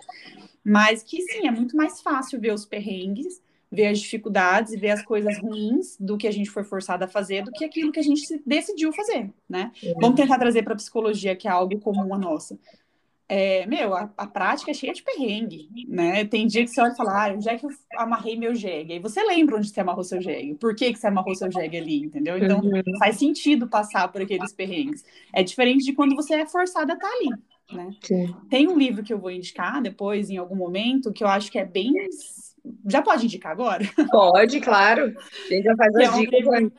Mas 0.64 1.04
que 1.04 1.22
sim, 1.22 1.48
é 1.48 1.52
muito 1.52 1.76
mais 1.76 2.02
fácil 2.02 2.40
ver 2.40 2.54
os 2.54 2.66
perrengues, 2.66 3.42
ver 3.74 3.88
as 3.88 4.00
dificuldades 4.00 4.72
e 4.72 4.78
ver 4.78 4.92
as 4.92 5.04
coisas 5.04 5.38
ruins 5.40 5.98
do 6.00 6.16
que 6.18 6.28
a 6.28 6.32
gente 6.32 6.50
foi 6.50 6.64
forçado 6.64 7.04
a 7.04 7.08
fazer, 7.08 7.44
do 7.44 7.52
que 7.52 7.66
aquilo 7.66 7.92
que 7.92 8.00
a 8.00 8.04
gente 8.04 8.22
decidiu 8.46 8.94
fazer, 8.94 9.32
né? 9.50 9.72
Uhum. 9.84 9.94
Vamos 10.00 10.16
tentar 10.16 10.38
trazer 10.38 10.62
para 10.64 10.74
a 10.74 10.78
psicologia, 10.78 11.36
que 11.36 11.48
é 11.48 11.52
algo 11.52 11.80
comum 11.80 12.14
a 12.14 12.18
nossa. 12.18 12.58
É, 13.28 13.66
meu, 13.66 13.96
a, 13.96 14.14
a, 14.16 14.28
prática 14.28 14.70
é 14.70 14.74
cheia 14.76 14.94
de 14.94 15.02
perrengue, 15.02 15.68
né? 15.88 16.24
Tem 16.24 16.46
dia 16.46 16.64
que 16.64 16.70
você 16.70 16.82
olha 16.82 16.92
e 16.92 16.96
fala, 16.96 17.26
ah, 17.26 17.34
onde 17.34 17.50
é 17.50 17.58
que 17.58 17.66
eu 17.66 17.72
amarrei 17.98 18.38
meu 18.38 18.54
jegue? 18.54 18.94
Aí 18.94 19.00
você 19.00 19.24
lembra 19.24 19.58
onde 19.58 19.70
você 19.70 19.80
amarrou 19.80 20.04
seu 20.04 20.22
jegue, 20.22 20.54
por 20.54 20.76
que, 20.76 20.94
que 20.94 21.00
você 21.00 21.08
amarrou 21.08 21.34
seu 21.34 21.52
jegue 21.52 21.78
ali, 21.78 22.04
entendeu? 22.04 22.38
Então, 22.38 22.60
uhum. 22.60 22.82
faz 23.00 23.18
sentido 23.18 23.68
passar 23.68 24.08
por 24.10 24.22
aqueles 24.22 24.54
perrengues. 24.54 25.04
É 25.34 25.42
diferente 25.42 25.84
de 25.84 25.94
quando 25.94 26.16
você 26.16 26.36
é 26.36 26.46
forçado 26.46 26.92
a 26.92 26.96
estar 26.96 27.08
ali, 27.08 27.30
né? 27.74 27.92
Tem 28.50 28.68
um 28.68 28.78
livro 28.78 29.04
que 29.04 29.14
eu 29.14 29.18
vou 29.18 29.32
indicar 29.32 29.82
depois, 29.82 30.30
em 30.30 30.38
algum 30.38 30.56
momento, 30.56 31.12
que 31.12 31.24
eu 31.24 31.28
acho 31.28 31.52
que 31.52 31.58
é 31.58 31.66
bem. 31.66 31.94
Já 32.88 33.02
pode 33.02 33.26
indicar 33.26 33.52
agora? 33.52 33.84
Pode, 34.10 34.62
claro. 34.62 35.14
A 35.48 35.54
gente 35.54 35.64
já 35.64 35.76
faz 35.76 35.96
as 35.96 36.02
é 36.02 36.12
um 36.12 36.20
dicas. 36.22 36.72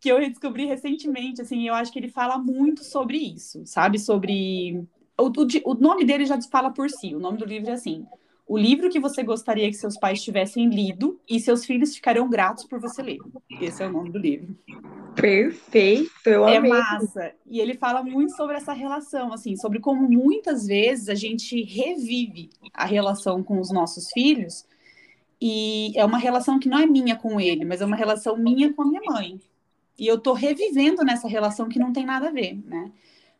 Que 0.00 0.12
eu 0.12 0.18
descobri 0.20 0.66
recentemente, 0.66 1.40
assim, 1.40 1.66
eu 1.66 1.74
acho 1.74 1.90
que 1.90 1.98
ele 1.98 2.08
fala 2.08 2.38
muito 2.38 2.84
sobre 2.84 3.16
isso, 3.16 3.62
sabe? 3.66 3.98
Sobre. 3.98 4.84
O, 5.18 5.24
o, 5.24 5.72
o 5.72 5.74
nome 5.74 6.04
dele 6.04 6.24
já 6.24 6.40
fala 6.42 6.70
por 6.70 6.88
si. 6.88 7.14
O 7.14 7.18
nome 7.18 7.38
do 7.38 7.44
livro 7.44 7.70
é 7.70 7.72
assim: 7.72 8.06
o 8.46 8.58
livro 8.58 8.90
que 8.90 9.00
você 9.00 9.22
gostaria 9.22 9.68
que 9.68 9.74
seus 9.74 9.98
pais 9.98 10.22
tivessem 10.22 10.68
lido 10.68 11.18
e 11.28 11.40
seus 11.40 11.64
filhos 11.64 11.94
ficarão 11.94 12.28
gratos 12.28 12.64
por 12.64 12.78
você 12.78 13.02
ler. 13.02 13.18
Esse 13.60 13.82
é 13.82 13.86
o 13.86 13.92
nome 13.92 14.10
do 14.10 14.18
livro. 14.18 14.54
Perfeito, 15.14 16.26
eu 16.26 16.46
É 16.46 16.60
massa. 16.60 17.32
E 17.46 17.58
ele 17.60 17.74
fala 17.74 18.02
muito 18.02 18.34
sobre 18.36 18.56
essa 18.56 18.72
relação, 18.72 19.32
assim, 19.32 19.56
sobre 19.56 19.80
como 19.80 20.08
muitas 20.08 20.66
vezes 20.66 21.08
a 21.08 21.14
gente 21.14 21.62
revive 21.62 22.50
a 22.74 22.84
relação 22.84 23.42
com 23.42 23.58
os 23.60 23.72
nossos 23.72 24.10
filhos 24.12 24.66
e 25.40 25.92
é 25.96 26.04
uma 26.04 26.18
relação 26.18 26.58
que 26.58 26.68
não 26.68 26.78
é 26.78 26.86
minha 26.86 27.16
com 27.16 27.40
ele, 27.40 27.64
mas 27.64 27.80
é 27.80 27.84
uma 27.84 27.96
relação 27.96 28.36
minha 28.36 28.72
com 28.72 28.82
a 28.82 28.86
minha 28.86 29.02
mãe. 29.04 29.40
E 29.98 30.06
eu 30.06 30.18
tô 30.18 30.32
revivendo 30.32 31.04
nessa 31.04 31.28
relação 31.28 31.68
que 31.68 31.78
não 31.78 31.92
tem 31.92 32.04
nada 32.04 32.28
a 32.28 32.32
ver, 32.32 32.58
né? 32.66 32.90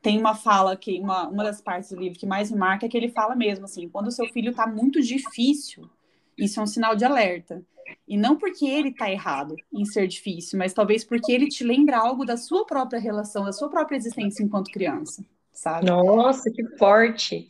Tem 0.04 0.18
uma 0.18 0.34
fala 0.34 0.76
que 0.76 1.00
uma, 1.00 1.26
uma 1.28 1.42
das 1.42 1.62
partes 1.62 1.88
do 1.88 1.98
livro 1.98 2.18
que 2.18 2.26
mais 2.26 2.50
me 2.50 2.58
marca 2.58 2.84
é 2.84 2.88
que 2.90 2.96
ele 2.96 3.08
fala 3.08 3.34
mesmo 3.34 3.64
assim, 3.64 3.88
quando 3.88 4.08
o 4.08 4.12
seu 4.12 4.26
filho 4.26 4.50
está 4.50 4.66
muito 4.66 5.00
difícil, 5.00 5.88
isso 6.36 6.60
é 6.60 6.62
um 6.62 6.66
sinal 6.66 6.94
de 6.94 7.06
alerta. 7.06 7.64
E 8.06 8.18
não 8.18 8.36
porque 8.36 8.66
ele 8.66 8.90
está 8.90 9.10
errado 9.10 9.56
em 9.72 9.82
ser 9.86 10.06
difícil, 10.06 10.58
mas 10.58 10.74
talvez 10.74 11.04
porque 11.04 11.32
ele 11.32 11.48
te 11.48 11.64
lembra 11.64 11.96
algo 11.96 12.26
da 12.26 12.36
sua 12.36 12.66
própria 12.66 13.00
relação, 13.00 13.46
da 13.46 13.52
sua 13.52 13.70
própria 13.70 13.96
existência 13.96 14.42
enquanto 14.42 14.70
criança, 14.70 15.24
sabe? 15.50 15.86
Nossa, 15.86 16.50
que 16.50 16.62
forte! 16.76 17.48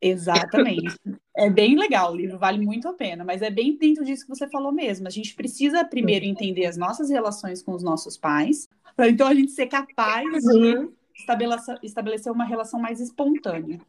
Exatamente. 0.00 0.96
é 1.36 1.50
bem 1.50 1.76
legal, 1.76 2.12
o 2.12 2.16
livro 2.16 2.38
vale 2.38 2.64
muito 2.64 2.86
a 2.88 2.92
pena, 2.92 3.24
mas 3.24 3.42
é 3.42 3.50
bem 3.50 3.76
dentro 3.76 4.04
disso 4.04 4.22
que 4.22 4.34
você 4.34 4.48
falou 4.48 4.70
mesmo. 4.70 5.08
A 5.08 5.10
gente 5.10 5.34
precisa 5.34 5.84
primeiro 5.84 6.24
entender 6.24 6.66
as 6.66 6.76
nossas 6.76 7.10
relações 7.10 7.62
com 7.62 7.72
os 7.72 7.82
nossos 7.82 8.16
pais, 8.16 8.68
para 8.94 9.08
então 9.08 9.26
a 9.26 9.34
gente 9.34 9.50
ser 9.50 9.66
capaz 9.66 10.44
uhum. 10.44 10.86
de 10.86 10.99
estabelecer, 11.14 12.32
uma 12.32 12.44
relação 12.44 12.80
mais 12.80 13.00
espontânea 13.00 13.80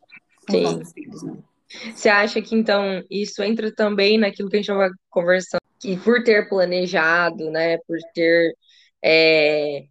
com 0.47 0.53
Sim. 0.53 0.81
os 0.81 0.91
filhos, 0.91 1.23
né? 1.23 1.37
Você 1.93 2.09
acha 2.09 2.41
que 2.41 2.55
então 2.55 3.03
isso 3.09 3.41
entra 3.41 3.73
também 3.73 4.17
naquilo 4.17 4.49
que 4.49 4.57
a 4.57 4.59
gente 4.59 4.69
estava 4.69 4.91
conversando, 5.09 5.61
que 5.79 5.95
por 5.97 6.23
ter 6.23 6.49
planejado, 6.49 7.49
né, 7.49 7.77
por 7.87 7.97
ter 8.13 8.53
é, 9.01 9.85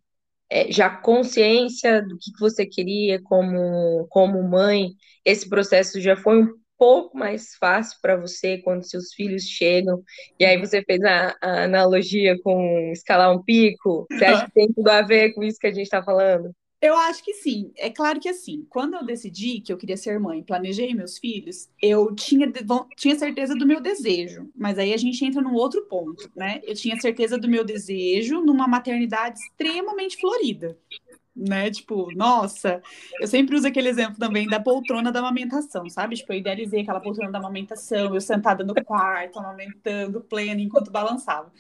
é, 0.51 0.71
já 0.71 0.91
consciência 0.91 2.03
do 2.03 2.19
que 2.19 2.33
você 2.39 2.67
queria 2.67 3.21
como, 3.23 4.07
como 4.11 4.43
mãe, 4.43 4.91
esse 5.25 5.49
processo 5.49 6.01
já 6.01 6.17
foi 6.17 6.43
um 6.43 6.61
pouco 6.77 7.17
mais 7.17 7.55
fácil 7.57 7.99
para 8.01 8.17
você 8.17 8.59
quando 8.59 8.89
seus 8.89 9.13
filhos 9.13 9.45
chegam, 9.45 10.03
e 10.39 10.45
aí 10.45 10.59
você 10.59 10.83
fez 10.83 11.03
a, 11.03 11.37
a 11.41 11.65
analogia 11.65 12.39
com 12.43 12.91
escalar 12.93 13.33
um 13.33 13.43
pico, 13.43 14.07
você 14.11 14.25
acha 14.25 14.47
que 14.47 14.53
tem 14.53 14.73
tudo 14.73 14.89
a 14.89 15.03
ver 15.03 15.35
com 15.35 15.43
isso 15.43 15.59
que 15.59 15.67
a 15.67 15.73
gente 15.73 15.85
está 15.85 16.03
falando? 16.03 16.55
Eu 16.81 16.97
acho 16.97 17.23
que 17.23 17.35
sim. 17.35 17.73
É 17.77 17.91
claro 17.91 18.19
que 18.19 18.29
assim, 18.29 18.67
quando 18.71 18.95
eu 18.95 19.05
decidi 19.05 19.61
que 19.61 19.71
eu 19.71 19.77
queria 19.77 19.99
ser 19.99 20.19
mãe, 20.19 20.43
planejei 20.43 20.95
meus 20.95 21.19
filhos, 21.19 21.69
eu 21.81 22.15
tinha, 22.15 22.51
tinha 22.97 23.17
certeza 23.17 23.55
do 23.55 23.67
meu 23.67 23.81
desejo. 23.81 24.51
Mas 24.57 24.79
aí 24.79 24.95
a 24.95 24.97
gente 24.97 25.23
entra 25.23 25.43
num 25.43 25.55
outro 25.55 25.83
ponto, 25.87 26.31
né? 26.35 26.61
Eu 26.65 26.75
tinha 26.75 26.99
certeza 26.99 27.37
do 27.37 27.49
meu 27.49 27.65
desejo 27.65 28.41
numa 28.41 28.67
maternidade 28.67 29.39
extremamente 29.39 30.17
florida. 30.19 30.79
Né? 31.37 31.71
Tipo, 31.71 32.11
nossa, 32.15 32.83
eu 33.21 33.27
sempre 33.27 33.57
uso 33.57 33.67
aquele 33.67 33.89
exemplo 33.89 34.19
também 34.19 34.47
da 34.47 34.59
poltrona 34.59 35.13
da 35.13 35.21
amamentação, 35.21 35.89
sabe? 35.89 36.17
Tipo, 36.17 36.33
eu 36.33 36.39
idealizei 36.39 36.81
aquela 36.81 37.01
poltrona 37.01 37.31
da 37.31 37.39
amamentação, 37.39 38.15
eu 38.15 38.21
sentada 38.21 38.65
no 38.65 38.75
quarto, 38.85 39.39
amamentando, 39.39 40.21
plena, 40.23 40.61
enquanto 40.61 40.91
balançava. 40.91 41.51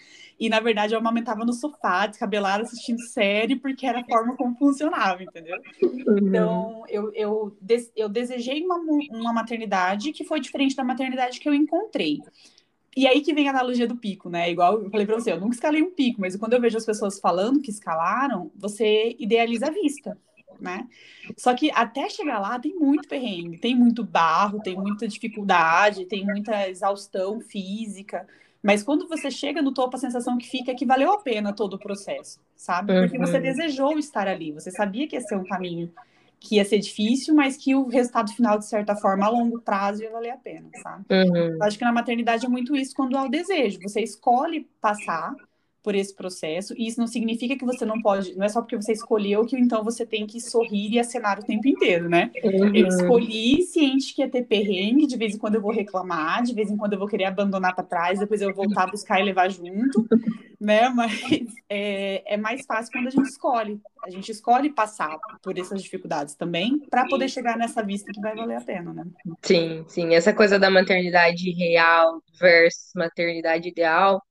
E, 0.40 0.48
na 0.48 0.58
verdade, 0.58 0.94
eu 0.94 0.98
amamentava 0.98 1.44
no 1.44 1.52
sofá, 1.52 2.06
descabelada, 2.06 2.62
assistindo 2.62 3.02
série, 3.02 3.56
porque 3.56 3.86
era 3.86 4.00
a 4.00 4.04
forma 4.04 4.34
como 4.36 4.56
funcionava, 4.56 5.22
entendeu? 5.22 5.58
Uhum. 5.82 6.18
Então, 6.18 6.84
eu, 6.88 7.12
eu, 7.12 7.56
eu 7.94 8.08
desejei 8.08 8.64
uma, 8.64 8.76
uma 9.10 9.34
maternidade 9.34 10.12
que 10.12 10.24
foi 10.24 10.40
diferente 10.40 10.74
da 10.74 10.82
maternidade 10.82 11.38
que 11.38 11.46
eu 11.46 11.52
encontrei. 11.52 12.20
E 12.96 13.06
aí 13.06 13.20
que 13.20 13.34
vem 13.34 13.48
a 13.48 13.50
analogia 13.50 13.86
do 13.86 13.96
pico, 13.96 14.30
né? 14.30 14.50
Igual 14.50 14.82
eu 14.82 14.90
falei 14.90 15.04
pra 15.04 15.14
você, 15.14 15.30
eu 15.30 15.38
nunca 15.38 15.54
escalei 15.54 15.82
um 15.82 15.90
pico, 15.90 16.22
mas 16.22 16.34
quando 16.36 16.54
eu 16.54 16.60
vejo 16.60 16.78
as 16.78 16.86
pessoas 16.86 17.20
falando 17.20 17.60
que 17.60 17.70
escalaram, 17.70 18.50
você 18.56 19.14
idealiza 19.18 19.66
a 19.66 19.70
vista, 19.70 20.16
né? 20.58 20.88
Só 21.36 21.54
que 21.54 21.70
até 21.72 22.08
chegar 22.08 22.40
lá 22.40 22.58
tem 22.58 22.74
muito 22.74 23.06
perrengue, 23.06 23.58
tem 23.58 23.76
muito 23.76 24.02
barro, 24.02 24.60
tem 24.62 24.74
muita 24.74 25.06
dificuldade, 25.06 26.06
tem 26.06 26.24
muita 26.24 26.68
exaustão 26.68 27.40
física. 27.40 28.26
Mas 28.62 28.82
quando 28.82 29.08
você 29.08 29.30
chega 29.30 29.62
no 29.62 29.72
topo, 29.72 29.96
a 29.96 30.00
sensação 30.00 30.36
que 30.36 30.48
fica 30.48 30.70
é 30.70 30.74
que 30.74 30.84
valeu 30.84 31.12
a 31.12 31.18
pena 31.18 31.52
todo 31.52 31.74
o 31.74 31.78
processo, 31.78 32.38
sabe? 32.54 32.92
Porque 33.00 33.16
uhum. 33.16 33.26
você 33.26 33.40
desejou 33.40 33.98
estar 33.98 34.28
ali, 34.28 34.52
você 34.52 34.70
sabia 34.70 35.08
que 35.08 35.16
ia 35.16 35.22
ser 35.22 35.36
um 35.36 35.44
caminho 35.44 35.90
que 36.40 36.56
ia 36.56 36.64
ser 36.64 36.78
difícil, 36.78 37.34
mas 37.34 37.56
que 37.56 37.74
o 37.74 37.86
resultado 37.86 38.32
final, 38.32 38.58
de 38.58 38.66
certa 38.66 38.96
forma, 38.96 39.26
a 39.26 39.28
longo 39.28 39.60
prazo 39.60 40.02
ia 40.02 40.10
valer 40.10 40.30
a 40.30 40.38
pena, 40.38 40.70
sabe? 40.82 41.04
Uhum. 41.10 41.62
Acho 41.62 41.78
que 41.78 41.84
na 41.84 41.92
maternidade 41.92 42.46
é 42.46 42.48
muito 42.48 42.74
isso 42.74 42.94
quando 42.94 43.16
há 43.16 43.24
o 43.24 43.28
desejo. 43.28 43.78
Você 43.82 44.00
escolhe 44.00 44.66
passar, 44.80 45.34
por 45.82 45.94
esse 45.94 46.14
processo, 46.14 46.74
e 46.76 46.86
isso 46.86 47.00
não 47.00 47.06
significa 47.06 47.56
que 47.56 47.64
você 47.64 47.84
não 47.84 48.00
pode, 48.00 48.36
não 48.36 48.44
é 48.44 48.48
só 48.48 48.60
porque 48.60 48.76
você 48.76 48.92
escolheu 48.92 49.44
que 49.46 49.56
então 49.56 49.82
você 49.82 50.04
tem 50.04 50.26
que 50.26 50.40
sorrir 50.40 50.92
e 50.92 50.98
acenar 50.98 51.38
o 51.38 51.44
tempo 51.44 51.66
inteiro, 51.66 52.08
né? 52.08 52.30
Uhum. 52.44 52.74
Eu 52.74 52.86
escolhi 52.86 53.62
ciente 53.62 54.14
que 54.14 54.22
ia 54.22 54.28
ter 54.28 54.42
perrengue, 54.42 55.06
de 55.06 55.16
vez 55.16 55.34
em 55.34 55.38
quando 55.38 55.54
eu 55.54 55.60
vou 55.60 55.72
reclamar, 55.72 56.42
de 56.42 56.54
vez 56.54 56.70
em 56.70 56.76
quando 56.76 56.92
eu 56.92 56.98
vou 56.98 57.08
querer 57.08 57.24
abandonar 57.24 57.74
para 57.74 57.84
trás, 57.84 58.18
depois 58.18 58.40
eu 58.40 58.52
vou 58.54 58.64
voltar 58.66 58.84
a 58.84 58.90
buscar 58.90 59.20
e 59.20 59.24
levar 59.24 59.50
junto, 59.50 60.06
né? 60.60 60.88
Mas 60.90 61.22
é, 61.68 62.34
é 62.34 62.36
mais 62.36 62.66
fácil 62.66 62.92
quando 62.92 63.06
a 63.06 63.10
gente 63.10 63.28
escolhe. 63.28 63.80
A 64.04 64.10
gente 64.10 64.30
escolhe 64.30 64.70
passar 64.70 65.18
por 65.42 65.58
essas 65.58 65.82
dificuldades 65.82 66.34
também 66.34 66.78
para 66.90 67.06
poder 67.06 67.28
chegar 67.28 67.56
nessa 67.56 67.82
vista 67.82 68.10
que 68.12 68.20
vai 68.20 68.34
valer 68.34 68.56
a 68.56 68.60
pena, 68.60 68.92
né? 68.92 69.04
Sim, 69.42 69.84
sim. 69.86 70.14
Essa 70.14 70.32
coisa 70.32 70.58
da 70.58 70.70
maternidade 70.70 71.50
real 71.52 72.22
versus 72.38 72.92
maternidade 72.94 73.68
ideal 73.68 74.22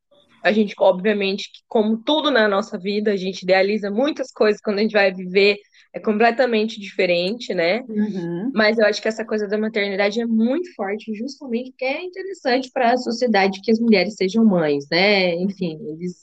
a 0.44 0.52
gente, 0.52 0.74
obviamente, 0.78 1.50
como 1.68 1.98
tudo 1.98 2.32
na 2.32 2.48
nossa 2.48 2.78
vida, 2.78 3.12
a 3.12 3.18
gente 3.18 3.44
idealiza 3.44 3.92
muitas 3.92 4.32
coisas 4.32 4.62
quando 4.62 4.80
a 4.80 4.82
gente 4.82 4.94
vai 4.94 5.14
viver, 5.14 5.58
é 5.94 6.00
completamente 6.00 6.80
diferente, 6.80 7.54
né? 7.54 7.82
Uhum. 7.90 8.52
Mas 8.54 8.78
eu 8.78 8.86
acho 8.86 9.02
que 9.02 9.08
essa 9.08 9.26
coisa 9.26 9.48
da 9.48 9.58
maternidade 9.58 10.22
é 10.22 10.26
muito 10.26 10.74
forte, 10.76 11.14
justamente 11.14 11.72
porque 11.72 11.86
é 11.86 12.04
interessante 12.04 12.70
para 12.72 12.94
a 12.94 12.98
sociedade 12.98 13.62
que 13.62 13.72
as 13.72 13.80
mulheres 13.80 14.16
sejam 14.16 14.46
mães, 14.46 14.86
né? 14.90 15.36
Enfim, 15.36 15.80
eles, 15.90 16.22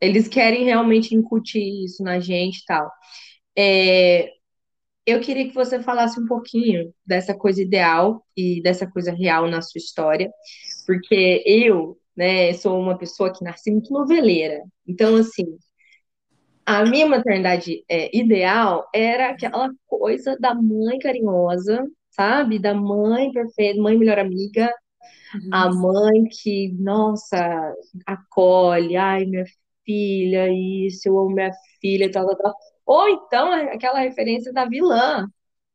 eles 0.00 0.26
querem 0.26 0.64
realmente 0.64 1.14
incutir 1.14 1.84
isso 1.84 2.02
na 2.02 2.18
gente 2.18 2.58
e 2.58 2.64
tal. 2.66 2.90
É, 3.56 4.30
eu 5.06 5.20
queria 5.20 5.48
que 5.48 5.54
você 5.54 5.82
falasse 5.82 6.20
um 6.20 6.26
pouquinho 6.26 6.92
dessa 7.04 7.34
coisa 7.34 7.62
ideal 7.62 8.24
e 8.36 8.62
dessa 8.62 8.86
coisa 8.86 9.12
real 9.12 9.48
na 9.48 9.60
sua 9.60 9.78
história, 9.78 10.30
porque 10.86 11.42
eu 11.46 11.97
né? 12.18 12.52
Sou 12.54 12.78
uma 12.80 12.98
pessoa 12.98 13.32
que 13.32 13.44
nasci 13.44 13.70
muito 13.72 13.92
noveleira. 13.92 14.62
Então, 14.86 15.16
assim, 15.16 15.58
a 16.66 16.84
minha 16.84 17.06
maternidade 17.06 17.84
é, 17.88 18.14
ideal 18.16 18.88
era 18.94 19.30
aquela 19.30 19.70
coisa 19.86 20.36
da 20.38 20.54
mãe 20.54 20.98
carinhosa, 20.98 21.86
sabe? 22.10 22.58
Da 22.58 22.74
mãe 22.74 23.32
perfeita, 23.32 23.80
mãe 23.80 23.96
melhor 23.96 24.18
amiga, 24.18 24.72
Uhum. 25.34 25.50
a 25.52 25.70
mãe 25.70 26.24
que, 26.24 26.72
nossa, 26.78 27.74
acolhe, 28.06 28.96
ai, 28.96 29.26
minha 29.26 29.44
filha, 29.84 30.48
isso, 30.50 31.08
eu 31.08 31.18
amo 31.18 31.30
minha 31.34 31.50
filha, 31.80 32.10
tal, 32.10 32.26
tal, 32.26 32.36
tal. 32.36 32.54
Ou 32.86 33.08
então 33.10 33.52
aquela 33.52 34.00
referência 34.00 34.52
da 34.52 34.64
vilã, 34.66 35.26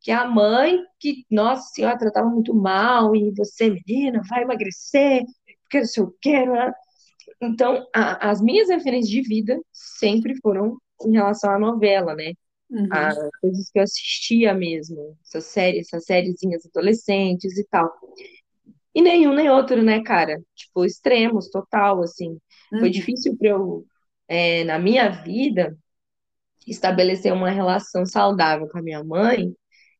que 0.01 0.11
é 0.11 0.15
a 0.15 0.27
mãe 0.27 0.79
que, 0.99 1.25
nossa 1.31 1.69
senhora, 1.73 1.97
tratava 1.97 2.29
muito 2.29 2.53
mal, 2.55 3.15
e 3.15 3.31
você, 3.35 3.69
menina, 3.69 4.21
vai 4.29 4.43
emagrecer, 4.43 5.23
porque 5.73 5.79
não 5.79 5.85
sei 5.85 6.03
o. 6.03 6.53
Né? 6.53 6.73
Então, 7.41 7.87
a, 7.95 8.31
as 8.31 8.41
minhas 8.41 8.69
referências 8.69 9.09
de 9.09 9.21
vida 9.21 9.59
sempre 9.71 10.35
foram 10.41 10.77
em 11.05 11.13
relação 11.13 11.51
à 11.51 11.59
novela, 11.59 12.15
né? 12.15 12.33
Uhum. 12.69 12.89
As 12.91 13.17
coisas 13.41 13.69
que 13.71 13.79
eu 13.79 13.83
assistia 13.83 14.53
mesmo, 14.53 15.17
essas 15.25 15.45
séries, 15.45 15.87
essas 15.87 16.05
sériezinhas 16.05 16.65
adolescentes 16.65 17.57
e 17.57 17.65
tal. 17.67 17.91
E 18.95 19.01
nenhum 19.01 19.33
nem 19.33 19.49
outro, 19.49 19.81
né, 19.81 20.03
cara? 20.03 20.41
Tipo, 20.55 20.85
extremos, 20.85 21.49
total, 21.49 22.01
assim. 22.03 22.39
Foi 22.79 22.87
Uhum. 22.87 22.91
difícil 22.91 23.37
para 23.37 23.49
eu, 23.49 23.85
é, 24.27 24.63
na 24.63 24.77
minha 24.79 25.09
vida, 25.09 25.77
estabelecer 26.67 27.33
uma 27.33 27.49
relação 27.51 28.05
saudável 28.05 28.67
com 28.69 28.77
a 28.79 28.81
minha 28.81 29.03
mãe, 29.03 29.53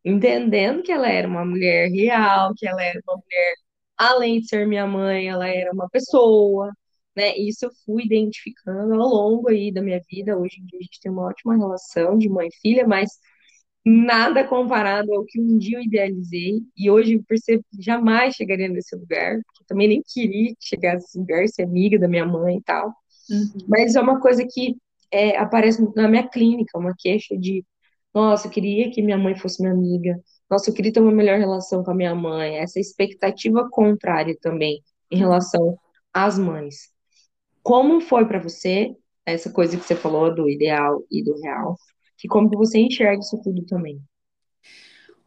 entendendo 0.05 0.83
que 0.83 0.91
ela 0.91 1.09
era 1.09 1.27
uma 1.27 1.45
mulher 1.45 1.89
real, 1.91 2.53
que 2.55 2.67
ela 2.67 2.83
era 2.83 2.99
uma 3.07 3.17
mulher 3.17 3.55
além 3.97 4.39
de 4.41 4.47
ser 4.47 4.67
minha 4.67 4.88
mãe, 4.88 5.27
ela 5.27 5.47
era 5.47 5.71
uma 5.71 5.89
pessoa, 5.89 6.71
né? 7.15 7.36
Isso 7.38 7.65
eu 7.65 7.71
fui 7.86 8.03
identificando 8.06 8.93
ao 8.93 9.08
longo 9.08 9.49
aí 9.49 9.71
da 9.71 9.82
minha 9.82 10.01
vida. 10.10 10.38
Hoje 10.38 10.62
em 10.62 10.65
dia 10.65 10.79
a 10.79 10.84
gente 10.84 10.99
tem 11.01 11.12
uma 11.12 11.23
ótima 11.23 11.56
relação 11.58 12.17
de 12.17 12.29
mãe 12.29 12.47
e 12.47 12.56
filha, 12.62 12.88
mas 12.88 13.12
nada 13.86 14.47
comparado 14.47 15.13
ao 15.13 15.25
que 15.25 15.39
um 15.39 15.58
dia 15.58 15.77
eu 15.77 15.84
idealizei. 15.84 16.62
E 16.77 16.89
hoje 16.89 17.15
eu 17.15 17.23
percebo 17.23 17.63
que 17.71 17.82
jamais 17.82 18.36
chegaria 18.36 18.69
nesse 18.69 18.95
lugar, 18.95 19.41
porque 19.45 19.63
eu 19.63 19.67
também 19.67 19.88
nem 19.88 20.01
queria 20.06 20.53
chegar 20.60 20.95
nesse 20.95 21.17
lugar, 21.17 21.47
ser 21.47 21.63
amiga 21.63 21.99
da 21.99 22.08
minha 22.08 22.25
mãe 22.25 22.58
e 22.58 22.63
tal. 22.63 22.93
Uhum. 23.29 23.65
Mas 23.67 23.95
é 23.95 24.01
uma 24.01 24.19
coisa 24.19 24.45
que 24.49 24.75
é, 25.12 25.38
aparece 25.38 25.82
na 25.95 26.08
minha 26.08 26.27
clínica, 26.27 26.77
uma 26.77 26.93
queixa 26.97 27.38
de, 27.38 27.63
nossa, 28.13 28.47
eu 28.47 28.51
queria 28.51 28.91
que 28.91 29.01
minha 29.01 29.17
mãe 29.17 29.36
fosse 29.36 29.62
minha 29.62 29.73
amiga, 29.73 30.19
nossa, 30.49 30.69
eu 30.69 30.73
queria 30.73 30.93
ter 30.93 30.99
uma 30.99 31.12
melhor 31.12 31.38
relação 31.39 31.84
com 31.84 31.91
a 31.91 31.95
minha 31.95 32.13
mãe, 32.13 32.58
essa 32.58 32.79
expectativa 32.79 33.67
contrária 33.69 34.38
também 34.39 34.82
em 35.10 35.17
relação 35.17 35.77
às 36.13 36.38
mães. 36.38 36.91
Como 37.62 38.01
foi 38.01 38.25
para 38.25 38.39
você 38.39 38.95
essa 39.25 39.51
coisa 39.51 39.77
que 39.77 39.84
você 39.84 39.95
falou 39.95 40.34
do 40.34 40.49
ideal 40.49 41.03
e 41.10 41.23
do 41.23 41.39
real? 41.41 41.77
E 42.23 42.27
como 42.27 42.49
que 42.49 42.56
você 42.56 42.79
enxerga 42.79 43.19
isso 43.19 43.39
tudo 43.41 43.65
também? 43.65 44.01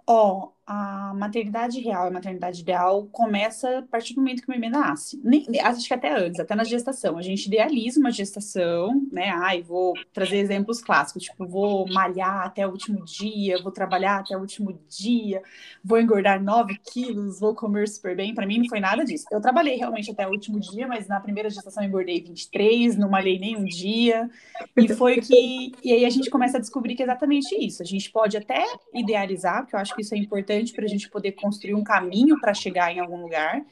Ó, 0.06 0.52
a 0.66 1.14
maternidade 1.14 1.80
real 1.80 2.06
e 2.06 2.08
a 2.08 2.10
maternidade 2.10 2.60
ideal 2.60 3.06
começa 3.12 3.78
a 3.78 3.82
partir 3.82 4.14
do 4.14 4.20
momento 4.20 4.42
que 4.42 4.50
o 4.50 4.52
bebê 4.52 4.68
nasce. 4.68 5.20
Nem, 5.22 5.46
acho 5.60 5.86
que 5.86 5.94
até 5.94 6.12
antes, 6.12 6.40
até 6.40 6.56
na 6.56 6.64
gestação. 6.64 7.16
A 7.16 7.22
gente 7.22 7.46
idealiza 7.46 8.00
uma 8.00 8.10
gestação, 8.10 9.06
né? 9.12 9.30
Ai, 9.30 9.62
vou 9.62 9.94
trazer 10.12 10.38
exemplos 10.38 10.80
clássicos, 10.80 11.22
tipo, 11.22 11.46
vou 11.46 11.88
malhar 11.88 12.46
até 12.46 12.66
o 12.66 12.70
último 12.70 13.04
dia, 13.04 13.62
vou 13.62 13.70
trabalhar 13.70 14.18
até 14.18 14.36
o 14.36 14.40
último 14.40 14.76
dia, 14.88 15.40
vou 15.84 16.00
engordar 16.00 16.42
9 16.42 16.80
quilos, 16.92 17.38
vou 17.38 17.54
comer 17.54 17.86
super 17.86 18.16
bem. 18.16 18.34
Para 18.34 18.46
mim 18.46 18.58
não 18.58 18.68
foi 18.68 18.80
nada 18.80 19.04
disso. 19.04 19.24
Eu 19.30 19.40
trabalhei 19.40 19.76
realmente 19.76 20.10
até 20.10 20.26
o 20.26 20.30
último 20.30 20.58
dia, 20.58 20.88
mas 20.88 21.06
na 21.06 21.20
primeira 21.20 21.48
gestação 21.48 21.84
eu 21.84 21.88
engordei 21.88 22.20
23, 22.20 22.96
não 22.96 23.08
malhei 23.08 23.38
nem 23.38 23.56
um 23.56 23.64
dia. 23.64 24.28
E 24.76 24.88
foi 24.88 25.20
que. 25.20 25.72
E 25.84 25.92
aí 25.92 26.04
a 26.04 26.10
gente 26.10 26.28
começa 26.28 26.56
a 26.56 26.60
descobrir 26.60 26.96
que 26.96 27.02
é 27.02 27.06
exatamente 27.06 27.54
isso. 27.54 27.82
A 27.82 27.86
gente 27.86 28.10
pode 28.10 28.36
até 28.36 28.64
idealizar, 28.92 29.62
porque 29.62 29.76
eu 29.76 29.80
acho 29.80 29.94
que 29.94 30.02
isso 30.02 30.12
é 30.12 30.18
importante 30.18 30.55
para 30.72 30.84
a 30.84 30.88
gente 30.88 31.08
poder 31.08 31.32
construir 31.32 31.74
um 31.74 31.84
caminho 31.84 32.38
para 32.40 32.54
chegar 32.54 32.92
em 32.92 33.00
algum 33.00 33.20
lugar, 33.20 33.64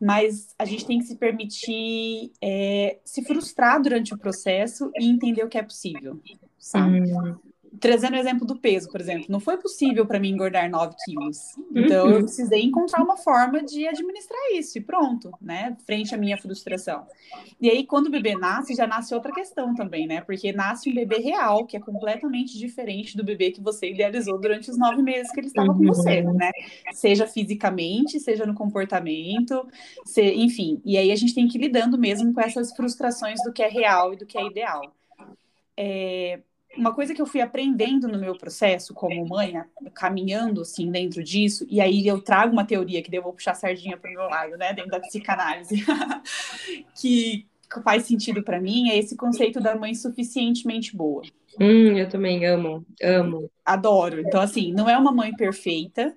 mas 0.00 0.54
a 0.58 0.64
gente 0.64 0.86
tem 0.86 0.98
que 0.98 1.06
se 1.06 1.16
permitir 1.16 2.32
é, 2.42 2.98
se 3.04 3.24
frustrar 3.24 3.80
durante 3.82 4.14
o 4.14 4.18
processo 4.18 4.90
e 4.98 5.08
entender 5.08 5.42
o 5.42 5.48
que 5.48 5.58
é 5.58 5.62
possível, 5.62 6.20
sabe? 6.58 7.00
Hum, 7.00 7.36
Trazendo 7.80 8.14
o 8.14 8.16
exemplo 8.18 8.46
do 8.46 8.56
peso, 8.58 8.90
por 8.90 9.00
exemplo, 9.00 9.26
não 9.28 9.40
foi 9.40 9.56
possível 9.58 10.06
para 10.06 10.18
mim 10.18 10.30
engordar 10.30 10.68
9 10.70 10.94
quilos. 11.04 11.38
Então, 11.74 12.08
eu 12.08 12.16
Uhum. 12.16 12.22
precisei 12.22 12.62
encontrar 12.62 13.02
uma 13.02 13.16
forma 13.16 13.62
de 13.62 13.86
administrar 13.86 14.40
isso 14.54 14.78
e 14.78 14.80
pronto, 14.80 15.30
né? 15.40 15.76
Frente 15.86 16.14
à 16.14 16.18
minha 16.18 16.36
frustração. 16.38 17.06
E 17.60 17.68
aí, 17.70 17.84
quando 17.86 18.06
o 18.06 18.10
bebê 18.10 18.34
nasce, 18.34 18.74
já 18.74 18.86
nasce 18.86 19.14
outra 19.14 19.32
questão 19.32 19.74
também, 19.74 20.06
né? 20.06 20.20
Porque 20.20 20.52
nasce 20.52 20.90
um 20.90 20.94
bebê 20.94 21.18
real, 21.18 21.66
que 21.66 21.76
é 21.76 21.80
completamente 21.80 22.56
diferente 22.58 23.16
do 23.16 23.24
bebê 23.24 23.50
que 23.50 23.60
você 23.60 23.90
idealizou 23.90 24.38
durante 24.40 24.70
os 24.70 24.78
nove 24.78 25.02
meses 25.02 25.30
que 25.32 25.40
ele 25.40 25.48
estava 25.48 25.74
com 25.74 25.84
você, 25.84 26.20
Uhum. 26.22 26.34
né? 26.34 26.50
Seja 26.92 27.26
fisicamente, 27.26 28.18
seja 28.20 28.46
no 28.46 28.54
comportamento, 28.54 29.66
se- 30.04 30.34
enfim. 30.34 30.80
E 30.84 30.96
aí 30.96 31.10
a 31.12 31.16
gente 31.16 31.34
tem 31.34 31.46
que 31.48 31.58
ir 31.58 31.60
lidando 31.62 31.98
mesmo 31.98 32.32
com 32.32 32.40
essas 32.40 32.72
frustrações 32.74 33.42
do 33.44 33.52
que 33.52 33.62
é 33.62 33.68
real 33.68 34.14
e 34.14 34.16
do 34.16 34.26
que 34.26 34.38
é 34.38 34.46
ideal. 34.46 34.80
É, 35.76 36.40
uma 36.78 36.94
coisa 36.94 37.12
que 37.12 37.20
eu 37.20 37.26
fui 37.26 37.40
aprendendo 37.40 38.06
no 38.06 38.18
meu 38.18 38.36
processo 38.38 38.94
como 38.94 39.26
mãe, 39.28 39.60
caminhando 39.92 40.62
assim 40.62 40.90
dentro 40.90 41.22
disso, 41.22 41.66
e 41.68 41.80
aí 41.80 42.06
eu 42.06 42.20
trago 42.20 42.52
uma 42.52 42.64
teoria 42.64 43.02
que 43.02 43.10
daí 43.10 43.18
eu 43.18 43.24
vou 43.24 43.32
puxar 43.32 43.50
a 43.50 43.54
sardinha 43.54 43.96
para 43.96 44.08
o 44.10 44.14
meu 44.14 44.22
lado, 44.22 44.56
né, 44.56 44.72
dentro 44.72 44.90
da 44.90 45.00
psicanálise, 45.00 45.84
que 46.98 47.46
faz 47.82 48.04
sentido 48.04 48.42
para 48.42 48.60
mim, 48.60 48.88
é 48.90 48.96
esse 48.96 49.16
conceito 49.16 49.60
da 49.60 49.76
mãe 49.76 49.94
suficientemente 49.94 50.96
boa. 50.96 51.22
Hum, 51.60 51.98
eu 51.98 52.08
também 52.08 52.46
amo, 52.46 52.86
amo. 53.02 53.50
Adoro. 53.64 54.20
Então, 54.20 54.40
assim, 54.40 54.72
não 54.72 54.88
é 54.88 54.96
uma 54.96 55.12
mãe 55.12 55.34
perfeita, 55.34 56.14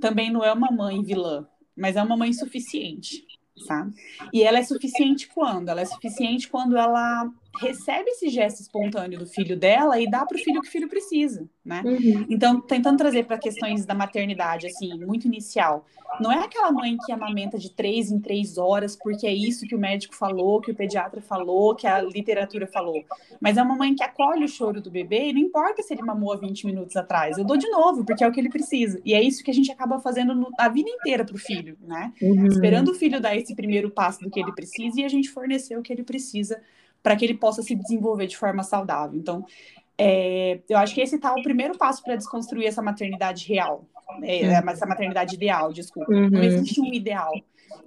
também 0.00 0.30
não 0.30 0.44
é 0.44 0.52
uma 0.52 0.70
mãe 0.70 1.02
vilã, 1.02 1.46
mas 1.76 1.96
é 1.96 2.02
uma 2.02 2.16
mãe 2.16 2.32
suficiente, 2.32 3.24
sabe? 3.66 3.94
E 4.32 4.42
ela 4.42 4.58
é 4.58 4.62
suficiente 4.64 5.28
quando? 5.28 5.68
Ela 5.68 5.82
é 5.82 5.84
suficiente 5.84 6.48
quando 6.48 6.76
ela 6.76 7.30
recebe 7.60 8.10
esse 8.10 8.28
gesto 8.28 8.60
espontâneo 8.60 9.18
do 9.18 9.26
filho 9.26 9.56
dela 9.56 10.00
e 10.00 10.08
dá 10.08 10.24
para 10.24 10.36
o 10.36 10.40
filho 10.40 10.58
o 10.58 10.62
que 10.62 10.68
o 10.68 10.72
filho 10.72 10.88
precisa, 10.88 11.48
né? 11.64 11.82
Uhum. 11.84 12.26
Então, 12.28 12.60
tentando 12.60 12.96
trazer 12.96 13.24
para 13.24 13.38
questões 13.38 13.84
da 13.84 13.94
maternidade, 13.94 14.66
assim, 14.66 14.98
muito 15.04 15.26
inicial. 15.26 15.84
Não 16.20 16.30
é 16.30 16.44
aquela 16.44 16.70
mãe 16.70 16.96
que 17.04 17.12
amamenta 17.12 17.58
de 17.58 17.70
três 17.70 18.10
em 18.10 18.20
três 18.20 18.58
horas, 18.58 18.96
porque 18.96 19.26
é 19.26 19.32
isso 19.32 19.66
que 19.66 19.74
o 19.74 19.78
médico 19.78 20.14
falou, 20.14 20.60
que 20.60 20.70
o 20.70 20.74
pediatra 20.74 21.22
falou, 21.22 21.74
que 21.74 21.86
a 21.86 22.02
literatura 22.02 22.66
falou. 22.66 23.02
Mas 23.40 23.56
é 23.56 23.62
uma 23.62 23.76
mãe 23.76 23.94
que 23.94 24.02
acolhe 24.02 24.44
o 24.44 24.48
choro 24.48 24.80
do 24.80 24.90
bebê 24.90 25.28
e 25.28 25.32
não 25.32 25.40
importa 25.40 25.82
se 25.82 25.94
ele 25.94 26.02
mamou 26.02 26.32
há 26.32 26.36
20 26.36 26.66
minutos 26.66 26.96
atrás. 26.96 27.38
Eu 27.38 27.44
dou 27.44 27.56
de 27.56 27.68
novo, 27.70 28.04
porque 28.04 28.22
é 28.22 28.28
o 28.28 28.32
que 28.32 28.40
ele 28.40 28.50
precisa. 28.50 29.00
E 29.04 29.14
é 29.14 29.22
isso 29.22 29.42
que 29.42 29.50
a 29.50 29.54
gente 29.54 29.72
acaba 29.72 29.98
fazendo 30.00 30.34
no, 30.34 30.50
a 30.58 30.68
vida 30.68 30.90
inteira 30.90 31.24
para 31.24 31.34
o 31.34 31.38
filho, 31.38 31.78
né? 31.80 32.12
Uhum. 32.20 32.46
Esperando 32.46 32.90
o 32.90 32.94
filho 32.94 33.20
dar 33.20 33.34
esse 33.34 33.54
primeiro 33.54 33.90
passo 33.90 34.20
do 34.20 34.30
que 34.30 34.40
ele 34.40 34.52
precisa 34.52 35.00
e 35.00 35.04
a 35.04 35.08
gente 35.08 35.30
fornecer 35.30 35.78
o 35.78 35.82
que 35.82 35.92
ele 35.92 36.02
precisa 36.02 36.60
para 37.02 37.16
que 37.16 37.24
ele 37.24 37.34
possa 37.34 37.62
se 37.62 37.74
desenvolver 37.74 38.26
de 38.26 38.36
forma 38.36 38.62
saudável. 38.62 39.18
Então, 39.18 39.44
É, 39.98 40.58
eu 40.68 40.78
acho 40.78 40.94
que 40.94 41.02
esse 41.02 41.18
tá 41.18 41.32
o 41.34 41.42
primeiro 41.42 41.76
passo 41.76 42.02
para 42.02 42.16
desconstruir 42.16 42.66
essa 42.66 42.82
maternidade 42.82 43.46
real, 43.46 43.84
é, 44.22 44.48
uhum. 44.48 44.70
essa 44.70 44.86
maternidade 44.86 45.34
ideal, 45.34 45.70
desculpa. 45.70 46.10
Uhum. 46.10 46.30
Não 46.30 46.42
existe 46.42 46.80
um 46.80 46.92
ideal, 46.92 47.30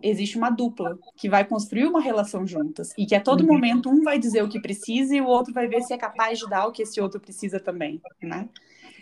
existe 0.02 0.38
uma 0.38 0.52
dupla 0.52 0.98
que 1.18 1.28
vai 1.28 1.44
construir 1.44 1.88
uma 1.88 2.00
relação 2.00 2.46
juntas 2.46 2.94
e 2.96 3.06
que 3.06 3.16
a 3.16 3.20
todo 3.20 3.42
uhum. 3.42 3.48
momento 3.48 3.90
um 3.90 4.04
vai 4.04 4.20
dizer 4.20 4.44
o 4.44 4.48
que 4.48 4.62
precisa 4.62 5.16
e 5.16 5.20
o 5.20 5.26
outro 5.28 5.52
vai 5.52 5.68
ver 5.68 5.82
se 5.82 5.94
é 5.94 5.98
capaz 5.98 6.40
de 6.40 6.48
dar 6.48 6.68
o 6.68 6.72
que 6.72 6.84
esse 6.84 7.02
outro 7.02 7.20
precisa 7.20 7.60
também, 7.60 8.00
né? 8.22 8.48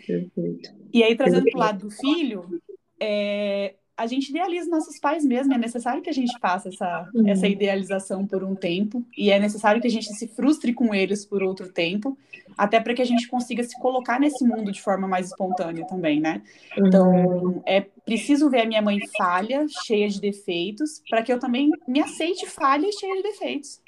Perfeito. 0.06 0.74
E 0.92 1.02
aí 1.04 1.14
trazendo 1.14 1.44
para 1.44 1.58
o 1.58 1.60
lado 1.60 1.78
do 1.86 1.90
filho, 1.90 2.60
é, 2.98 3.74
a 3.96 4.06
gente 4.06 4.30
idealiza 4.30 4.68
nossos 4.68 4.98
pais 4.98 5.24
mesmo, 5.24 5.54
é 5.54 5.58
necessário 5.58 6.02
que 6.02 6.10
a 6.10 6.14
gente 6.14 6.36
faça 6.40 6.68
essa, 6.68 7.08
uhum. 7.14 7.28
essa 7.28 7.46
idealização 7.46 8.26
por 8.26 8.42
um 8.42 8.54
tempo, 8.54 9.04
e 9.16 9.30
é 9.30 9.38
necessário 9.38 9.80
que 9.80 9.86
a 9.86 9.90
gente 9.90 10.12
se 10.14 10.26
frustre 10.26 10.72
com 10.72 10.94
eles 10.94 11.24
por 11.24 11.42
outro 11.42 11.72
tempo, 11.72 12.18
até 12.58 12.80
para 12.80 12.94
que 12.94 13.02
a 13.02 13.06
gente 13.06 13.28
consiga 13.28 13.62
se 13.62 13.78
colocar 13.78 14.18
nesse 14.18 14.44
mundo 14.44 14.72
de 14.72 14.82
forma 14.82 15.06
mais 15.06 15.28
espontânea 15.28 15.86
também, 15.86 16.20
né? 16.20 16.42
Então, 16.76 17.08
uhum. 17.08 17.62
é 17.64 17.80
preciso 17.80 18.50
ver 18.50 18.62
a 18.62 18.66
minha 18.66 18.82
mãe 18.82 18.98
falha, 19.16 19.64
cheia 19.86 20.08
de 20.08 20.20
defeitos, 20.20 21.02
para 21.08 21.22
que 21.22 21.32
eu 21.32 21.38
também 21.38 21.70
me 21.86 22.00
aceite 22.00 22.46
falha, 22.46 22.88
cheia 22.92 23.16
de 23.16 23.22
defeitos. 23.22 23.80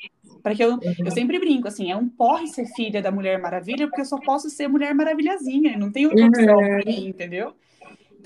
Para 0.42 0.54
que 0.54 0.62
eu, 0.62 0.74
uhum. 0.74 0.80
eu 1.04 1.10
sempre 1.10 1.38
brinco, 1.38 1.66
assim, 1.66 1.90
é 1.90 1.96
um 1.96 2.08
porre 2.08 2.46
ser 2.46 2.66
filha 2.76 3.02
da 3.02 3.10
Mulher 3.10 3.40
Maravilha, 3.40 3.88
porque 3.88 4.02
eu 4.02 4.06
só 4.06 4.18
posso 4.20 4.48
ser 4.50 4.68
Mulher 4.68 4.94
Maravilhazinha, 4.94 5.76
não 5.76 5.90
tenho 5.90 6.10
outra 6.10 6.26
opção 6.26 6.56
uhum. 6.56 6.80
pra 6.80 6.84
mim, 6.84 7.08
entendeu? 7.08 7.54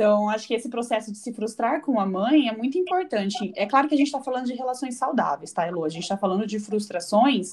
Então, 0.01 0.31
acho 0.31 0.49
que 0.49 0.55
esse 0.55 0.71
processo 0.71 1.13
de 1.13 1.19
se 1.19 1.31
frustrar 1.31 1.83
com 1.83 2.01
a 2.01 2.07
mãe 2.07 2.49
é 2.49 2.57
muito 2.57 2.79
importante. 2.79 3.53
É 3.55 3.67
claro 3.67 3.87
que 3.87 3.95
a 3.95 3.99
gente 3.99 4.07
está 4.07 4.19
falando 4.19 4.47
de 4.47 4.55
relações 4.55 4.95
saudáveis, 4.95 5.53
tá, 5.53 5.67
Elo? 5.67 5.85
A 5.85 5.91
gente 5.91 6.05
está 6.05 6.17
falando 6.17 6.47
de 6.47 6.59
frustrações 6.59 7.51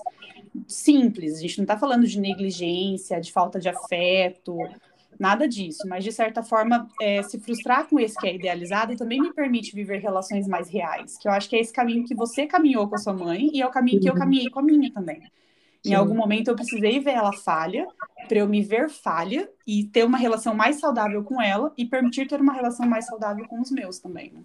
simples, 0.66 1.40
a 1.40 1.42
gente 1.42 1.58
não 1.58 1.66
está 1.66 1.78
falando 1.78 2.08
de 2.08 2.18
negligência, 2.18 3.20
de 3.20 3.34
falta 3.34 3.60
de 3.60 3.68
afeto, 3.68 4.58
nada 5.20 5.46
disso. 5.46 5.86
Mas, 5.90 6.06
de 6.06 6.12
certa 6.14 6.42
forma, 6.42 6.88
é, 7.02 7.22
se 7.22 7.38
frustrar 7.38 7.86
com 7.86 8.00
esse 8.00 8.18
que 8.18 8.26
é 8.26 8.36
idealizado 8.36 8.96
também 8.96 9.20
me 9.20 9.34
permite 9.34 9.76
viver 9.76 9.98
relações 9.98 10.48
mais 10.48 10.70
reais, 10.70 11.18
que 11.18 11.28
eu 11.28 11.34
acho 11.34 11.50
que 11.50 11.58
é 11.58 11.60
esse 11.60 11.74
caminho 11.74 12.06
que 12.06 12.16
você 12.16 12.48
caminhou 12.48 12.88
com 12.88 12.96
a 12.96 12.98
sua 12.98 13.12
mãe 13.12 13.50
e 13.52 13.62
é 13.62 13.68
o 13.68 13.72
caminho 13.72 14.00
que 14.00 14.08
eu 14.08 14.14
uhum. 14.14 14.20
caminhei 14.20 14.50
com 14.50 14.62
a 14.62 14.64
minha 14.64 14.90
também. 14.94 15.22
Em 15.86 15.94
algum 15.94 16.16
momento 16.16 16.50
eu 16.50 16.56
precisei 16.56 17.00
ver 17.00 17.12
ela 17.12 17.34
falha, 17.34 17.88
para 18.28 18.40
eu 18.40 18.48
me 18.48 18.62
ver 18.62 18.90
falha 18.90 19.50
e 19.66 19.86
ter 19.86 20.04
uma 20.04 20.18
relação 20.18 20.54
mais 20.54 20.80
saudável 20.80 21.24
com 21.24 21.42
ela 21.42 21.72
e 21.78 21.86
permitir 21.86 22.28
ter 22.28 22.42
uma 22.42 22.54
relação 22.54 22.88
mais 22.88 23.06
saudável 23.06 23.46
com 23.48 23.62
os 23.62 23.72
meus 23.72 24.00
também. 24.00 24.32
Né? 24.32 24.42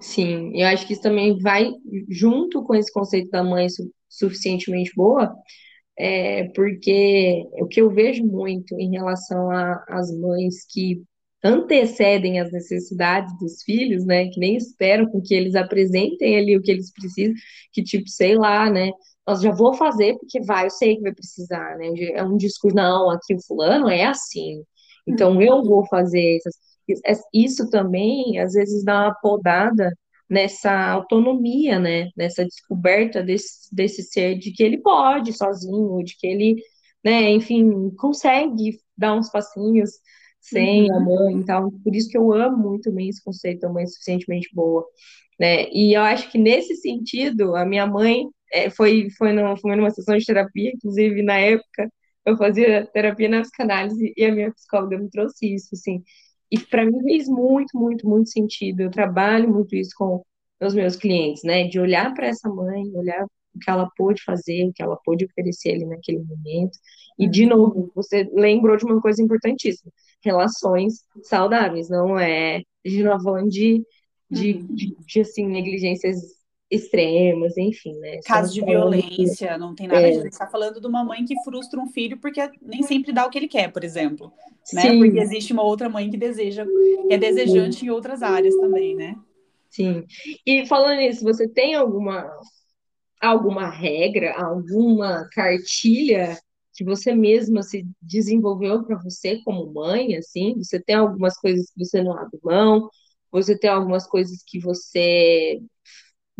Sim, 0.00 0.52
eu 0.54 0.66
acho 0.68 0.86
que 0.86 0.92
isso 0.92 1.02
também 1.02 1.38
vai 1.38 1.72
junto 2.08 2.62
com 2.62 2.74
esse 2.74 2.92
conceito 2.92 3.30
da 3.30 3.42
mãe 3.42 3.68
su 3.68 3.90
suficientemente 4.08 4.92
boa, 4.94 5.34
é, 5.98 6.44
porque 6.54 7.46
o 7.54 7.66
que 7.66 7.80
eu 7.80 7.90
vejo 7.90 8.22
muito 8.22 8.78
em 8.78 8.90
relação 8.90 9.48
às 9.88 10.14
mães 10.14 10.66
que 10.68 11.02
antecedem 11.42 12.38
as 12.38 12.52
necessidades 12.52 13.36
dos 13.38 13.62
filhos, 13.62 14.04
né, 14.04 14.28
que 14.28 14.38
nem 14.38 14.54
esperam 14.54 15.06
com 15.06 15.20
que 15.20 15.34
eles 15.34 15.54
apresentem 15.54 16.36
ali 16.36 16.56
o 16.56 16.62
que 16.62 16.70
eles 16.70 16.92
precisam, 16.92 17.34
que 17.72 17.82
tipo, 17.82 18.08
sei 18.08 18.36
lá, 18.36 18.70
né, 18.70 18.90
nossa, 19.26 19.42
já 19.42 19.52
vou 19.52 19.74
fazer 19.74 20.16
porque 20.18 20.40
vai, 20.42 20.66
eu 20.66 20.70
sei 20.70 20.96
que 20.96 21.02
vai 21.02 21.14
precisar, 21.14 21.76
né? 21.78 21.88
É 22.14 22.24
um 22.24 22.36
discurso, 22.36 22.76
não, 22.76 23.10
aqui 23.10 23.34
o 23.34 23.42
fulano 23.46 23.88
é 23.88 24.04
assim, 24.04 24.62
então 25.06 25.40
eu 25.40 25.62
vou 25.64 25.86
fazer 25.86 26.38
isso 27.32 27.70
também, 27.70 28.38
às 28.38 28.54
vezes, 28.54 28.84
dá 28.84 29.06
uma 29.06 29.14
podada 29.14 29.92
nessa 30.28 30.72
autonomia, 30.90 31.78
né? 31.78 32.08
Nessa 32.16 32.44
descoberta 32.44 33.22
desse, 33.22 33.74
desse 33.74 34.02
ser 34.02 34.38
de 34.38 34.52
que 34.52 34.62
ele 34.62 34.78
pode 34.78 35.32
sozinho, 35.32 36.02
de 36.02 36.16
que 36.16 36.26
ele, 36.26 36.56
né, 37.04 37.30
enfim, 37.30 37.90
consegue 37.96 38.78
dar 38.96 39.14
uns 39.14 39.30
passinhos 39.30 39.90
sem 40.40 40.90
uhum. 40.90 40.96
a 40.96 41.00
mãe 41.00 41.40
e 41.40 41.44
tal. 41.44 41.70
Por 41.84 41.94
isso 41.94 42.08
que 42.08 42.18
eu 42.18 42.32
amo 42.32 42.56
muito 42.56 42.90
bem 42.92 43.08
esse 43.08 43.22
conceito 43.22 43.60
da 43.60 43.68
mãe 43.68 43.86
suficientemente 43.86 44.48
boa, 44.54 44.84
né? 45.38 45.68
E 45.70 45.96
eu 45.96 46.02
acho 46.02 46.30
que 46.30 46.38
nesse 46.38 46.76
sentido, 46.76 47.54
a 47.54 47.64
minha 47.64 47.86
mãe 47.86 48.26
é, 48.52 48.70
foi, 48.70 49.08
foi, 49.18 49.32
no, 49.32 49.56
foi 49.56 49.76
numa 49.76 49.90
sessão 49.90 50.16
de 50.16 50.24
terapia, 50.24 50.72
inclusive 50.74 51.22
na 51.22 51.38
época 51.38 51.90
eu 52.24 52.36
fazia 52.36 52.86
terapia 52.86 53.28
na 53.28 53.40
psicanálise 53.42 54.12
e 54.16 54.24
a 54.24 54.32
minha 54.32 54.52
psicóloga 54.52 54.98
me 54.98 55.10
trouxe 55.10 55.54
isso, 55.54 55.70
assim. 55.74 56.02
E 56.50 56.58
para 56.58 56.84
mim 56.84 57.02
fez 57.02 57.28
muito, 57.28 57.76
muito, 57.76 58.08
muito 58.08 58.30
sentido. 58.30 58.80
Eu 58.80 58.90
trabalho 58.90 59.48
muito 59.52 59.74
isso 59.74 59.90
com 59.96 60.22
os 60.60 60.74
meus 60.74 60.96
clientes, 60.96 61.42
né? 61.42 61.64
De 61.66 61.80
olhar 61.80 62.12
para 62.14 62.28
essa 62.28 62.48
mãe, 62.48 62.84
olhar 62.94 63.24
o 63.24 63.58
que 63.58 63.70
ela 63.70 63.90
pôde 63.96 64.22
fazer, 64.22 64.68
o 64.68 64.72
que 64.72 64.82
ela 64.82 64.96
pôde 65.04 65.24
oferecer 65.24 65.72
ali 65.72 65.84
naquele 65.84 66.20
momento. 66.20 66.78
E, 67.18 67.28
de 67.28 67.46
novo, 67.46 67.90
você 67.94 68.28
lembrou 68.32 68.76
de 68.76 68.84
uma 68.84 69.00
coisa 69.00 69.22
importantíssima: 69.22 69.90
relações 70.24 71.04
saudáveis, 71.22 71.88
não 71.88 72.18
é. 72.18 72.58
A 72.84 72.88
gente 72.88 73.02
não 73.02 73.20
falando 73.20 73.48
de, 73.48 73.84
de, 74.30 74.52
uhum. 74.54 74.74
de, 74.74 74.96
de, 75.06 75.20
assim, 75.20 75.46
negligências 75.46 76.41
extremas, 76.72 77.58
enfim, 77.58 77.92
né? 77.98 78.18
Casos 78.24 78.54
de 78.54 78.64
violência, 78.64 79.52
que... 79.52 79.58
não 79.58 79.74
tem 79.74 79.86
nada 79.86 80.08
é. 80.08 80.14
gente 80.14 80.32
está 80.32 80.46
falando 80.46 80.80
de 80.80 80.86
uma 80.86 81.04
mãe 81.04 81.22
que 81.22 81.34
frustra 81.44 81.78
um 81.78 81.86
filho 81.86 82.18
porque 82.18 82.40
nem 82.62 82.82
sempre 82.82 83.12
dá 83.12 83.26
o 83.26 83.30
que 83.30 83.38
ele 83.38 83.46
quer, 83.46 83.70
por 83.70 83.84
exemplo. 83.84 84.32
Né? 84.72 84.82
Sim. 84.82 84.98
Porque 84.98 85.18
existe 85.18 85.52
uma 85.52 85.62
outra 85.62 85.90
mãe 85.90 86.08
que 86.10 86.16
deseja, 86.16 86.64
que 86.64 87.12
é 87.12 87.18
desejante 87.18 87.80
Sim. 87.80 87.86
em 87.86 87.90
outras 87.90 88.22
áreas 88.22 88.56
também, 88.56 88.96
né? 88.96 89.14
Sim. 89.68 90.04
E 90.46 90.66
falando 90.66 90.98
nisso, 90.98 91.22
você 91.22 91.46
tem 91.46 91.74
alguma 91.74 92.26
alguma 93.20 93.70
regra, 93.70 94.34
alguma 94.34 95.28
cartilha 95.30 96.36
que 96.74 96.82
você 96.82 97.14
mesma 97.14 97.62
se 97.62 97.86
desenvolveu 98.00 98.82
para 98.82 98.96
você 98.96 99.40
como 99.44 99.72
mãe, 99.72 100.16
assim? 100.16 100.54
Você 100.56 100.80
tem 100.80 100.96
algumas 100.96 101.36
coisas 101.36 101.70
que 101.70 101.84
você 101.84 102.02
não 102.02 102.16
abre 102.18 102.40
mão? 102.42 102.88
Você 103.30 103.56
tem 103.56 103.70
algumas 103.70 104.06
coisas 104.06 104.42
que 104.46 104.58
você 104.58 105.60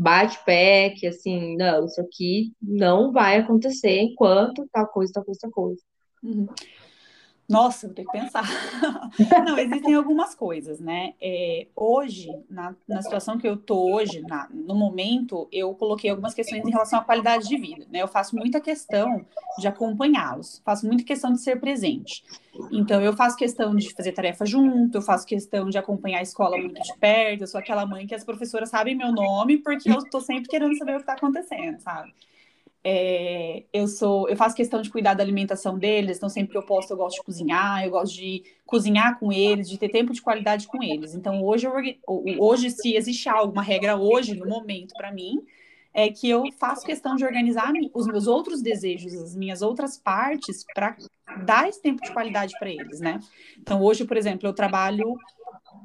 bate 0.03 0.39
pé, 0.45 0.91
que 0.91 1.07
assim, 1.07 1.57
não, 1.57 1.87
isso 1.87 2.01
aqui 2.01 2.53
não 2.61 3.13
vai 3.13 3.39
acontecer 3.39 4.01
enquanto 4.01 4.69
tal 4.73 4.89
coisa, 4.89 5.13
tal 5.13 5.25
coisa, 5.25 5.41
tal 5.41 5.51
coisa. 5.51 5.81
Uhum. 6.23 6.47
Nossa, 7.49 7.87
vou 7.87 7.95
ter 7.95 8.05
que 8.05 8.13
pensar. 8.13 8.45
Não, 9.45 9.59
existem 9.59 9.95
algumas 9.95 10.35
coisas, 10.35 10.81
né? 10.81 11.15
É, 11.21 11.67
hoje, 11.77 12.31
na, 12.49 12.75
na 12.89 13.03
situação 13.03 13.37
que 13.37 13.47
eu 13.47 13.57
tô 13.57 13.95
hoje, 13.95 14.21
na, 14.23 14.49
no 14.51 14.75
momento, 14.75 15.49
eu 15.53 15.75
coloquei 15.75 16.09
algumas 16.09 16.35
questões 16.35 16.65
em 16.65 16.71
relação 16.71 17.01
à 17.01 17.05
qualidade 17.05 17.49
de 17.49 17.57
vida, 17.57 17.87
né? 17.91 18.01
Eu 18.01 18.09
faço 18.09 18.37
muita 18.37 18.61
questão 18.61 19.27
de 19.59 19.69
acompanhá-los, 19.69 20.63
faço 20.65 20.87
muita 20.87 21.05
questão 21.05 21.33
de 21.33 21.41
ser 21.41 21.61
presente. 21.61 22.25
Então, 22.71 23.03
eu 23.03 23.13
faço 23.13 23.37
questão 23.37 23.75
de 23.75 23.93
fazer 23.93 24.13
tarefa 24.13 24.47
junto, 24.47 24.99
eu 24.99 25.03
faço 25.03 25.27
questão 25.27 25.69
de 25.69 25.77
acompanhar 25.77 26.21
a 26.21 26.23
escola 26.23 26.57
muito 26.57 26.81
de 26.81 26.97
perto, 26.99 27.43
eu 27.43 27.47
sou 27.47 27.59
aquela 27.59 27.85
mãe 27.85 28.07
que 28.07 28.15
as 28.15 28.25
professoras 28.25 28.71
sabem 28.71 28.95
meu 28.95 29.13
nome, 29.13 29.59
porque 29.59 29.91
eu 29.91 29.99
tô 30.11 30.21
sempre 30.21 30.49
querendo 30.49 30.77
saber 30.79 30.97
o 30.97 31.01
que 31.01 31.07
tá 31.07 31.15
acontecendo, 31.15 31.79
sabe? 31.81 32.13
É, 32.85 33.63
eu 33.73 33.87
sou, 33.87 34.29
eu 34.29 34.37
faço 34.37 34.57
questão 34.57 34.83
de 34.83 34.91
cuidar 34.91 35.15
da 35.15 35.23
alimentação 35.23 35.79
deles, 35.79 36.17
então 36.17 36.29
sempre 36.29 36.51
que 36.51 36.59
eu 36.59 36.67
posso 36.67 36.93
eu 36.93 36.97
gosto 36.97 37.19
de 37.19 37.23
cozinhar, 37.23 37.85
eu 37.85 37.91
gosto 37.91 38.15
de 38.15 38.43
cozinhar 38.67 39.21
com 39.21 39.33
eles, 39.33 39.69
de 39.69 39.79
ter 39.79 39.89
tempo 39.89 40.13
de 40.13 40.21
qualidade 40.21 40.67
com 40.67 40.83
eles. 40.83 41.15
Então 41.15 41.45
hoje, 41.45 41.67
eu, 41.67 41.75
hoje 42.39 42.71
se 42.71 42.97
existe 42.97 43.29
alguma 43.29 43.63
regra 43.63 43.97
hoje 43.97 44.35
no 44.35 44.47
momento 44.47 44.95
para 44.95 45.13
mim, 45.13 45.45
é 45.95 46.09
que 46.09 46.29
eu 46.29 46.45
faço 46.59 46.85
questão 46.85 47.15
de 47.15 47.25
organizar 47.25 47.73
os 47.95 48.07
meus 48.07 48.27
outros 48.27 48.63
desejos, 48.63 49.15
as 49.15 49.37
minhas 49.37 49.63
outras 49.63 49.97
partes 49.99 50.65
para 50.75 50.97
dar 51.45 51.69
esse 51.69 51.81
tempo 51.81 52.03
de 52.03 52.11
qualidade 52.11 52.55
para 52.59 52.71
eles, 52.71 52.99
né? 53.01 53.21
Então 53.61 53.81
hoje, 53.83 54.05
por 54.05 54.17
exemplo, 54.17 54.49
eu 54.49 54.55
trabalho 54.55 55.17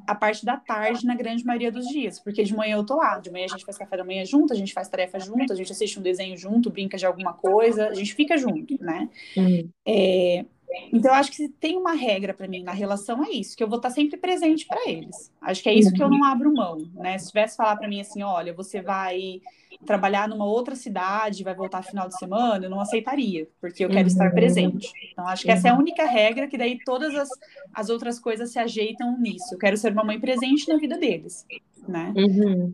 a 0.08 0.16
parte 0.16 0.46
da 0.46 0.56
tarde 0.56 1.06
na 1.06 1.14
grande 1.14 1.46
maioria 1.46 1.72
dos 1.72 1.86
dias, 1.88 2.20
porque 2.20 2.44
de 2.44 2.56
manhã 2.56 2.78
eu 2.78 2.86
tô 2.86 2.96
lá, 2.96 3.20
de 3.20 3.30
manhã 3.30 3.46
a 3.46 3.50
gente 3.50 3.66
faz 3.66 3.78
café 3.78 3.98
da 3.98 4.04
manhã 4.06 4.24
junto, 4.26 4.54
a 4.54 4.56
gente 4.56 4.74
faz 4.74 4.88
tarefa 4.88 5.20
junto, 5.20 5.52
a 5.52 5.56
gente 5.56 5.72
assiste 5.72 6.00
um 6.00 6.02
desenho 6.02 6.38
junto, 6.38 6.70
brinca 6.70 6.98
de 6.98 7.06
alguma 7.06 7.34
coisa, 7.34 7.90
a 7.90 7.94
gente 7.94 8.16
fica 8.16 8.38
junto, 8.38 8.82
né? 8.82 9.10
Uhum. 9.36 9.70
É, 9.86 10.46
então, 10.92 11.12
eu 11.12 11.18
acho 11.18 11.32
que 11.32 11.38
se 11.38 11.50
tem 11.50 11.78
uma 11.78 11.94
regra 11.94 12.34
para 12.34 12.48
mim 12.48 12.64
na 12.64 12.72
relação, 12.72 13.24
é 13.24 13.30
isso, 13.30 13.56
que 13.56 13.64
eu 13.64 13.70
vou 13.70 13.78
estar 13.78 13.90
sempre 13.90 14.18
presente 14.18 14.66
para 14.66 14.90
eles. 14.90 15.32
Acho 15.42 15.64
que 15.64 15.70
é 15.70 15.74
isso 15.74 15.94
que 15.94 16.02
eu 16.02 16.10
não 16.10 16.24
abro 16.24 16.54
mão, 16.54 16.78
né? 16.96 17.18
Se 17.18 17.28
tivesse 17.28 17.56
falar 17.56 17.76
para 17.78 17.88
mim 17.88 18.02
assim, 18.02 18.22
olha, 18.22 18.54
você 18.54 18.82
vai 18.82 19.42
trabalhar 19.86 20.28
numa 20.28 20.46
outra 20.46 20.76
cidade, 20.76 21.44
vai 21.44 21.56
voltar 21.56 21.84
final 21.84 22.08
de 22.08 22.18
semana, 22.18 22.66
eu 22.66 22.70
não 22.70 22.80
aceitaria, 22.80 23.48
porque 23.62 23.84
eu 23.84 23.90
quero 23.90 24.02
uhum. 24.02 24.08
estar 24.08 24.32
presente. 24.32 24.92
Então, 25.12 25.28
acho 25.28 25.44
que 25.44 25.52
essa 25.52 25.68
é 25.68 25.72
a 25.72 25.78
única 25.78 26.06
regra, 26.06 26.48
que 26.48 26.58
daí 26.58 26.80
todas 26.84 27.16
as, 27.16 27.30
as 27.74 27.90
outras 27.90 28.20
coisas 28.20 28.52
se 28.52 28.60
ajeitam 28.60 29.18
nisso. 29.20 29.54
Eu 29.54 29.60
quero 29.60 29.78
ser 29.78 29.94
uma 29.94 30.04
mãe 30.04 30.20
presente 30.20 30.68
na 30.68 30.78
vida 30.78 30.98
deles, 30.98 31.46
né? 31.88 32.14
Uhum. 32.16 32.74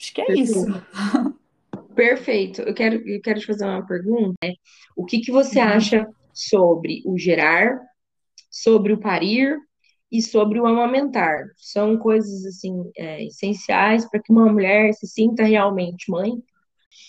Acho 0.00 0.14
que 0.14 0.20
é 0.20 0.26
Perfeito. 0.26 0.50
isso. 0.50 0.84
Perfeito. 1.94 2.62
Eu 2.62 2.74
quero, 2.74 2.96
eu 3.08 3.20
quero 3.20 3.40
te 3.40 3.46
fazer 3.46 3.64
uma 3.64 3.86
pergunta. 3.86 4.34
Né? 4.42 4.54
O 4.96 5.04
que, 5.04 5.20
que 5.20 5.30
você 5.30 5.60
uhum. 5.60 5.68
acha 5.68 6.08
sobre 6.34 7.02
o 7.06 7.16
gerar, 7.16 7.80
sobre 8.50 8.92
o 8.92 8.98
parir 8.98 9.56
e 10.10 10.20
sobre 10.20 10.60
o 10.60 10.66
amamentar. 10.66 11.46
São 11.56 11.96
coisas 11.96 12.44
assim 12.44 12.90
é, 12.96 13.24
essenciais 13.24 14.08
para 14.08 14.20
que 14.20 14.32
uma 14.32 14.52
mulher 14.52 14.92
se 14.92 15.06
sinta 15.06 15.44
realmente 15.44 16.10
mãe. 16.10 16.42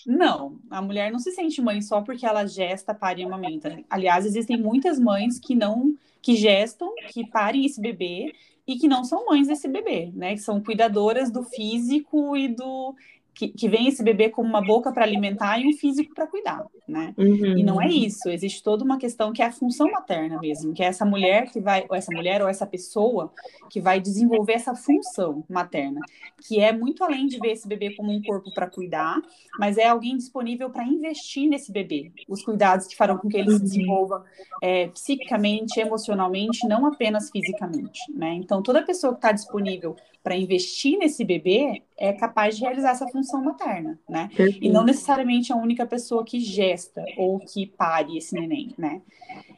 Não, 0.06 0.60
a 0.70 0.80
mulher 0.80 1.12
não 1.12 1.18
se 1.18 1.32
sente 1.32 1.60
mãe 1.60 1.80
só 1.80 2.00
porque 2.00 2.26
ela 2.26 2.46
gesta, 2.46 2.94
pare 2.94 3.22
e 3.22 3.24
amamenta. 3.24 3.78
Aliás, 3.90 4.24
existem 4.24 4.56
muitas 4.56 4.98
mães 4.98 5.38
que 5.38 5.54
não, 5.54 5.94
que 6.22 6.34
gestam, 6.34 6.92
que 7.08 7.26
parem 7.28 7.64
esse 7.64 7.80
bebê 7.80 8.32
e 8.66 8.76
que 8.76 8.88
não 8.88 9.04
são 9.04 9.26
mães 9.26 9.46
desse 9.46 9.68
bebê, 9.68 10.10
né? 10.14 10.34
Que 10.34 10.40
são 10.40 10.60
cuidadoras 10.60 11.30
do 11.30 11.44
físico 11.44 12.36
e 12.36 12.48
do 12.48 12.94
que, 13.36 13.48
que 13.48 13.68
vem 13.68 13.86
esse 13.86 14.02
bebê 14.02 14.30
como 14.30 14.48
uma 14.48 14.62
boca 14.62 14.90
para 14.90 15.04
alimentar 15.04 15.60
e 15.60 15.68
um 15.68 15.72
físico 15.74 16.14
para 16.14 16.26
cuidar, 16.26 16.64
né? 16.88 17.12
Uhum. 17.18 17.58
E 17.58 17.62
não 17.62 17.80
é 17.80 17.86
isso, 17.86 18.30
existe 18.30 18.62
toda 18.62 18.82
uma 18.82 18.96
questão 18.96 19.30
que 19.30 19.42
é 19.42 19.44
a 19.44 19.52
função 19.52 19.90
materna 19.90 20.40
mesmo, 20.40 20.72
que 20.72 20.82
é 20.82 20.86
essa 20.86 21.04
mulher 21.04 21.50
que 21.50 21.60
vai, 21.60 21.84
ou 21.86 21.94
essa 21.94 22.10
mulher 22.10 22.40
ou 22.40 22.48
essa 22.48 22.66
pessoa 22.66 23.30
que 23.68 23.78
vai 23.78 24.00
desenvolver 24.00 24.54
essa 24.54 24.74
função 24.74 25.44
materna, 25.50 26.00
que 26.48 26.60
é 26.60 26.72
muito 26.72 27.04
além 27.04 27.26
de 27.26 27.38
ver 27.38 27.52
esse 27.52 27.68
bebê 27.68 27.94
como 27.94 28.10
um 28.10 28.22
corpo 28.22 28.50
para 28.54 28.70
cuidar, 28.70 29.20
mas 29.58 29.76
é 29.76 29.86
alguém 29.86 30.16
disponível 30.16 30.70
para 30.70 30.84
investir 30.84 31.46
nesse 31.46 31.70
bebê, 31.70 32.10
os 32.26 32.42
cuidados 32.42 32.86
que 32.86 32.96
farão 32.96 33.18
com 33.18 33.28
que 33.28 33.36
ele 33.36 33.50
se 33.50 33.56
uhum. 33.56 33.62
desenvolva 33.62 34.24
é, 34.62 34.88
psiquicamente, 34.88 35.78
emocionalmente, 35.78 36.66
não 36.66 36.86
apenas 36.86 37.30
fisicamente, 37.30 38.00
né? 38.14 38.32
Então 38.32 38.62
toda 38.62 38.82
pessoa 38.82 39.12
que 39.12 39.18
está 39.18 39.32
disponível 39.32 39.94
para 40.26 40.36
investir 40.36 40.98
nesse 40.98 41.24
bebê 41.24 41.84
é 41.96 42.12
capaz 42.12 42.56
de 42.56 42.62
realizar 42.62 42.90
essa 42.90 43.06
função 43.06 43.44
materna, 43.44 43.96
né? 44.08 44.28
Perfeito. 44.36 44.58
E 44.60 44.68
não 44.68 44.82
necessariamente 44.82 45.52
a 45.52 45.56
única 45.56 45.86
pessoa 45.86 46.24
que 46.24 46.40
gesta 46.40 47.04
ou 47.16 47.38
que 47.38 47.64
pare 47.64 48.18
esse 48.18 48.34
neném, 48.34 48.74
né? 48.76 49.02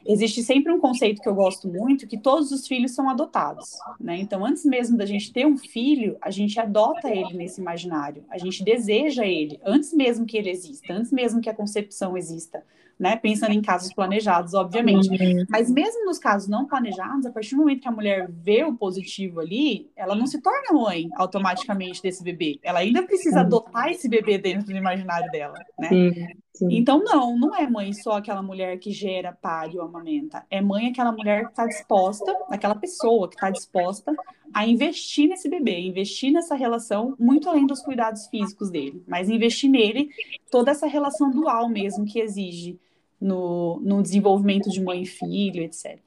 Existe 0.05 0.43
sempre 0.43 0.71
um 0.71 0.79
conceito 0.79 1.23
que 1.23 1.27
eu 1.27 1.33
gosto 1.33 1.67
muito, 1.67 2.05
que 2.05 2.19
todos 2.19 2.51
os 2.51 2.67
filhos 2.67 2.91
são 2.91 3.09
adotados, 3.09 3.79
né? 3.99 4.19
Então, 4.19 4.45
antes 4.45 4.63
mesmo 4.63 4.95
da 4.95 5.07
gente 5.07 5.33
ter 5.33 5.47
um 5.47 5.57
filho, 5.57 6.15
a 6.21 6.29
gente 6.29 6.59
adota 6.59 7.09
ele 7.09 7.33
nesse 7.33 7.59
imaginário, 7.59 8.23
a 8.29 8.37
gente 8.37 8.63
deseja 8.63 9.25
ele, 9.25 9.59
antes 9.65 9.91
mesmo 9.91 10.23
que 10.23 10.37
ele 10.37 10.51
exista, 10.51 10.93
antes 10.93 11.11
mesmo 11.11 11.41
que 11.41 11.49
a 11.49 11.53
concepção 11.55 12.15
exista 12.15 12.63
né? 12.99 13.15
Pensando 13.15 13.53
em 13.53 13.61
casos 13.61 13.93
planejados, 13.93 14.53
obviamente. 14.53 15.09
Uhum. 15.09 15.45
Mas 15.49 15.71
mesmo 15.71 16.05
nos 16.05 16.19
casos 16.19 16.49
não 16.49 16.67
planejados, 16.67 17.25
a 17.25 17.31
partir 17.31 17.55
do 17.55 17.61
momento 17.61 17.81
que 17.81 17.87
a 17.87 17.91
mulher 17.91 18.29
vê 18.29 18.65
o 18.65 18.75
positivo 18.75 19.39
ali, 19.39 19.89
ela 19.95 20.13
não 20.13 20.27
se 20.27 20.41
torna 20.41 20.73
mãe 20.73 21.07
automaticamente 21.15 22.01
desse 22.03 22.21
bebê. 22.21 22.59
Ela 22.61 22.79
ainda 22.79 23.01
precisa 23.03 23.39
adotar 23.39 23.89
esse 23.89 24.09
bebê 24.09 24.37
dentro 24.37 24.67
do 24.67 24.75
imaginário 24.75 25.31
dela, 25.31 25.57
né? 25.79 25.87
Sim, 25.87 26.11
sim. 26.53 26.67
Então, 26.71 27.01
não, 27.01 27.37
não 27.37 27.55
é 27.55 27.69
mãe 27.69 27.93
só 27.93 28.17
aquela 28.17 28.43
mulher 28.43 28.77
que 28.79 28.91
gera, 28.91 29.31
pare 29.31 29.77
ou 29.77 29.85
amamenta. 29.85 30.45
É 30.49 30.59
mãe 30.59 30.87
aquela 30.87 31.13
mulher 31.13 31.45
que 31.45 31.51
está 31.51 31.65
disposta, 31.65 32.35
aquela 32.49 32.75
pessoa 32.75 33.29
que 33.29 33.35
está 33.35 33.49
disposta 33.49 34.13
a 34.53 34.67
investir 34.67 35.29
nesse 35.29 35.47
bebê, 35.47 35.79
investir 35.79 36.33
nessa 36.33 36.55
relação, 36.55 37.15
muito 37.19 37.47
além 37.47 37.65
dos 37.65 37.81
cuidados 37.81 38.27
físicos 38.27 38.69
dele, 38.69 39.03
mas 39.07 39.29
investir 39.29 39.69
nele 39.69 40.09
toda 40.51 40.71
essa 40.71 40.87
relação 40.87 41.29
dual 41.29 41.69
mesmo 41.69 42.03
que 42.03 42.19
exige 42.19 42.79
no, 43.19 43.79
no 43.81 44.01
desenvolvimento 44.01 44.69
de 44.69 44.81
mãe 44.81 45.03
e 45.03 45.05
filho, 45.05 45.63
etc. 45.63 45.99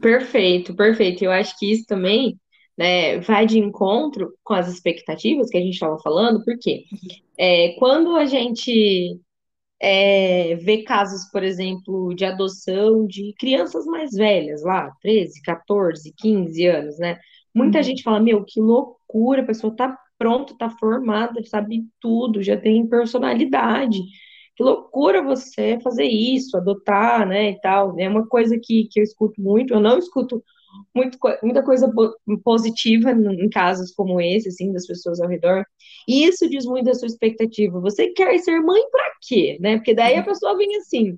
Perfeito, 0.00 0.74
perfeito. 0.74 1.24
Eu 1.24 1.30
acho 1.30 1.58
que 1.58 1.70
isso 1.70 1.86
também 1.86 2.38
né, 2.76 3.18
vai 3.20 3.46
de 3.46 3.58
encontro 3.58 4.32
com 4.44 4.54
as 4.54 4.68
expectativas 4.68 5.50
que 5.50 5.56
a 5.56 5.60
gente 5.60 5.74
estava 5.74 5.98
falando, 5.98 6.44
porque 6.44 6.84
é, 7.36 7.74
quando 7.78 8.16
a 8.16 8.24
gente 8.24 9.18
é, 9.80 10.56
vê 10.56 10.82
casos, 10.82 11.30
por 11.30 11.42
exemplo, 11.42 12.14
de 12.14 12.24
adoção 12.24 13.06
de 13.06 13.34
crianças 13.38 13.84
mais 13.86 14.12
velhas, 14.12 14.62
lá, 14.62 14.90
13, 15.02 15.40
14, 15.42 16.12
15 16.16 16.66
anos, 16.66 16.98
né? 16.98 17.18
Muita 17.54 17.78
uhum. 17.78 17.84
gente 17.84 18.02
fala, 18.02 18.20
meu, 18.20 18.44
que 18.44 18.60
loucura, 18.60 19.42
a 19.42 19.46
pessoa 19.46 19.74
tá 19.74 19.96
pronta, 20.18 20.54
tá 20.58 20.68
formada, 20.68 21.42
sabe 21.44 21.84
tudo, 22.00 22.42
já 22.42 22.56
tem 22.56 22.86
personalidade 22.86 23.98
que 24.58 24.64
loucura 24.64 25.22
você 25.22 25.78
fazer 25.84 26.04
isso, 26.04 26.56
adotar, 26.56 27.24
né, 27.26 27.50
e 27.52 27.60
tal. 27.60 27.96
É 27.96 28.08
uma 28.08 28.26
coisa 28.26 28.58
que, 28.60 28.88
que 28.90 28.98
eu 28.98 29.04
escuto 29.04 29.40
muito, 29.40 29.72
eu 29.72 29.78
não 29.78 29.98
escuto 29.98 30.42
muito, 30.92 31.16
muita 31.44 31.62
coisa 31.62 31.88
positiva 32.42 33.12
em 33.12 33.48
casos 33.48 33.92
como 33.92 34.20
esse, 34.20 34.48
assim, 34.48 34.72
das 34.72 34.84
pessoas 34.84 35.20
ao 35.20 35.28
redor. 35.28 35.64
E 36.08 36.24
isso 36.24 36.48
diz 36.50 36.64
muito 36.66 36.86
da 36.86 36.94
sua 36.94 37.06
expectativa. 37.06 37.80
Você 37.80 38.08
quer 38.08 38.36
ser 38.40 38.60
mãe 38.60 38.82
para 38.90 39.12
quê, 39.22 39.58
né? 39.60 39.76
Porque 39.76 39.94
daí 39.94 40.16
a 40.16 40.24
pessoa 40.24 40.56
vem 40.56 40.74
assim, 40.76 41.16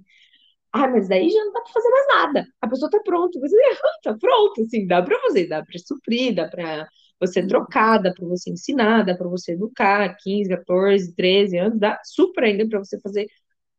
ah, 0.70 0.86
mas 0.88 1.08
daí 1.08 1.30
já 1.30 1.42
não 1.42 1.52
dá 1.54 1.62
para 1.62 1.72
fazer 1.72 1.88
mais 1.88 2.06
nada. 2.08 2.46
A 2.60 2.68
pessoa 2.68 2.90
tá 2.90 3.00
pronta, 3.02 3.40
você 3.40 3.56
tá 4.02 4.14
pronto, 4.20 4.62
assim, 4.62 4.86
dá 4.86 5.02
para 5.02 5.18
fazer, 5.20 5.48
dá 5.48 5.64
para 5.64 5.78
suprir, 5.78 6.34
dá 6.34 6.46
para 6.46 6.86
você 7.20 7.46
trocar, 7.46 7.98
dá 7.98 8.12
para 8.12 8.26
você 8.26 8.50
ensinar, 8.50 9.04
dá 9.04 9.14
para 9.14 9.28
você 9.28 9.52
educar, 9.52 10.16
15, 10.16 10.48
14, 10.48 11.14
13 11.14 11.58
anos, 11.58 11.78
dá 11.78 12.00
super 12.04 12.44
ainda 12.44 12.66
para 12.68 12.78
você 12.78 12.98
fazer 13.00 13.26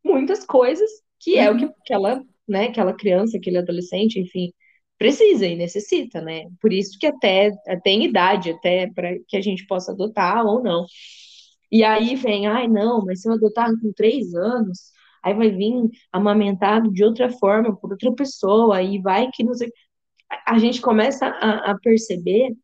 muitas 0.04 0.46
coisas 0.46 0.90
que 1.20 1.38
é 1.38 1.50
o 1.52 1.58
que 1.58 1.66
uhum. 1.66 1.74
aquela, 1.82 2.24
né, 2.48 2.68
aquela 2.68 2.94
criança, 2.94 3.38
aquele 3.38 3.58
adolescente, 3.58 4.20
enfim, 4.20 4.52
precisa 4.98 5.46
e 5.46 5.56
necessita, 5.56 6.22
né? 6.22 6.46
Por 6.60 6.74
isso 6.74 6.98
que 7.00 7.08
até 7.08 7.52
tem 7.84 8.06
idade 8.06 8.52
até 8.52 8.92
para 8.94 9.18
que 9.28 9.38
a 9.38 9.42
gente 9.42 9.66
possa 9.68 9.92
adotar 9.92 10.46
ou 10.46 10.62
não. 10.64 10.86
E 11.72 11.84
aí 11.84 12.16
vem, 12.16 12.48
ai 12.48 12.68
não, 12.68 13.04
mas 13.06 13.22
se 13.22 13.30
eu 13.30 13.34
adotar 13.34 13.70
com 13.80 13.94
três 13.94 14.34
anos, 14.36 14.92
aí 15.24 15.34
vai 15.34 15.52
vir 15.52 15.90
amamentado 16.12 16.92
de 16.92 17.04
outra 17.04 17.30
forma 17.30 17.76
por 17.76 17.92
outra 17.92 18.14
pessoa, 18.14 18.78
aí 18.78 19.00
vai 19.00 19.30
que 19.32 19.44
não 19.44 19.54
sei. 19.54 19.72
A 20.48 20.58
gente 20.60 20.82
começa 20.82 21.28
a, 21.28 21.72
a 21.72 21.80
perceber 21.80 22.56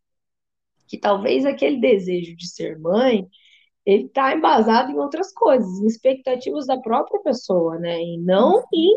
que 0.88 0.97
talvez 0.97 1.45
aquele 1.45 1.80
desejo 1.80 2.36
de 2.36 2.47
ser 2.47 2.80
mãe 2.80 3.28
ele 3.88 4.08
está 4.08 4.36
embasado 4.36 4.91
em 4.91 4.97
outras 4.97 5.32
coisas, 5.34 5.80
em 5.80 5.88
expectativas 5.88 6.67
da 6.67 6.78
própria 6.78 7.21
pessoa, 7.21 7.80
né? 7.80 7.97
E 8.02 8.17
não 8.17 8.62
em 8.73 8.93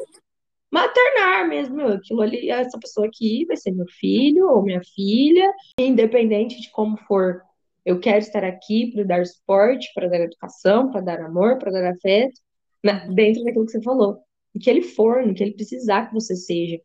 maternar 0.68 1.48
mesmo. 1.48 1.81
Aquilo 1.83 2.22
ali, 2.22 2.50
essa 2.50 2.76
pessoa 2.76 3.07
aqui 3.07 3.44
vai 3.46 3.57
ser 3.57 3.70
meu 3.70 3.87
filho 3.88 4.48
ou 4.48 4.62
minha 4.62 4.81
filha, 4.83 5.53
independente 5.79 6.61
de 6.61 6.70
como 6.72 6.96
for. 7.07 7.40
Eu 7.85 8.00
quero 8.00 8.18
estar 8.18 8.42
aqui 8.42 8.90
para 8.92 9.05
dar 9.05 9.24
suporte, 9.26 9.88
para 9.94 10.09
dar 10.09 10.20
educação, 10.22 10.90
para 10.90 11.00
dar 11.00 11.20
amor, 11.20 11.59
para 11.59 11.70
dar 11.70 11.92
afeto, 11.92 12.40
né? 12.85 13.09
dentro 13.14 13.44
daquilo 13.44 13.66
que 13.66 13.72
você 13.72 13.83
falou. 13.83 14.18
O 14.53 14.59
que 14.59 14.68
ele 14.68 14.83
for, 14.83 15.24
no 15.24 15.33
que 15.35 15.44
ele 15.44 15.55
precisar 15.55 16.07
que 16.07 16.14
você 16.14 16.35
seja. 16.35 16.81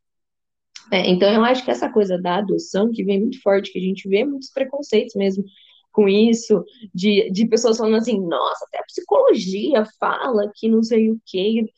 É, 0.91 1.09
então, 1.09 1.31
eu 1.33 1.43
acho 1.43 1.63
que 1.63 1.71
essa 1.71 1.89
coisa 1.89 2.17
da 2.21 2.37
adoção, 2.37 2.91
que 2.91 3.03
vem 3.03 3.21
muito 3.21 3.41
forte, 3.41 3.71
que 3.71 3.79
a 3.79 3.81
gente 3.81 4.07
vê 4.07 4.23
muitos 4.23 4.51
preconceitos 4.51 5.15
mesmo 5.15 5.43
com 5.91 6.07
isso, 6.09 6.63
de, 6.93 7.29
de 7.31 7.47
pessoas 7.47 7.77
falando 7.77 7.95
assim, 7.95 8.19
nossa, 8.19 8.65
até 8.65 8.79
a 8.79 8.83
psicologia 8.83 9.85
fala 9.99 10.51
que 10.53 10.67
não 10.67 10.83
sei 10.83 11.09
o 11.09 11.19
quê. 11.25 11.61
Não 11.61 11.69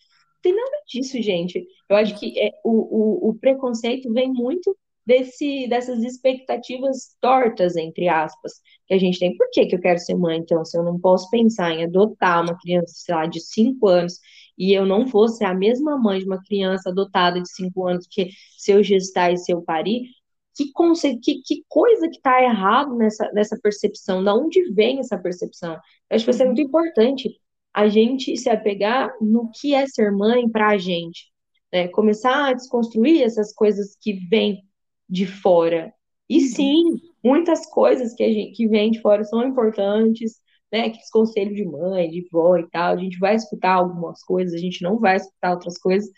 tem 0.41 0.55
nada 0.55 0.81
disso, 0.87 1.21
gente. 1.21 1.65
Eu 1.87 1.95
acho 1.95 2.19
que 2.19 2.37
é, 2.39 2.51
o, 2.63 3.27
o, 3.27 3.29
o 3.29 3.35
preconceito 3.35 4.11
vem 4.11 4.31
muito 4.33 4.75
desse, 5.07 5.67
dessas 5.69 6.03
expectativas 6.03 7.15
tortas, 7.21 7.77
entre 7.77 8.09
aspas, 8.09 8.55
que 8.85 8.93
a 8.93 8.97
gente 8.97 9.17
tem. 9.17 9.35
Por 9.37 9.49
que, 9.51 9.65
que 9.65 9.75
eu 9.75 9.79
quero 9.79 9.99
ser 9.99 10.15
mãe, 10.15 10.37
então, 10.37 10.65
se 10.65 10.77
eu 10.77 10.83
não 10.83 10.99
posso 10.99 11.29
pensar 11.29 11.71
em 11.71 11.85
adotar 11.85 12.43
uma 12.43 12.59
criança, 12.59 12.93
sei 12.93 13.15
lá, 13.15 13.25
de 13.25 13.39
5 13.39 13.87
anos, 13.87 14.19
e 14.57 14.73
eu 14.73 14.85
não 14.85 15.07
fosse 15.07 15.45
a 15.45 15.53
mesma 15.53 15.97
mãe 15.97 16.19
de 16.19 16.25
uma 16.25 16.43
criança 16.43 16.89
adotada 16.89 17.41
de 17.41 17.49
5 17.49 17.87
anos, 17.87 18.05
que 18.05 18.29
se 18.57 18.71
eu 18.71 18.83
gestar 18.83 19.31
e 19.31 19.37
se 19.37 19.49
eu 19.53 19.61
parir, 19.61 20.09
que, 20.53 20.73
conceito, 20.73 21.21
que, 21.23 21.41
que 21.41 21.63
coisa 21.69 22.09
que 22.09 22.17
está 22.17 22.43
errado 22.43 22.93
nessa, 22.97 23.31
nessa 23.31 23.57
percepção, 23.57 24.21
da 24.21 24.35
onde 24.35 24.73
vem 24.73 24.99
essa 24.99 25.17
percepção. 25.17 25.73
Eu 25.73 26.15
acho 26.15 26.25
que 26.25 26.31
vai 26.31 26.37
ser 26.37 26.45
muito 26.45 26.61
importante 26.61 27.29
a 27.73 27.87
gente 27.87 28.35
se 28.35 28.49
apegar 28.49 29.09
no 29.21 29.51
que 29.51 29.73
é 29.73 29.87
ser 29.87 30.11
mãe 30.11 30.49
para 30.49 30.69
a 30.69 30.77
gente, 30.77 31.31
né? 31.71 31.87
começar 31.87 32.49
a 32.49 32.53
desconstruir 32.53 33.21
essas 33.21 33.53
coisas 33.53 33.95
que 34.01 34.13
vêm 34.29 34.66
de 35.09 35.25
fora. 35.25 35.93
E 36.29 36.39
uhum. 36.39 36.47
sim, 36.47 36.83
muitas 37.23 37.65
coisas 37.67 38.13
que, 38.13 38.23
a 38.23 38.31
gente, 38.31 38.53
que 38.53 38.67
vêm 38.67 38.91
de 38.91 39.01
fora 39.01 39.23
são 39.23 39.45
importantes, 39.45 40.33
né? 40.71 40.85
Aqueles 40.85 41.09
conselhos 41.09 41.55
de 41.55 41.65
mãe, 41.65 42.09
de 42.09 42.27
vó 42.31 42.57
e 42.57 42.69
tal, 42.69 42.93
a 42.93 42.97
gente 42.97 43.17
vai 43.19 43.35
escutar 43.35 43.73
algumas 43.73 44.23
coisas, 44.23 44.53
a 44.53 44.57
gente 44.57 44.81
não 44.83 44.99
vai 44.99 45.17
escutar 45.17 45.51
outras 45.51 45.77
coisas, 45.77 46.09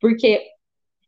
porque 0.00 0.40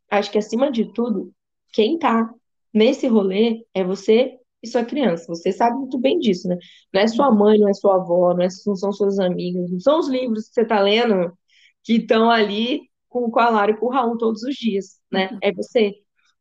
acho 0.09 0.31
que 0.31 0.37
acima 0.37 0.71
de 0.71 0.91
tudo, 0.93 1.33
quem 1.73 1.95
está 1.95 2.29
nesse 2.73 3.07
rolê 3.07 3.65
é 3.73 3.83
você 3.83 4.37
e 4.63 4.67
sua 4.67 4.85
criança. 4.85 5.25
Você 5.27 5.51
sabe 5.51 5.77
muito 5.77 5.99
bem 5.99 6.19
disso, 6.19 6.47
né? 6.47 6.57
Não 6.93 7.01
é 7.01 7.07
sua 7.07 7.31
mãe, 7.31 7.59
não 7.59 7.69
é 7.69 7.73
sua 7.73 7.95
avó, 7.95 8.33
não, 8.33 8.43
é, 8.43 8.47
não 8.65 8.75
são 8.75 8.91
suas 8.91 9.19
amigas, 9.19 9.69
não 9.69 9.79
são 9.79 9.99
os 9.99 10.07
livros 10.07 10.47
que 10.47 10.53
você 10.53 10.61
está 10.61 10.79
lendo 10.79 11.37
que 11.83 11.93
estão 11.93 12.29
ali 12.29 12.81
com, 13.07 13.29
com 13.31 13.39
a 13.39 13.49
Lara 13.49 13.71
e 13.71 13.77
com 13.77 13.87
o 13.87 13.89
Raul 13.89 14.17
todos 14.17 14.43
os 14.43 14.55
dias, 14.55 14.99
né? 15.11 15.29
Uhum. 15.31 15.39
É 15.41 15.51
você. 15.53 15.93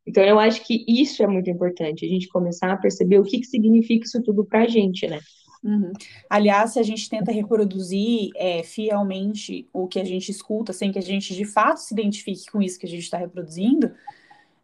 Então, 0.06 0.22
eu 0.22 0.38
acho 0.38 0.64
que 0.64 0.84
isso 0.86 1.22
é 1.22 1.26
muito 1.26 1.50
importante, 1.50 2.04
a 2.04 2.08
gente 2.08 2.28
começar 2.28 2.72
a 2.72 2.76
perceber 2.76 3.18
o 3.18 3.24
que, 3.24 3.40
que 3.40 3.46
significa 3.46 4.04
isso 4.04 4.22
tudo 4.22 4.44
pra 4.44 4.66
gente, 4.66 5.06
né? 5.06 5.20
Uhum. 5.64 5.92
Aliás, 6.30 6.74
se 6.74 6.78
a 6.78 6.82
gente 6.82 7.08
tenta 7.08 7.32
reproduzir 7.32 8.30
é, 8.36 8.62
fielmente 8.62 9.68
o 9.72 9.88
que 9.88 9.98
a 9.98 10.04
gente 10.04 10.30
escuta, 10.30 10.72
sem 10.72 10.92
que 10.92 10.98
a 10.98 11.02
gente 11.02 11.34
de 11.34 11.44
fato 11.44 11.78
se 11.78 11.92
identifique 11.92 12.50
com 12.50 12.62
isso 12.62 12.78
que 12.78 12.86
a 12.86 12.88
gente 12.88 13.02
está 13.02 13.18
reproduzindo, 13.18 13.92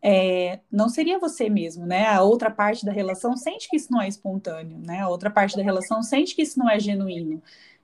é, 0.00 0.60
não 0.70 0.88
seria 0.88 1.18
você 1.18 1.48
mesmo, 1.48 1.86
né? 1.86 2.06
A 2.06 2.22
outra 2.22 2.50
parte 2.50 2.84
da 2.84 2.92
relação 2.92 3.36
sente 3.36 3.68
que 3.68 3.76
isso 3.76 3.92
não 3.92 4.02
é 4.02 4.08
espontâneo, 4.08 4.78
né? 4.78 5.00
A 5.00 5.08
outra 5.08 5.30
parte 5.30 5.56
da 5.56 5.62
relação 5.62 6.02
sente 6.02 6.34
que 6.34 6.42
isso 6.42 6.58
não 6.58 6.68
é 6.68 6.78
genuíno, 6.78 7.40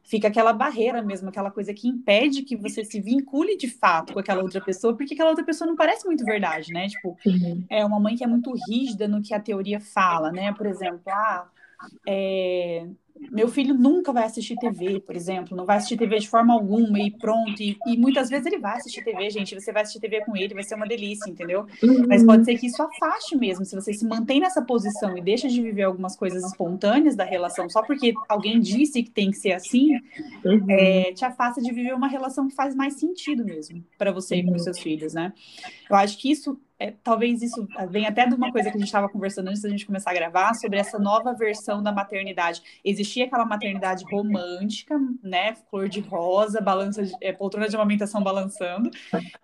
fica 0.09 0.29
aquela 0.29 0.55
barreira 0.55 1.03
mesmo, 1.03 1.29
aquela 1.29 1.51
coisa 1.51 1.75
que 1.75 1.87
impede 1.87 2.43
que 2.43 2.57
você 2.57 2.83
se 2.83 2.99
vincule 2.99 3.59
de 3.59 3.69
fato 3.69 4.15
com 4.15 4.19
aquela 4.19 4.43
outra 4.43 4.59
pessoa, 4.59 4.97
porque 4.97 5.13
aquela 5.13 5.29
outra 5.29 5.45
pessoa 5.45 5.69
não 5.69 5.77
parece 5.77 6.07
muito 6.07 6.25
verdade, 6.25 6.73
né? 6.73 6.89
Tipo, 6.89 7.15
uhum. 7.27 7.63
é 7.69 7.85
uma 7.85 8.01
mãe 8.01 8.17
que 8.17 8.25
é 8.25 8.27
muito 8.27 8.51
rígida 8.67 9.07
no 9.07 9.21
que 9.21 9.35
a 9.35 9.41
teoria 9.41 9.79
fala, 9.79 10.33
né? 10.33 10.51
Por 10.55 10.65
exemplo, 10.65 11.03
ah, 11.09 11.47
é, 12.07 12.87
meu 13.31 13.49
filho 13.49 13.75
nunca 13.75 14.13
vai 14.13 14.25
assistir 14.25 14.57
TV, 14.57 15.01
por 15.01 15.17
exemplo, 15.17 15.57
não 15.57 15.67
vai 15.67 15.77
assistir 15.77 15.97
TV 15.97 16.19
de 16.19 16.29
forma 16.29 16.55
alguma 16.55 17.01
e 17.01 17.11
pronto. 17.11 17.61
E, 17.61 17.77
e, 17.87 17.97
muitas 17.97 18.31
vezes 18.31 18.47
ele 18.47 18.59
vai 18.59 18.77
assistir 18.77 19.03
TV, 19.03 19.29
gente. 19.31 19.55
Você 19.55 19.73
vai 19.73 19.83
assistir 19.83 20.01
TV 20.01 20.25
com 20.25 20.37
ele, 20.37 20.55
vai 20.55 20.63
ser 20.63 20.77
uma 20.77 20.87
delícia, 20.87 21.29
entendeu? 21.29 21.67
Uhum. 21.83 22.07
Mas 22.09 22.25
pode 22.25 22.45
ser 22.45 22.57
que 22.57 22.67
isso 22.67 22.83
afaste 22.83 23.37
mesmo. 23.37 23.65
Se 23.65 23.75
você 23.75 23.93
se 23.93 24.07
mantém 24.07 24.41
nessa 24.41 24.63
posição 24.63 25.17
e 25.17 25.21
deixa 25.21 25.49
de 25.49 25.61
viver 25.61 25.83
algumas 25.83 26.17
coisas 26.17 26.45
espontâneas 26.45 27.17
da 27.17 27.25
relação 27.25 27.69
só 27.69 27.83
porque 27.83 28.13
alguém 28.29 28.61
disse 28.61 29.03
que 29.03 29.11
tem 29.11 29.31
que 29.31 29.37
ser 29.37 29.53
assim, 29.53 29.97
uhum. 30.45 30.65
é, 30.71 31.13
te 31.13 31.25
afasta 31.25 31.61
de 31.61 31.73
viver 31.73 31.95
uma 31.95 32.09
relação 32.09 32.49
que 32.49 32.55
faz 32.55 32.75
mais 32.75 32.95
sentido 32.99 33.45
mesmo 33.45 33.85
para 33.99 34.13
você 34.13 34.37
uhum. 34.37 34.41
e 34.41 34.47
para 34.47 34.57
os 34.57 34.65
seus 34.65 34.79
filhos, 34.79 35.13
né? 35.13 35.33
Eu 35.91 35.97
acho 35.97 36.19
que 36.19 36.31
isso 36.31 36.59
é, 36.81 36.93
talvez 37.03 37.43
isso 37.43 37.67
vem 37.91 38.07
até 38.07 38.25
de 38.25 38.35
uma 38.35 38.53
coisa 38.53 38.71
que 38.71 38.77
a 38.77 38.79
gente 38.79 38.87
estava 38.87 39.09
conversando 39.09 39.49
antes 39.49 39.63
da 39.63 39.69
gente 39.69 39.85
começar 39.85 40.13
a 40.13 40.15
gravar, 40.15 40.55
sobre 40.55 40.79
essa 40.79 40.97
nova 40.99 41.35
versão 41.35 41.83
da 41.83 41.91
maternidade. 41.91 42.63
Existia 42.85 43.25
aquela 43.25 43.45
maternidade 43.45 44.05
romântica, 44.05 44.97
né? 45.21 45.55
Flor 45.69 45.89
de 45.89 46.01
rosa, 46.01 46.61
balança 46.61 47.03
de, 47.05 47.13
é, 47.21 47.33
poltrona 47.33 47.69
de 47.69 47.75
amamentação 47.75 48.23
balançando. 48.23 48.91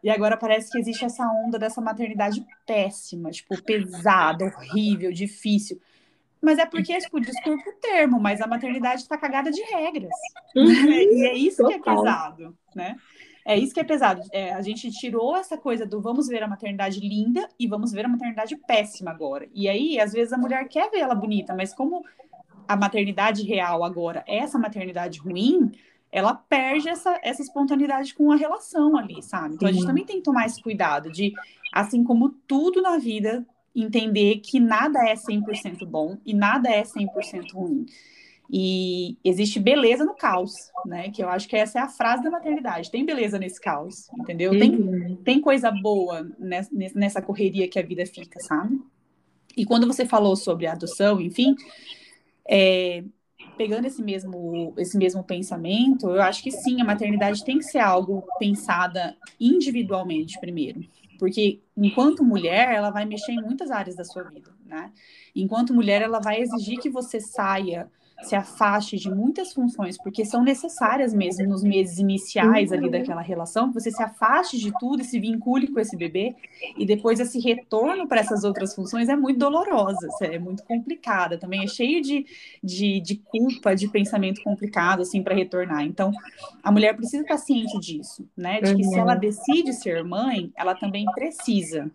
E 0.02 0.08
agora 0.08 0.36
parece 0.36 0.70
que 0.70 0.78
existe 0.78 1.04
essa 1.04 1.26
onda 1.26 1.58
dessa 1.58 1.80
maternidade 1.80 2.44
péssima, 2.64 3.30
tipo, 3.30 3.60
pesada, 3.62 4.44
horrível, 4.44 5.12
difícil. 5.12 5.80
Mas 6.40 6.58
é 6.58 6.66
porque, 6.66 6.96
tipo, 6.98 7.18
desculpa 7.18 7.70
o 7.70 7.80
termo, 7.80 8.20
mas 8.20 8.40
a 8.42 8.46
maternidade 8.46 9.00
está 9.00 9.16
cagada 9.16 9.50
de 9.50 9.62
regras. 9.62 10.12
Uhum, 10.54 10.90
e 10.90 11.26
é 11.26 11.34
isso 11.34 11.66
que 11.66 11.72
é 11.72 11.80
pesado, 11.80 12.54
né? 12.76 12.96
É 13.44 13.58
isso 13.58 13.74
que 13.74 13.80
é 13.80 13.84
pesado. 13.84 14.22
É, 14.32 14.54
a 14.54 14.62
gente 14.62 14.90
tirou 14.90 15.36
essa 15.36 15.58
coisa 15.58 15.84
do 15.84 16.00
vamos 16.00 16.28
ver 16.28 16.42
a 16.42 16.48
maternidade 16.48 17.00
linda 17.00 17.46
e 17.58 17.66
vamos 17.66 17.92
ver 17.92 18.06
a 18.06 18.08
maternidade 18.08 18.56
péssima 18.56 19.10
agora. 19.10 19.46
E 19.52 19.68
aí, 19.68 20.00
às 20.00 20.12
vezes, 20.12 20.32
a 20.32 20.38
mulher 20.38 20.66
quer 20.68 20.90
ver 20.90 21.00
ela 21.00 21.14
bonita, 21.14 21.54
mas 21.54 21.74
como 21.74 22.02
a 22.66 22.74
maternidade 22.74 23.42
real 23.42 23.84
agora 23.84 24.24
é 24.26 24.38
essa 24.38 24.58
maternidade 24.58 25.18
ruim, 25.18 25.70
ela 26.10 26.32
perde 26.32 26.88
essa, 26.88 27.18
essa 27.22 27.42
espontaneidade 27.42 28.14
com 28.14 28.32
a 28.32 28.36
relação 28.36 28.96
ali, 28.96 29.22
sabe? 29.22 29.56
Então, 29.56 29.68
a 29.68 29.72
gente 29.72 29.84
também 29.84 30.06
tem 30.06 30.16
que 30.16 30.22
tomar 30.22 30.46
esse 30.46 30.62
cuidado 30.62 31.10
de, 31.10 31.34
assim 31.72 32.02
como 32.02 32.30
tudo 32.30 32.80
na 32.80 32.96
vida, 32.96 33.44
entender 33.74 34.36
que 34.36 34.60
nada 34.60 35.06
é 35.06 35.14
100% 35.14 35.84
bom 35.84 36.16
e 36.24 36.32
nada 36.32 36.70
é 36.70 36.82
100% 36.82 37.52
ruim. 37.52 37.84
E 38.50 39.16
existe 39.24 39.58
beleza 39.58 40.04
no 40.04 40.14
caos, 40.14 40.52
né? 40.84 41.10
Que 41.10 41.22
eu 41.22 41.28
acho 41.28 41.48
que 41.48 41.56
essa 41.56 41.78
é 41.78 41.82
a 41.82 41.88
frase 41.88 42.22
da 42.22 42.30
maternidade. 42.30 42.90
Tem 42.90 43.04
beleza 43.04 43.38
nesse 43.38 43.60
caos, 43.60 44.08
entendeu? 44.18 44.52
Uhum. 44.52 44.58
Tem, 44.58 45.16
tem 45.24 45.40
coisa 45.40 45.70
boa 45.70 46.28
nessa 46.94 47.22
correria 47.22 47.68
que 47.68 47.78
a 47.78 47.82
vida 47.82 48.04
fica, 48.06 48.38
sabe? 48.40 48.80
E 49.56 49.64
quando 49.64 49.86
você 49.86 50.04
falou 50.04 50.36
sobre 50.36 50.66
a 50.66 50.72
adoção, 50.72 51.20
enfim, 51.20 51.54
é, 52.46 53.04
pegando 53.56 53.86
esse 53.86 54.02
mesmo, 54.02 54.74
esse 54.76 54.98
mesmo 54.98 55.22
pensamento, 55.22 56.10
eu 56.10 56.22
acho 56.22 56.42
que 56.42 56.50
sim, 56.50 56.80
a 56.80 56.84
maternidade 56.84 57.44
tem 57.44 57.58
que 57.58 57.64
ser 57.64 57.78
algo 57.78 58.24
pensada 58.38 59.16
individualmente 59.40 60.38
primeiro. 60.40 60.80
Porque 61.18 61.60
enquanto 61.76 62.24
mulher, 62.24 62.74
ela 62.74 62.90
vai 62.90 63.04
mexer 63.04 63.32
em 63.32 63.40
muitas 63.40 63.70
áreas 63.70 63.96
da 63.96 64.04
sua 64.04 64.24
vida, 64.24 64.50
né? 64.66 64.92
Enquanto 65.34 65.72
mulher, 65.72 66.02
ela 66.02 66.18
vai 66.18 66.40
exigir 66.40 66.78
que 66.80 66.90
você 66.90 67.20
saia 67.20 67.90
se 68.22 68.34
afaste 68.34 68.96
de 68.96 69.10
muitas 69.10 69.52
funções, 69.52 69.96
porque 69.98 70.24
são 70.24 70.42
necessárias 70.42 71.12
mesmo 71.12 71.46
nos 71.46 71.62
meses 71.62 71.98
iniciais 71.98 72.72
ali 72.72 72.90
daquela 72.90 73.20
relação, 73.20 73.72
você 73.72 73.90
se 73.90 74.02
afaste 74.02 74.58
de 74.58 74.72
tudo 74.78 75.02
e 75.02 75.04
se 75.04 75.18
vincule 75.18 75.68
com 75.68 75.80
esse 75.80 75.96
bebê, 75.96 76.34
e 76.78 76.86
depois 76.86 77.20
esse 77.20 77.38
retorno 77.40 78.08
para 78.08 78.20
essas 78.20 78.44
outras 78.44 78.74
funções 78.74 79.08
é 79.08 79.16
muito 79.16 79.38
dolorosa, 79.38 80.08
é 80.22 80.38
muito 80.38 80.62
complicada, 80.64 81.38
também 81.38 81.64
é 81.64 81.66
cheio 81.66 82.00
de, 82.00 82.24
de, 82.62 83.00
de 83.00 83.16
culpa, 83.16 83.74
de 83.74 83.88
pensamento 83.88 84.42
complicado, 84.42 85.02
assim, 85.02 85.22
para 85.22 85.34
retornar. 85.34 85.84
Então, 85.84 86.12
a 86.62 86.72
mulher 86.72 86.96
precisa 86.96 87.22
estar 87.22 87.38
ciente 87.38 87.78
disso, 87.78 88.26
né, 88.36 88.60
de 88.60 88.74
que 88.74 88.84
se 88.84 88.98
ela 88.98 89.14
uhum. 89.14 89.20
decide 89.20 89.72
ser 89.72 90.02
mãe, 90.04 90.52
ela 90.56 90.74
também 90.74 91.04
precisa 91.14 91.90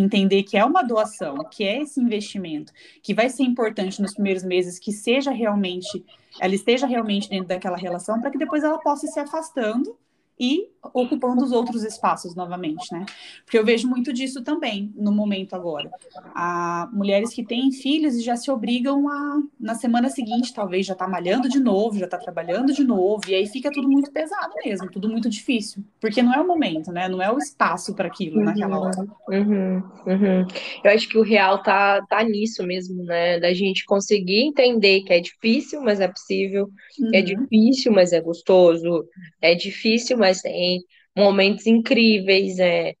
entender 0.00 0.42
que 0.42 0.56
é 0.56 0.64
uma 0.64 0.82
doação, 0.82 1.36
que 1.50 1.64
é 1.64 1.82
esse 1.82 2.00
investimento, 2.00 2.72
que 3.02 3.14
vai 3.14 3.30
ser 3.30 3.44
importante 3.44 4.00
nos 4.02 4.14
primeiros 4.14 4.44
meses, 4.44 4.78
que 4.78 4.92
seja 4.92 5.30
realmente, 5.30 6.04
ela 6.40 6.54
esteja 6.54 6.86
realmente 6.86 7.28
dentro 7.28 7.48
daquela 7.48 7.76
relação, 7.76 8.20
para 8.20 8.30
que 8.30 8.38
depois 8.38 8.62
ela 8.62 8.78
possa 8.78 9.06
ir 9.06 9.08
se 9.10 9.20
afastando 9.20 9.96
e 10.38 10.68
ocupando 10.92 11.44
os 11.44 11.52
outros 11.52 11.82
espaços 11.82 12.34
novamente, 12.34 12.92
né? 12.92 13.04
Porque 13.44 13.58
eu 13.58 13.64
vejo 13.64 13.88
muito 13.88 14.12
disso 14.12 14.42
também 14.42 14.92
no 14.96 15.12
momento 15.12 15.54
agora. 15.54 15.90
Há 16.34 16.88
mulheres 16.92 17.32
que 17.32 17.44
têm 17.44 17.72
filhos 17.72 18.14
e 18.14 18.22
já 18.22 18.36
se 18.36 18.50
obrigam 18.50 19.08
a, 19.08 19.42
na 19.58 19.74
semana 19.74 20.08
seguinte, 20.08 20.54
talvez 20.54 20.86
já 20.86 20.94
tá 20.94 21.08
malhando 21.08 21.48
de 21.48 21.58
novo, 21.58 21.98
já 21.98 22.06
tá 22.06 22.18
trabalhando 22.18 22.72
de 22.72 22.84
novo, 22.84 23.22
e 23.28 23.34
aí 23.34 23.46
fica 23.46 23.70
tudo 23.70 23.88
muito 23.88 24.12
pesado 24.12 24.54
mesmo, 24.64 24.90
tudo 24.90 25.08
muito 25.08 25.28
difícil, 25.28 25.82
porque 26.00 26.22
não 26.22 26.34
é 26.34 26.40
o 26.40 26.46
momento, 26.46 26.92
né? 26.92 27.08
Não 27.08 27.20
é 27.20 27.32
o 27.32 27.38
espaço 27.38 27.94
para 27.94 28.08
aquilo 28.08 28.38
uhum, 28.38 28.44
naquela 28.44 28.78
hora. 28.78 29.06
Uhum, 29.28 29.82
uhum. 30.06 30.46
Eu 30.84 30.90
acho 30.90 31.08
que 31.08 31.18
o 31.18 31.22
real 31.22 31.62
tá, 31.62 32.04
tá 32.08 32.22
nisso 32.22 32.62
mesmo, 32.62 33.02
né? 33.04 33.40
Da 33.40 33.52
gente 33.52 33.84
conseguir 33.84 34.42
entender 34.42 35.02
que 35.02 35.12
é 35.12 35.20
difícil, 35.20 35.80
mas 35.82 36.00
é 36.00 36.08
possível, 36.08 36.68
é 37.12 37.20
uhum. 37.20 37.24
difícil, 37.24 37.92
mas 37.92 38.12
é 38.12 38.20
gostoso, 38.20 39.04
é 39.40 39.54
difícil, 39.54 40.16
mas 40.16 40.25
tem 40.42 40.82
momentos 41.16 41.66
incríveis. 41.66 42.58
É, 42.58 42.94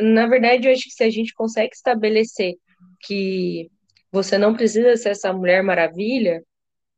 na 0.00 0.26
verdade, 0.26 0.68
eu 0.68 0.72
acho 0.72 0.84
que 0.84 0.90
se 0.90 1.04
a 1.04 1.10
gente 1.10 1.34
consegue 1.34 1.74
estabelecer 1.74 2.54
que 3.00 3.70
você 4.10 4.36
não 4.38 4.54
precisa 4.54 4.96
ser 4.96 5.10
essa 5.10 5.32
mulher 5.32 5.62
maravilha, 5.62 6.42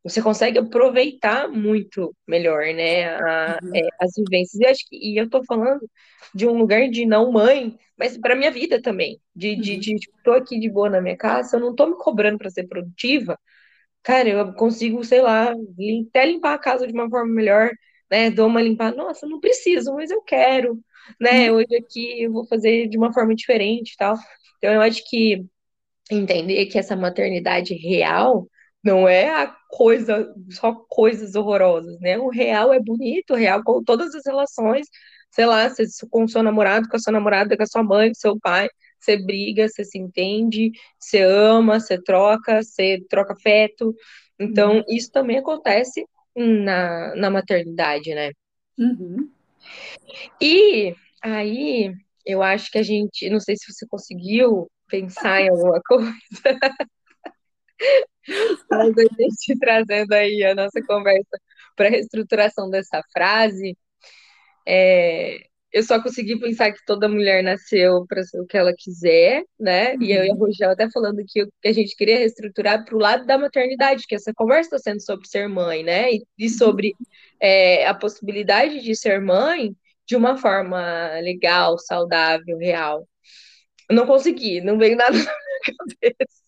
você 0.02 0.20
consegue 0.20 0.58
aproveitar 0.58 1.48
muito 1.48 2.14
melhor, 2.28 2.62
né, 2.74 3.14
a, 3.16 3.58
uhum. 3.62 3.70
é, 3.74 3.88
as 4.00 4.12
vivências. 4.16 4.60
E, 4.60 4.66
acho 4.66 4.88
que, 4.88 4.96
e 4.96 5.16
eu 5.16 5.30
tô 5.30 5.42
falando 5.44 5.88
de 6.34 6.46
um 6.46 6.58
lugar 6.58 6.88
de 6.90 7.06
não 7.06 7.32
mãe, 7.32 7.78
mas 7.96 8.18
para 8.18 8.36
minha 8.36 8.50
vida 8.50 8.82
também, 8.82 9.18
de, 9.34 9.56
de, 9.56 9.72
uhum. 9.74 9.80
de, 9.80 9.94
tipo, 9.96 10.18
tô 10.22 10.32
aqui 10.32 10.58
de 10.58 10.68
boa 10.68 10.90
na 10.90 11.00
minha 11.00 11.16
casa, 11.16 11.56
eu 11.56 11.60
não 11.60 11.74
tô 11.74 11.86
me 11.86 11.96
cobrando 11.96 12.36
para 12.36 12.50
ser 12.50 12.66
produtiva, 12.66 13.38
cara, 14.02 14.28
eu 14.28 14.52
consigo, 14.54 15.02
sei 15.04 15.22
lá, 15.22 15.54
até 16.08 16.26
limpar 16.26 16.54
a 16.54 16.58
casa 16.58 16.86
de 16.86 16.92
uma 16.92 17.08
forma 17.08 17.32
melhor, 17.32 17.70
né? 18.14 18.30
Dou 18.30 18.46
uma 18.46 18.62
limpada, 18.62 18.96
nossa, 18.96 19.26
não 19.26 19.40
preciso, 19.40 19.92
mas 19.94 20.10
eu 20.10 20.22
quero, 20.22 20.78
né? 21.20 21.50
Uhum. 21.50 21.58
Hoje 21.58 21.76
aqui 21.76 22.22
eu 22.22 22.32
vou 22.32 22.46
fazer 22.46 22.88
de 22.88 22.96
uma 22.96 23.12
forma 23.12 23.34
diferente 23.34 23.96
tal. 23.98 24.16
Então 24.58 24.72
eu 24.72 24.80
acho 24.80 25.02
que 25.08 25.44
entender 26.10 26.66
que 26.66 26.78
essa 26.78 26.94
maternidade 26.94 27.74
real 27.74 28.46
não 28.84 29.08
é 29.08 29.30
a 29.30 29.48
coisa, 29.68 30.32
só 30.50 30.72
coisas 30.88 31.34
horrorosas, 31.34 31.98
né? 32.00 32.16
O 32.18 32.28
real 32.28 32.72
é 32.72 32.78
bonito, 32.78 33.32
o 33.32 33.36
real 33.36 33.62
com 33.64 33.82
todas 33.82 34.14
as 34.14 34.24
relações, 34.24 34.86
sei 35.32 35.46
lá, 35.46 35.68
você, 35.68 35.84
com 36.10 36.24
o 36.24 36.28
seu 36.28 36.42
namorado, 36.42 36.88
com 36.88 36.96
a 36.96 37.00
sua 37.00 37.12
namorada, 37.12 37.56
com 37.56 37.62
a 37.64 37.66
sua 37.66 37.82
mãe, 37.82 38.10
com 38.10 38.14
seu 38.14 38.38
pai, 38.38 38.68
você 39.00 39.16
briga, 39.16 39.68
você 39.68 39.84
se 39.84 39.98
entende, 39.98 40.70
você 41.00 41.22
ama, 41.22 41.80
você 41.80 42.00
troca, 42.00 42.62
você 42.62 43.02
troca 43.08 43.32
afeto. 43.32 43.94
Então, 44.38 44.76
uhum. 44.76 44.84
isso 44.88 45.10
também 45.10 45.38
acontece 45.38 46.06
na, 46.36 47.14
na 47.16 47.30
maternidade, 47.30 48.14
né? 48.14 48.32
Uhum. 48.78 49.30
E 50.40 50.94
aí, 51.22 51.94
eu 52.24 52.42
acho 52.42 52.70
que 52.70 52.78
a 52.78 52.82
gente, 52.82 53.28
não 53.30 53.40
sei 53.40 53.56
se 53.56 53.72
você 53.72 53.86
conseguiu 53.86 54.70
pensar 54.88 55.40
em 55.40 55.50
alguma 55.50 55.80
coisa. 55.82 56.12
Mas 58.70 58.94
a 58.96 59.02
gente 59.02 59.58
trazendo 59.58 60.12
aí 60.12 60.44
a 60.44 60.54
nossa 60.54 60.82
conversa 60.86 61.38
para 61.76 61.88
a 61.88 61.90
reestruturação 61.90 62.70
dessa 62.70 63.02
frase, 63.12 63.76
é, 64.66 65.46
eu 65.74 65.82
só 65.82 66.00
consegui 66.00 66.38
pensar 66.38 66.72
que 66.72 66.84
toda 66.86 67.08
mulher 67.08 67.42
nasceu 67.42 68.06
para 68.06 68.22
ser 68.22 68.40
o 68.40 68.46
que 68.46 68.56
ela 68.56 68.72
quiser, 68.72 69.42
né? 69.58 69.94
Uhum. 69.94 70.02
E 70.02 70.12
eu 70.12 70.24
e 70.24 70.30
a 70.30 70.32
uhum. 70.32 70.38
Rogel 70.38 70.70
até 70.70 70.88
falando 70.88 71.16
que, 71.26 71.44
que 71.44 71.68
a 71.68 71.72
gente 71.72 71.96
queria 71.96 72.18
reestruturar 72.18 72.84
para 72.84 72.94
o 72.94 72.98
lado 73.00 73.26
da 73.26 73.36
maternidade, 73.36 74.06
que 74.06 74.14
essa 74.14 74.32
conversa 74.32 74.76
está 74.76 74.90
sendo 74.90 75.00
sobre 75.02 75.26
ser 75.26 75.48
mãe, 75.48 75.82
né? 75.82 76.12
E, 76.12 76.24
e 76.38 76.48
sobre 76.48 76.92
é, 77.40 77.88
a 77.88 77.94
possibilidade 77.94 78.82
de 78.82 78.94
ser 78.94 79.20
mãe 79.20 79.74
de 80.06 80.14
uma 80.14 80.36
forma 80.36 80.80
legal, 81.20 81.76
saudável, 81.76 82.56
real. 82.56 83.08
Eu 83.90 83.96
não 83.96 84.06
consegui, 84.06 84.60
não 84.60 84.78
veio 84.78 84.96
nada 84.96 85.18
na 85.18 85.32
cabeça. 85.64 86.44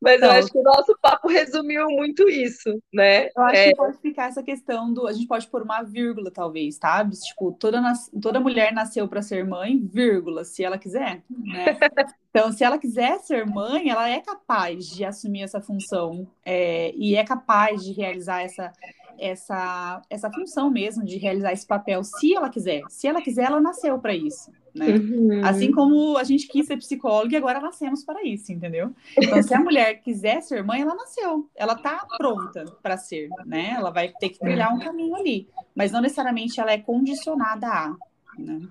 Mas 0.00 0.20
eu 0.20 0.30
acho 0.30 0.48
que 0.48 0.58
o 0.58 0.62
nosso 0.62 0.96
papo 1.00 1.28
resumiu 1.28 1.86
muito 1.88 2.28
isso, 2.28 2.82
né? 2.92 3.28
Eu 3.36 3.42
acho 3.42 3.56
é... 3.56 3.68
que 3.68 3.76
pode 3.76 3.98
ficar 3.98 4.28
essa 4.28 4.42
questão 4.42 4.92
do. 4.92 5.06
A 5.06 5.12
gente 5.12 5.26
pode 5.26 5.46
pôr 5.48 5.62
uma 5.62 5.82
vírgula, 5.82 6.30
talvez, 6.30 6.78
tá? 6.78 7.08
Tipo, 7.08 7.52
toda, 7.52 7.80
nas... 7.80 8.10
toda 8.20 8.40
mulher 8.40 8.72
nasceu 8.72 9.06
para 9.08 9.22
ser 9.22 9.44
mãe, 9.44 9.78
vírgula, 9.78 10.44
se 10.44 10.64
ela 10.64 10.78
quiser. 10.78 11.22
Né? 11.30 11.76
Então, 12.36 12.52
se 12.52 12.62
ela 12.62 12.76
quiser 12.76 13.18
ser 13.20 13.46
mãe, 13.46 13.88
ela 13.88 14.10
é 14.10 14.20
capaz 14.20 14.90
de 14.90 15.06
assumir 15.06 15.40
essa 15.40 15.58
função 15.58 16.30
é... 16.44 16.92
e 16.94 17.16
é 17.16 17.24
capaz 17.24 17.82
de 17.82 17.92
realizar 17.92 18.42
essa, 18.42 18.74
essa, 19.18 20.02
essa 20.08 20.30
função 20.30 20.70
mesmo 20.70 21.04
de 21.04 21.16
realizar 21.16 21.52
esse 21.52 21.66
papel, 21.66 22.02
se 22.04 22.34
ela 22.34 22.48
quiser. 22.48 22.82
Se 22.88 23.06
ela 23.06 23.22
quiser, 23.22 23.44
ela 23.44 23.60
nasceu 23.60 23.98
para 23.98 24.14
isso. 24.14 24.50
Né? 24.74 24.88
Uhum. 24.88 25.40
Assim 25.42 25.72
como 25.72 26.18
a 26.18 26.24
gente 26.24 26.46
quis 26.46 26.66
ser 26.66 26.76
psicóloga 26.76 27.32
e 27.32 27.36
agora 27.36 27.60
nascemos 27.60 28.04
para 28.04 28.22
isso, 28.22 28.52
entendeu? 28.52 28.92
Então, 29.16 29.42
se 29.42 29.54
a 29.54 29.60
mulher 29.60 30.02
quiser 30.02 30.42
ser 30.42 30.62
mãe, 30.62 30.82
ela 30.82 30.94
nasceu, 30.94 31.48
ela 31.56 31.72
está 31.72 32.06
pronta 32.18 32.64
para 32.82 32.98
ser, 32.98 33.28
né? 33.46 33.74
Ela 33.74 33.90
vai 33.90 34.12
ter 34.20 34.28
que 34.28 34.38
trilhar 34.38 34.74
um 34.74 34.78
caminho 34.78 35.16
ali, 35.16 35.48
mas 35.74 35.92
não 35.92 36.02
necessariamente 36.02 36.60
ela 36.60 36.72
é 36.72 36.78
condicionada 36.78 37.66
a. 37.66 37.96
Né? 38.38 38.68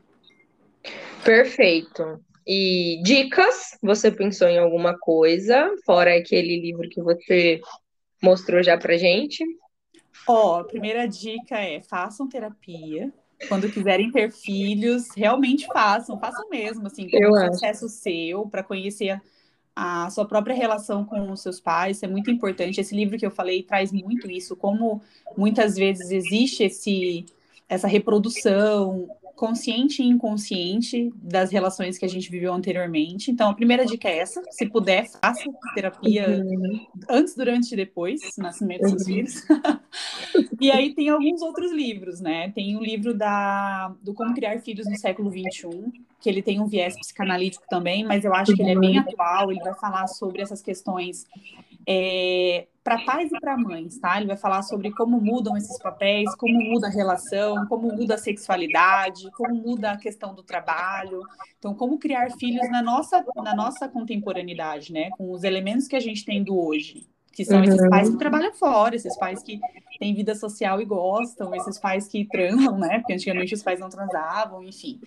Perfeito. 1.24 2.20
E 2.46 3.02
dicas? 3.04 3.76
Você 3.82 4.12
pensou 4.12 4.48
em 4.48 4.60
alguma 4.60 4.96
coisa 5.00 5.74
fora 5.84 6.16
aquele 6.16 6.62
livro 6.62 6.88
que 6.88 7.02
você 7.02 7.60
mostrou 8.22 8.62
já 8.62 8.78
pra 8.78 8.98
gente? 8.98 9.44
Ó, 10.28 10.60
a 10.60 10.64
primeira 10.64 11.08
dica 11.08 11.58
é 11.58 11.82
façam 11.82 12.28
terapia. 12.28 13.12
Quando 13.48 13.70
quiserem 13.70 14.12
ter 14.12 14.32
filhos, 14.32 15.10
realmente 15.16 15.68
façam, 15.68 16.18
façam 16.18 16.50
mesmo, 16.50 16.88
assim, 16.88 17.10
como 17.10 17.28
um 17.28 17.48
processo 17.48 17.90
seu, 17.90 18.48
para 18.48 18.64
conhecer 18.64 19.22
a 19.76 20.10
sua 20.10 20.26
própria 20.26 20.56
relação 20.56 21.04
com 21.04 21.32
os 21.32 21.42
seus 21.42 21.60
pais, 21.60 21.98
isso 21.98 22.06
é 22.06 22.08
muito 22.08 22.32
importante. 22.32 22.80
Esse 22.80 22.96
livro 22.96 23.18
que 23.18 23.26
eu 23.26 23.32
falei 23.32 23.62
traz 23.62 23.92
muito 23.92 24.32
isso, 24.32 24.56
como 24.56 25.02
muitas 25.38 25.76
vezes 25.76 26.12
existe 26.12 26.64
esse 26.64 27.26
essa 27.68 27.88
reprodução 27.88 29.10
consciente 29.36 30.02
e 30.02 30.06
inconsciente 30.06 31.12
das 31.16 31.52
relações 31.52 31.98
que 31.98 32.06
a 32.06 32.08
gente 32.08 32.32
viveu 32.32 32.54
anteriormente. 32.54 33.30
Então, 33.30 33.50
a 33.50 33.54
primeira 33.54 33.86
dica 33.86 34.08
é 34.08 34.20
essa: 34.20 34.42
se 34.50 34.66
puder, 34.68 35.08
faça 35.22 35.44
terapia 35.74 36.44
uhum. 36.44 36.86
antes, 37.10 37.36
durante 37.36 37.74
e 37.74 37.76
depois 37.76 38.22
nascimento 38.38 38.84
dos 38.84 39.02
uhum. 39.02 39.14
filhos. 39.14 39.46
e 40.60 40.72
aí 40.72 40.94
tem 40.94 41.10
alguns 41.10 41.42
outros 41.42 41.72
livros, 41.72 42.22
né? 42.22 42.52
Tem 42.52 42.76
o 42.78 42.82
livro 42.82 43.14
da, 43.14 43.94
do 44.02 44.14
Como 44.14 44.34
Criar 44.34 44.60
Filhos 44.60 44.88
no 44.88 44.98
Século 44.98 45.30
XXI, 45.30 45.92
que 46.20 46.30
ele 46.30 46.42
tem 46.42 46.60
um 46.60 46.68
viés 46.68 46.96
psicanalítico 46.96 47.66
também, 47.70 48.04
mas 48.04 48.24
eu 48.24 48.34
acho 48.34 48.56
que 48.56 48.62
ele 48.62 48.72
é 48.72 48.80
bem 48.80 48.98
uhum. 48.98 49.06
atual, 49.08 49.52
ele 49.52 49.60
vai 49.60 49.76
falar 49.76 50.08
sobre 50.08 50.42
essas 50.42 50.62
questões 50.62 51.26
é, 51.88 52.68
para 52.84 53.00
pais 53.04 53.32
e 53.32 53.40
para 53.40 53.58
mães, 53.58 53.98
tá? 53.98 54.18
Ele 54.18 54.28
vai 54.28 54.38
falar 54.38 54.62
sobre 54.62 54.92
como 54.92 55.20
mudam 55.20 55.58
esses 55.58 55.78
papéis, 55.80 56.34
como 56.36 56.54
muda 56.54 56.88
a 56.88 56.92
relação, 56.92 57.66
como 57.68 57.92
muda 57.92 58.14
a 58.14 58.18
sexualidade, 58.18 59.30
como 59.32 59.56
muda 59.56 59.92
a 59.92 59.98
questão 59.98 60.36
do 60.36 60.44
trabalho. 60.44 61.22
Então, 61.58 61.74
como 61.74 61.98
criar 61.98 62.30
filhos 62.32 62.70
na 62.70 62.84
nossa, 62.84 63.26
na 63.38 63.56
nossa 63.56 63.88
contemporaneidade, 63.88 64.94
né? 64.94 65.10
Com 65.18 65.32
os 65.32 65.44
elementos 65.44 65.88
que 65.88 65.96
a 65.96 66.00
gente 66.00 66.24
tem 66.24 66.44
do 66.44 66.60
hoje, 66.60 67.08
que 67.32 67.44
são 67.44 67.58
uhum. 67.58 67.66
esses 67.66 67.90
pais 67.90 68.10
que 68.10 68.18
trabalham 68.18 68.54
fora, 68.54 68.96
esses 68.96 69.18
pais 69.18 69.42
que 69.42 69.60
têm 70.00 70.14
vida 70.14 70.36
social 70.36 70.80
e 70.80 70.86
gostam, 70.86 71.56
esses 71.56 71.80
pais 71.80 72.08
que 72.08 72.26
transam, 72.26 72.78
né? 72.78 73.00
Porque 73.00 73.14
antigamente 73.14 73.54
os 73.54 73.64
pais 73.64 73.80
não 73.80 73.90
transavam, 73.90 74.64
enfim. 74.64 75.00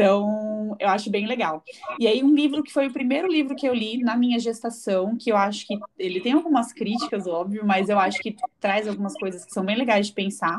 Então, 0.00 0.76
eu 0.80 0.88
acho 0.88 1.10
bem 1.10 1.26
legal. 1.26 1.62
E 1.98 2.06
aí, 2.06 2.24
um 2.24 2.34
livro 2.34 2.62
que 2.62 2.72
foi 2.72 2.86
o 2.86 2.92
primeiro 2.92 3.28
livro 3.28 3.54
que 3.54 3.68
eu 3.68 3.74
li 3.74 3.98
na 3.98 4.16
minha 4.16 4.38
gestação, 4.38 5.14
que 5.14 5.30
eu 5.30 5.36
acho 5.36 5.66
que 5.66 5.78
ele 5.98 6.22
tem 6.22 6.32
algumas 6.32 6.72
críticas, 6.72 7.26
óbvio, 7.26 7.66
mas 7.66 7.90
eu 7.90 7.98
acho 7.98 8.18
que 8.20 8.34
traz 8.58 8.88
algumas 8.88 9.12
coisas 9.14 9.44
que 9.44 9.52
são 9.52 9.62
bem 9.62 9.76
legais 9.76 10.06
de 10.06 10.14
pensar, 10.14 10.58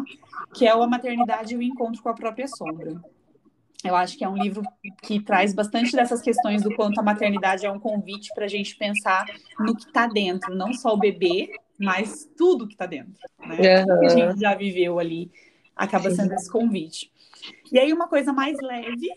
que 0.54 0.68
é 0.68 0.76
o 0.76 0.84
A 0.84 0.88
Maternidade 0.88 1.56
e 1.56 1.58
o 1.58 1.62
Encontro 1.62 2.04
com 2.04 2.10
a 2.10 2.14
Própria 2.14 2.48
Sombra. 2.48 3.02
Eu 3.84 3.96
acho 3.96 4.16
que 4.16 4.24
é 4.24 4.30
um 4.30 4.38
livro 4.38 4.62
que 5.02 5.20
traz 5.20 5.56
bastante 5.56 5.92
dessas 5.94 6.22
questões 6.22 6.62
do 6.62 6.76
quanto 6.76 7.00
a 7.00 7.04
maternidade 7.04 7.66
é 7.66 7.72
um 7.72 7.80
convite 7.80 8.30
para 8.36 8.46
a 8.46 8.48
gente 8.48 8.76
pensar 8.76 9.26
no 9.60 9.76
que 9.76 9.88
está 9.88 10.06
dentro, 10.06 10.54
não 10.54 10.72
só 10.72 10.94
o 10.94 11.00
bebê, 11.00 11.50
mas 11.80 12.30
tudo 12.38 12.68
que 12.68 12.74
está 12.74 12.86
dentro. 12.86 13.14
Né? 13.40 13.80
Uhum. 13.80 13.86
Tudo 13.88 14.00
que 14.02 14.06
a 14.06 14.10
gente 14.10 14.40
já 14.40 14.54
viveu 14.54 15.00
ali 15.00 15.32
acaba 15.76 16.12
sendo 16.12 16.32
esse 16.34 16.48
convite. 16.48 17.12
E 17.72 17.80
aí, 17.80 17.92
uma 17.92 18.08
coisa 18.08 18.32
mais 18.32 18.58
leve, 18.62 19.10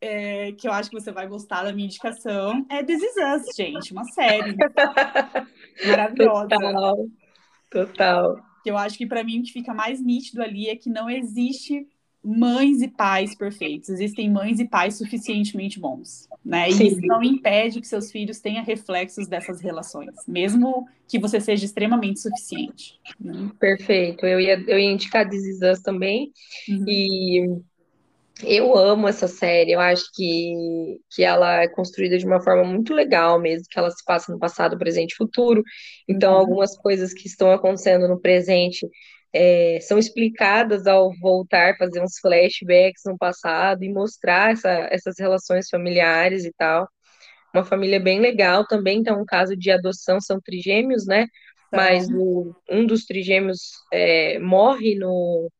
é, 0.00 0.52
que 0.52 0.68
eu 0.68 0.72
acho 0.72 0.90
que 0.90 0.98
você 0.98 1.12
vai 1.12 1.26
gostar 1.26 1.64
da 1.64 1.72
minha 1.72 1.86
indicação, 1.86 2.64
é 2.70 2.82
This 2.82 3.02
Is 3.02 3.14
Us, 3.16 3.56
gente, 3.56 3.92
uma 3.92 4.04
série 4.04 4.54
maravilhosa. 5.86 6.48
Total, 6.48 7.08
total. 7.70 8.36
Eu 8.64 8.76
acho 8.76 8.98
que 8.98 9.06
para 9.06 9.22
mim 9.22 9.40
o 9.40 9.42
que 9.42 9.52
fica 9.52 9.72
mais 9.72 10.00
nítido 10.02 10.42
ali 10.42 10.68
é 10.68 10.76
que 10.76 10.90
não 10.90 11.08
existe 11.08 11.86
mães 12.26 12.82
e 12.82 12.88
pais 12.88 13.36
perfeitos, 13.36 13.88
existem 13.88 14.28
mães 14.28 14.58
e 14.58 14.64
pais 14.66 14.98
suficientemente 14.98 15.78
bons, 15.78 16.28
né? 16.44 16.68
E 16.68 16.72
Sim. 16.72 16.86
isso 16.88 17.00
não 17.02 17.22
impede 17.22 17.80
que 17.80 17.86
seus 17.86 18.10
filhos 18.10 18.40
tenham 18.40 18.64
reflexos 18.64 19.28
dessas 19.28 19.60
relações, 19.60 20.10
mesmo 20.26 20.88
que 21.06 21.20
você 21.20 21.40
seja 21.40 21.64
extremamente 21.64 22.18
suficiente. 22.18 22.98
Né? 23.20 23.48
Perfeito. 23.60 24.26
Eu 24.26 24.40
ia, 24.40 24.60
eu 24.66 24.76
ia 24.76 24.90
indicar 24.90 25.28
This 25.28 25.46
Is 25.46 25.60
Us 25.62 25.80
também, 25.80 26.32
uhum. 26.68 26.84
e 26.88 27.60
eu 28.42 28.76
amo 28.76 29.08
essa 29.08 29.26
série, 29.26 29.72
eu 29.72 29.80
acho 29.80 30.04
que, 30.14 30.98
que 31.10 31.22
ela 31.24 31.62
é 31.62 31.68
construída 31.68 32.18
de 32.18 32.26
uma 32.26 32.40
forma 32.42 32.64
muito 32.64 32.92
legal 32.92 33.40
mesmo, 33.40 33.66
que 33.70 33.78
ela 33.78 33.90
se 33.90 34.04
passa 34.04 34.30
no 34.32 34.38
passado, 34.38 34.78
presente 34.78 35.12
e 35.12 35.16
futuro. 35.16 35.62
Então, 36.08 36.32
uhum. 36.32 36.38
algumas 36.38 36.76
coisas 36.76 37.14
que 37.14 37.26
estão 37.26 37.50
acontecendo 37.50 38.06
no 38.06 38.20
presente 38.20 38.86
é, 39.32 39.78
são 39.80 39.98
explicadas 39.98 40.86
ao 40.86 41.12
voltar, 41.18 41.76
fazer 41.78 42.02
uns 42.02 42.18
flashbacks 42.18 43.02
no 43.06 43.16
passado 43.16 43.82
e 43.84 43.92
mostrar 43.92 44.52
essa, 44.52 44.70
essas 44.90 45.14
relações 45.18 45.68
familiares 45.68 46.44
e 46.44 46.52
tal. 46.56 46.88
Uma 47.54 47.64
família 47.64 47.98
bem 47.98 48.20
legal 48.20 48.66
também, 48.66 48.98
então 48.98 49.20
um 49.20 49.24
caso 49.24 49.56
de 49.56 49.70
adoção, 49.70 50.20
são 50.20 50.38
trigêmeos, 50.40 51.06
né? 51.06 51.26
Tá. 51.70 51.78
Mas 51.78 52.08
o, 52.10 52.54
um 52.70 52.86
dos 52.86 53.06
trigêmeos 53.06 53.60
é, 53.92 54.38
morre 54.38 54.94
no, 54.94 55.50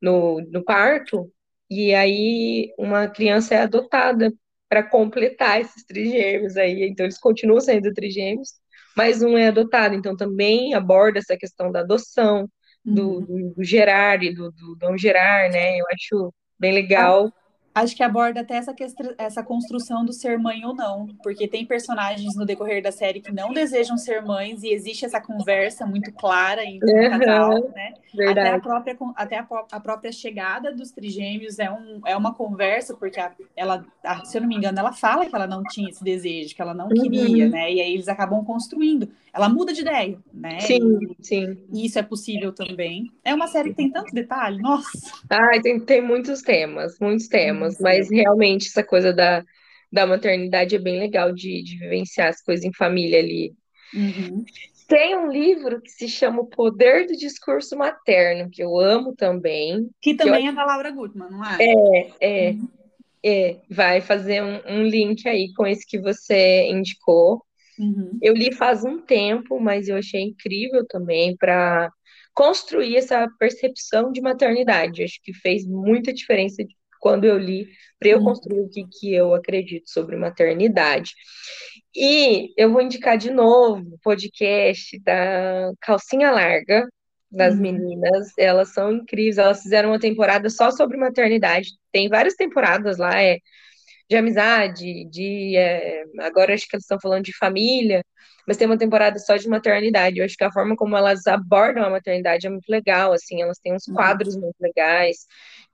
no, 0.00 0.40
no 0.50 0.64
parto, 0.64 1.30
e 1.70 1.94
aí 1.94 2.72
uma 2.78 3.08
criança 3.08 3.54
é 3.54 3.62
adotada 3.62 4.32
para 4.68 4.82
completar 4.82 5.60
esses 5.60 5.84
trigêmeos 5.84 6.56
aí, 6.56 6.84
então 6.88 7.06
eles 7.06 7.18
continuam 7.18 7.60
sendo 7.60 7.92
trigêmeos, 7.92 8.54
mas 8.96 9.22
um 9.22 9.36
é 9.36 9.48
adotado, 9.48 9.94
então 9.94 10.16
também 10.16 10.74
aborda 10.74 11.18
essa 11.18 11.36
questão 11.36 11.70
da 11.70 11.80
adoção, 11.80 12.48
do, 12.84 13.18
uhum. 13.18 13.24
do, 13.24 13.54
do 13.56 13.64
gerar 13.64 14.22
e 14.22 14.32
do, 14.32 14.50
do 14.52 14.76
não 14.80 14.96
gerar, 14.96 15.50
né? 15.50 15.76
Eu 15.78 15.84
acho 15.92 16.34
bem 16.58 16.72
legal. 16.72 17.26
Ah, 17.26 17.45
acho 17.76 17.94
que 17.94 18.02
aborda 18.02 18.40
até 18.40 18.56
essa, 18.56 18.74
essa 19.18 19.42
construção 19.42 20.02
do 20.02 20.12
ser 20.12 20.38
mãe 20.38 20.64
ou 20.64 20.74
não, 20.74 21.08
porque 21.22 21.46
tem 21.46 21.66
personagens 21.66 22.34
no 22.34 22.46
decorrer 22.46 22.82
da 22.82 22.90
série 22.90 23.20
que 23.20 23.30
não 23.30 23.52
desejam 23.52 23.98
ser 23.98 24.22
mães 24.24 24.62
e 24.62 24.72
existe 24.72 25.04
essa 25.04 25.20
conversa 25.20 25.86
muito 25.86 26.10
clara 26.12 26.64
entre 26.64 26.90
o 26.90 26.96
uhum, 26.96 27.18
casal, 27.18 27.70
né? 27.74 27.92
Verdade. 28.14 28.48
Até, 28.48 28.56
a 28.56 28.60
própria, 28.60 28.96
até 29.14 29.38
a, 29.38 29.46
a, 29.72 29.80
própria 29.80 30.10
chegada 30.10 30.72
dos 30.72 30.90
trigêmeos 30.90 31.58
é, 31.58 31.70
um, 31.70 32.00
é 32.06 32.16
uma 32.16 32.32
conversa, 32.32 32.94
porque 32.96 33.20
a, 33.20 33.32
ela, 33.54 33.84
a, 34.02 34.24
se 34.24 34.38
eu 34.38 34.40
não 34.40 34.48
me 34.48 34.56
engano, 34.56 34.78
ela 34.78 34.92
fala 34.92 35.26
que 35.26 35.34
ela 35.34 35.46
não 35.46 35.62
tinha 35.64 35.90
esse 35.90 36.02
desejo, 36.02 36.54
que 36.54 36.62
ela 36.62 36.72
não 36.72 36.86
uhum. 36.86 36.94
queria, 36.94 37.46
né? 37.46 37.70
E 37.70 37.80
aí 37.80 37.92
eles 37.92 38.08
acabam 38.08 38.42
construindo. 38.42 39.08
Ela 39.34 39.50
muda 39.50 39.70
de 39.70 39.82
ideia, 39.82 40.18
né? 40.32 40.60
Sim, 40.60 40.98
e, 40.98 41.16
sim. 41.22 41.58
E 41.70 41.84
isso 41.84 41.98
é 41.98 42.02
possível 42.02 42.54
também. 42.54 43.12
É 43.22 43.34
uma 43.34 43.46
série 43.46 43.68
que 43.68 43.76
tem 43.76 43.90
tanto 43.90 44.14
detalhe, 44.14 44.62
nossa. 44.62 44.88
Ah, 45.28 45.60
tem, 45.62 45.78
tem 45.78 46.00
muitos 46.00 46.40
temas, 46.40 46.98
muitos 46.98 47.28
temas, 47.28 47.65
mas 47.80 48.10
realmente 48.10 48.68
essa 48.68 48.82
coisa 48.82 49.12
da, 49.12 49.42
da 49.92 50.06
maternidade 50.06 50.74
é 50.74 50.78
bem 50.78 50.98
legal 50.98 51.32
de, 51.32 51.62
de 51.62 51.78
vivenciar 51.78 52.28
as 52.28 52.42
coisas 52.42 52.64
em 52.64 52.72
família 52.72 53.18
ali. 53.18 53.54
Uhum. 53.94 54.44
Tem 54.88 55.16
um 55.16 55.30
livro 55.30 55.80
que 55.80 55.90
se 55.90 56.08
chama 56.08 56.42
O 56.42 56.46
Poder 56.46 57.06
do 57.06 57.16
Discurso 57.16 57.76
Materno, 57.76 58.48
que 58.50 58.62
eu 58.62 58.78
amo 58.78 59.14
também. 59.14 59.88
Que 60.00 60.14
também 60.14 60.42
que 60.42 60.48
eu... 60.48 60.52
é 60.52 60.54
da 60.54 60.64
Laura 60.64 60.90
Gutman, 60.90 61.28
não 61.28 61.44
é? 61.44 61.56
É, 61.60 62.10
é. 62.20 62.50
Uhum. 62.50 62.68
é. 63.24 63.56
Vai 63.68 64.00
fazer 64.00 64.42
um, 64.42 64.60
um, 64.68 64.82
link 64.84 65.28
aí 65.28 65.52
com 65.54 65.66
esse 65.66 65.84
que 65.84 65.98
você 65.98 66.68
indicou. 66.70 67.42
Uhum. 67.78 68.16
Eu 68.22 68.32
li 68.32 68.52
faz 68.52 68.84
um 68.84 69.00
tempo, 69.00 69.58
mas 69.60 69.88
eu 69.88 69.96
achei 69.96 70.20
incrível 70.20 70.86
também 70.86 71.36
para 71.36 71.90
construir 72.32 72.96
essa 72.96 73.26
percepção 73.38 74.12
de 74.12 74.20
maternidade. 74.20 75.02
Acho 75.02 75.20
que 75.22 75.32
fez 75.32 75.66
muita 75.66 76.12
diferença 76.12 76.62
quando 77.06 77.22
eu 77.22 77.38
li, 77.38 77.68
para 78.00 78.08
eu 78.08 78.20
construir 78.20 78.62
o 78.62 78.68
que, 78.68 78.84
que 78.84 79.14
eu 79.14 79.32
acredito 79.32 79.88
sobre 79.88 80.16
maternidade. 80.16 81.12
E 81.94 82.52
eu 82.56 82.72
vou 82.72 82.82
indicar 82.82 83.16
de 83.16 83.30
novo 83.30 83.94
o 83.94 83.98
podcast 84.02 84.98
da 85.04 85.70
Calcinha 85.80 86.32
Larga, 86.32 86.88
das 87.30 87.54
uhum. 87.54 87.60
meninas. 87.60 88.32
Elas 88.36 88.74
são 88.74 88.90
incríveis, 88.90 89.38
elas 89.38 89.62
fizeram 89.62 89.90
uma 89.90 90.00
temporada 90.00 90.50
só 90.50 90.72
sobre 90.72 90.96
maternidade. 90.96 91.68
Tem 91.92 92.08
várias 92.08 92.34
temporadas 92.34 92.98
lá, 92.98 93.22
é 93.22 93.38
de 94.10 94.16
amizade, 94.16 95.04
de. 95.08 95.56
É, 95.56 96.02
agora 96.22 96.54
acho 96.54 96.66
que 96.68 96.74
eles 96.74 96.84
estão 96.84 96.98
falando 97.00 97.24
de 97.24 97.36
família, 97.36 98.04
mas 98.48 98.56
tem 98.56 98.66
uma 98.66 98.76
temporada 98.76 99.16
só 99.20 99.36
de 99.36 99.48
maternidade. 99.48 100.18
Eu 100.18 100.24
acho 100.24 100.36
que 100.36 100.44
a 100.44 100.52
forma 100.52 100.74
como 100.74 100.96
elas 100.96 101.24
abordam 101.28 101.84
a 101.84 101.90
maternidade 101.90 102.48
é 102.48 102.50
muito 102.50 102.68
legal, 102.68 103.12
assim, 103.12 103.42
elas 103.42 103.58
têm 103.58 103.74
uns 103.74 103.86
uhum. 103.86 103.94
quadros 103.94 104.36
muito 104.36 104.56
legais, 104.60 105.18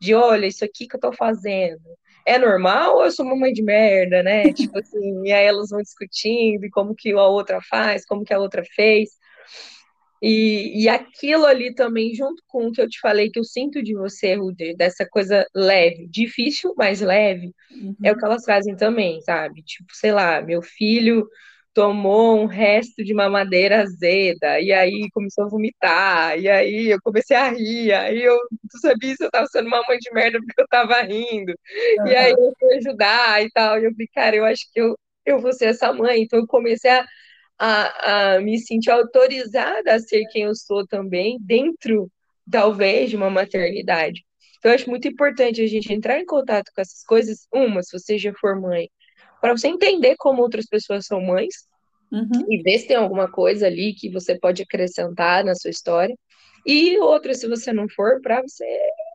de 0.02 0.16
olha, 0.16 0.46
isso 0.46 0.64
aqui 0.64 0.88
que 0.88 0.96
eu 0.96 1.00
tô 1.00 1.12
fazendo 1.12 1.80
é 2.26 2.36
normal 2.36 2.96
ou 2.96 3.04
eu 3.04 3.12
sou 3.12 3.24
uma 3.24 3.36
mãe 3.36 3.52
de 3.52 3.62
merda, 3.62 4.20
né? 4.20 4.42
tipo 4.52 4.76
assim, 4.76 5.22
e 5.24 5.32
aí 5.32 5.46
elas 5.46 5.70
vão 5.70 5.80
discutindo 5.80 6.64
e 6.64 6.70
como 6.70 6.92
que 6.94 7.12
a 7.12 7.26
outra 7.26 7.60
faz, 7.62 8.04
como 8.04 8.24
que 8.24 8.34
a 8.34 8.38
outra 8.38 8.64
fez. 8.74 9.10
E, 10.20 10.82
e 10.82 10.88
aquilo 10.88 11.46
ali 11.46 11.72
também, 11.72 12.14
junto 12.14 12.42
com 12.48 12.66
o 12.66 12.72
que 12.72 12.80
eu 12.80 12.88
te 12.88 12.98
falei, 13.00 13.30
que 13.30 13.38
eu 13.38 13.44
sinto 13.44 13.80
de 13.80 13.94
você, 13.94 14.34
Ruder, 14.34 14.76
dessa 14.76 15.06
coisa 15.08 15.46
leve, 15.54 16.08
difícil, 16.08 16.74
mas 16.76 17.00
leve, 17.00 17.52
uhum. 17.70 17.94
é 18.02 18.10
o 18.10 18.16
que 18.18 18.24
elas 18.24 18.44
fazem 18.44 18.74
também, 18.74 19.20
sabe? 19.20 19.62
Tipo, 19.62 19.88
sei 19.92 20.10
lá, 20.10 20.40
meu 20.40 20.62
filho 20.62 21.28
tomou 21.74 22.40
um 22.40 22.46
resto 22.46 23.02
de 23.04 23.14
mamadeira 23.14 23.82
azeda, 23.82 24.60
e 24.60 24.72
aí 24.72 25.08
começou 25.12 25.44
a 25.44 25.48
vomitar, 25.48 26.38
e 26.38 26.48
aí 26.48 26.90
eu 26.90 26.98
comecei 27.02 27.36
a 27.36 27.48
rir, 27.50 27.92
aí 27.92 28.22
eu 28.22 28.36
não 28.36 28.80
sabia 28.80 29.14
se 29.16 29.24
eu 29.24 29.30
tava 29.30 29.46
sendo 29.46 29.68
uma 29.68 29.82
mãe 29.88 29.98
de 29.98 30.12
merda 30.12 30.38
porque 30.38 30.60
eu 30.60 30.68
tava 30.68 31.00
rindo, 31.02 31.52
uhum. 31.98 32.06
e 32.06 32.16
aí 32.16 32.32
eu 32.32 32.52
fui 32.58 32.74
ajudar 32.76 33.42
e 33.42 33.50
tal, 33.50 33.78
e 33.80 33.84
eu 33.84 33.92
falei, 33.92 34.08
cara, 34.14 34.36
eu 34.36 34.44
acho 34.44 34.64
que 34.72 34.80
eu, 34.80 34.98
eu 35.26 35.40
vou 35.40 35.52
ser 35.52 35.66
essa 35.66 35.92
mãe, 35.92 36.22
então 36.22 36.38
eu 36.38 36.46
comecei 36.46 36.90
a 36.90 37.06
a, 37.58 38.34
a 38.34 38.40
me 38.40 38.58
sentir 38.58 38.90
autorizada 38.90 39.94
a 39.94 39.98
ser 40.00 40.26
quem 40.32 40.42
eu 40.42 40.54
sou 40.54 40.84
também, 40.86 41.38
dentro, 41.40 42.10
talvez, 42.50 43.10
de 43.10 43.16
uma 43.16 43.30
maternidade. 43.30 44.24
Então, 44.58 44.72
eu 44.72 44.74
acho 44.74 44.90
muito 44.90 45.06
importante 45.06 45.62
a 45.62 45.66
gente 45.66 45.92
entrar 45.92 46.18
em 46.18 46.26
contato 46.26 46.72
com 46.74 46.80
essas 46.80 47.04
coisas. 47.04 47.46
Uma, 47.52 47.82
se 47.82 47.96
você 47.96 48.18
já 48.18 48.32
for 48.34 48.60
mãe, 48.60 48.88
para 49.42 49.56
você 49.56 49.66
entender 49.66 50.14
como 50.16 50.40
outras 50.40 50.66
pessoas 50.66 51.04
são 51.04 51.20
mães, 51.20 51.66
uhum. 52.12 52.46
e 52.48 52.62
ver 52.62 52.78
se 52.78 52.86
tem 52.86 52.96
alguma 52.96 53.28
coisa 53.28 53.66
ali 53.66 53.92
que 53.92 54.08
você 54.08 54.38
pode 54.38 54.62
acrescentar 54.62 55.44
na 55.44 55.56
sua 55.56 55.70
história. 55.70 56.16
E 56.64 56.96
outra, 56.98 57.34
se 57.34 57.48
você 57.48 57.72
não 57.72 57.88
for, 57.88 58.20
para 58.22 58.40
você 58.40 58.64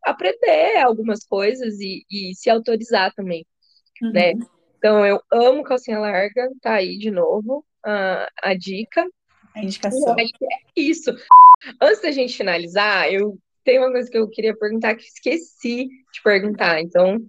aprender 0.03 0.80
algumas 0.80 1.23
coisas 1.23 1.80
e, 1.80 2.03
e 2.11 2.36
se 2.36 2.49
autorizar 2.49 3.13
também, 3.13 3.45
uhum. 4.01 4.11
né? 4.11 4.34
Então, 4.78 5.05
eu 5.05 5.21
amo 5.32 5.63
calcinha 5.63 5.97
larga, 5.97 6.49
tá 6.61 6.73
aí 6.73 6.97
de 6.97 7.09
novo 7.09 7.65
a, 7.84 8.30
a 8.43 8.53
dica. 8.53 9.07
A 9.55 9.63
indicação. 9.63 10.13
Que 10.15 10.45
é 10.45 10.59
isso. 10.75 11.15
Antes 11.82 12.01
da 12.01 12.11
gente 12.11 12.36
finalizar, 12.36 13.11
eu 13.11 13.38
tenho 13.68 13.82
uma 13.82 13.91
coisa 13.91 14.09
que 14.09 14.18
eu 14.18 14.30
queria 14.30 14.55
perguntar 14.55 14.95
que 14.95 15.03
esqueci 15.03 15.89
de 16.13 16.22
perguntar. 16.24 16.80
Então, 16.80 17.20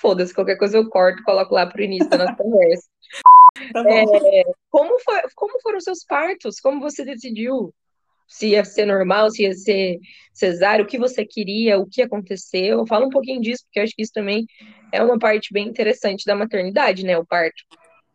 foda-se, 0.00 0.32
qualquer 0.32 0.56
coisa 0.56 0.78
eu 0.78 0.88
corto 0.88 1.20
e 1.20 1.24
coloco 1.24 1.54
lá 1.54 1.66
pro 1.66 1.82
início 1.82 2.08
da 2.08 2.16
nossa 2.16 2.34
conversa. 2.42 2.88
Tá 3.70 3.84
é, 3.86 4.04
como, 4.70 4.98
foi, 5.00 5.20
como 5.34 5.60
foram 5.60 5.78
seus 5.82 6.02
partos? 6.02 6.58
Como 6.58 6.80
você 6.80 7.04
decidiu 7.04 7.70
se 8.26 8.48
ia 8.48 8.64
ser 8.64 8.86
normal, 8.86 9.30
se 9.30 9.42
ia 9.42 9.52
ser 9.52 9.98
cesárea, 10.32 10.82
o 10.82 10.88
que 10.88 10.98
você 10.98 11.26
queria, 11.26 11.78
o 11.78 11.86
que 11.86 12.00
aconteceu? 12.00 12.86
Fala 12.86 13.04
um 13.04 13.10
pouquinho 13.10 13.42
disso, 13.42 13.64
porque 13.64 13.80
eu 13.80 13.84
acho 13.84 13.92
que 13.94 14.02
isso 14.02 14.12
também 14.14 14.46
é 14.90 15.02
uma 15.02 15.18
parte 15.18 15.52
bem 15.52 15.68
interessante 15.68 16.24
da 16.24 16.34
maternidade, 16.34 17.04
né? 17.04 17.18
O 17.18 17.26
parto. 17.26 17.62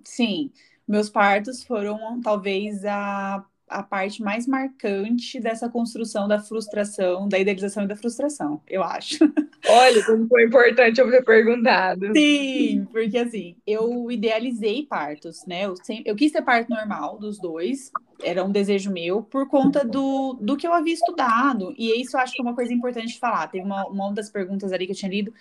Sim. 0.03 0.49
Meus 0.87 1.07
partos 1.07 1.63
foram 1.63 2.19
talvez 2.19 2.83
a, 2.83 3.45
a 3.69 3.83
parte 3.83 4.21
mais 4.21 4.47
marcante 4.47 5.39
dessa 5.39 5.69
construção 5.69 6.27
da 6.27 6.39
frustração, 6.39 7.29
da 7.29 7.37
idealização 7.37 7.83
e 7.83 7.87
da 7.87 7.95
frustração, 7.95 8.61
eu 8.67 8.83
acho. 8.83 9.19
Olha, 9.67 10.05
como 10.05 10.27
foi 10.27 10.45
importante 10.45 10.99
eu 10.99 11.09
ter 11.09 11.23
perguntado. 11.23 12.11
Sim, 12.13 12.87
porque 12.91 13.17
assim, 13.17 13.55
eu 13.65 14.11
idealizei 14.11 14.85
partos, 14.85 15.45
né? 15.45 15.65
Eu, 15.65 15.75
sempre, 15.77 16.09
eu 16.09 16.15
quis 16.15 16.31
ter 16.31 16.41
parto 16.41 16.69
normal 16.69 17.19
dos 17.19 17.39
dois, 17.39 17.91
era 18.23 18.43
um 18.43 18.51
desejo 18.51 18.91
meu, 18.91 19.21
por 19.21 19.47
conta 19.47 19.85
do, 19.85 20.33
do 20.41 20.57
que 20.57 20.65
eu 20.65 20.73
havia 20.73 20.93
estudado. 20.93 21.73
E 21.77 22.01
isso 22.01 22.17
eu 22.17 22.21
acho 22.21 22.33
que 22.33 22.41
é 22.41 22.45
uma 22.45 22.55
coisa 22.55 22.73
importante 22.73 23.13
de 23.13 23.19
falar. 23.19 23.47
Teve 23.47 23.65
uma, 23.65 23.85
uma 23.87 24.13
das 24.13 24.29
perguntas 24.29 24.73
ali 24.73 24.85
que 24.85 24.91
eu 24.91 24.97
tinha 24.97 25.11
lido 25.11 25.33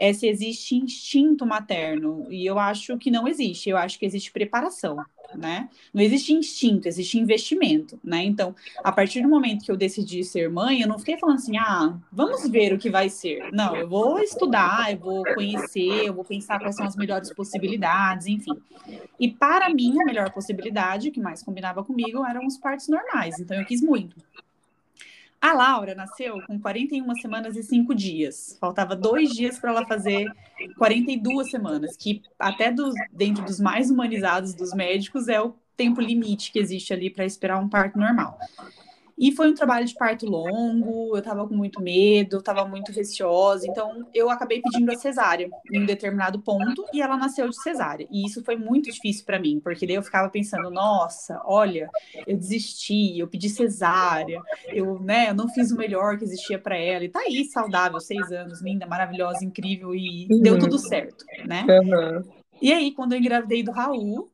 é 0.00 0.14
se 0.14 0.26
existe 0.26 0.74
instinto 0.74 1.44
materno. 1.44 2.26
E 2.30 2.46
eu 2.46 2.58
acho 2.58 2.96
que 2.96 3.10
não 3.10 3.28
existe, 3.28 3.68
eu 3.68 3.76
acho 3.76 3.98
que 3.98 4.06
existe 4.06 4.32
preparação, 4.32 4.96
né? 5.34 5.68
Não 5.92 6.02
existe 6.02 6.32
instinto, 6.32 6.88
existe 6.88 7.18
investimento, 7.18 8.00
né? 8.02 8.24
Então, 8.24 8.56
a 8.82 8.90
partir 8.90 9.20
do 9.20 9.28
momento 9.28 9.62
que 9.62 9.70
eu 9.70 9.76
decidi 9.76 10.24
ser 10.24 10.48
mãe, 10.48 10.80
eu 10.80 10.88
não 10.88 10.98
fiquei 10.98 11.18
falando 11.18 11.36
assim, 11.36 11.58
ah, 11.58 11.98
vamos 12.10 12.48
ver 12.48 12.72
o 12.72 12.78
que 12.78 12.88
vai 12.88 13.10
ser. 13.10 13.52
Não, 13.52 13.76
eu 13.76 13.86
vou 13.86 14.18
estudar, 14.20 14.90
eu 14.90 14.98
vou 14.98 15.22
conhecer, 15.34 16.06
eu 16.06 16.14
vou 16.14 16.24
pensar 16.24 16.58
quais 16.58 16.76
são 16.76 16.86
as 16.86 16.96
melhores 16.96 17.30
possibilidades, 17.34 18.26
enfim. 18.26 18.54
E 19.18 19.28
para 19.28 19.68
mim, 19.68 20.00
a 20.00 20.04
melhor 20.06 20.32
possibilidade, 20.32 21.10
que 21.10 21.20
mais 21.20 21.42
combinava 21.42 21.84
comigo, 21.84 22.24
eram 22.24 22.46
os 22.46 22.56
partos 22.56 22.88
normais. 22.88 23.38
Então, 23.38 23.54
eu 23.54 23.66
quis 23.66 23.82
muito. 23.82 24.16
A 25.40 25.54
Laura 25.54 25.94
nasceu 25.94 26.42
com 26.46 26.60
41 26.60 27.14
semanas 27.14 27.56
e 27.56 27.62
5 27.62 27.94
dias. 27.94 28.58
Faltava 28.60 28.94
dois 28.94 29.30
dias 29.30 29.58
para 29.58 29.70
ela 29.70 29.86
fazer 29.86 30.30
42 30.76 31.50
semanas, 31.50 31.96
que 31.96 32.22
até 32.38 32.70
dos, 32.70 32.94
dentro 33.10 33.42
dos 33.44 33.58
mais 33.58 33.90
humanizados 33.90 34.52
dos 34.52 34.74
médicos 34.74 35.28
é 35.28 35.40
o 35.40 35.54
tempo 35.74 36.00
limite 36.00 36.52
que 36.52 36.58
existe 36.58 36.92
ali 36.92 37.08
para 37.08 37.24
esperar 37.24 37.58
um 37.58 37.70
parto 37.70 37.98
normal. 37.98 38.38
E 39.20 39.32
foi 39.32 39.50
um 39.50 39.54
trabalho 39.54 39.84
de 39.84 39.94
parto 39.94 40.24
longo, 40.24 41.14
eu 41.14 41.20
tava 41.20 41.46
com 41.46 41.54
muito 41.54 41.82
medo, 41.82 42.40
tava 42.40 42.64
muito 42.64 42.90
receosa, 42.90 43.66
então 43.68 44.06
eu 44.14 44.30
acabei 44.30 44.62
pedindo 44.62 44.90
a 44.90 44.96
cesárea 44.96 45.50
em 45.70 45.82
um 45.82 45.84
determinado 45.84 46.40
ponto 46.40 46.86
e 46.90 47.02
ela 47.02 47.18
nasceu 47.18 47.46
de 47.46 47.62
cesárea. 47.62 48.08
E 48.10 48.24
isso 48.26 48.42
foi 48.42 48.56
muito 48.56 48.90
difícil 48.90 49.26
para 49.26 49.38
mim, 49.38 49.60
porque 49.62 49.86
daí 49.86 49.96
eu 49.96 50.02
ficava 50.02 50.30
pensando, 50.30 50.70
nossa, 50.70 51.38
olha, 51.44 51.90
eu 52.26 52.34
desisti, 52.34 53.18
eu 53.18 53.28
pedi 53.28 53.50
cesárea, 53.50 54.40
eu, 54.68 54.98
né, 54.98 55.28
eu 55.28 55.34
não 55.34 55.50
fiz 55.50 55.70
o 55.70 55.76
melhor 55.76 56.16
que 56.16 56.24
existia 56.24 56.58
para 56.58 56.78
ela. 56.78 57.04
E 57.04 57.10
tá 57.10 57.20
aí, 57.20 57.44
saudável, 57.44 58.00
seis 58.00 58.32
anos, 58.32 58.62
linda, 58.62 58.86
maravilhosa, 58.86 59.44
incrível 59.44 59.94
e 59.94 60.28
uhum. 60.30 60.40
deu 60.40 60.58
tudo 60.58 60.78
certo, 60.78 61.26
né? 61.46 61.66
Uhum. 61.68 62.24
E 62.62 62.72
aí, 62.72 62.90
quando 62.92 63.12
eu 63.12 63.18
engravidei 63.18 63.62
do 63.62 63.70
Raul, 63.70 64.30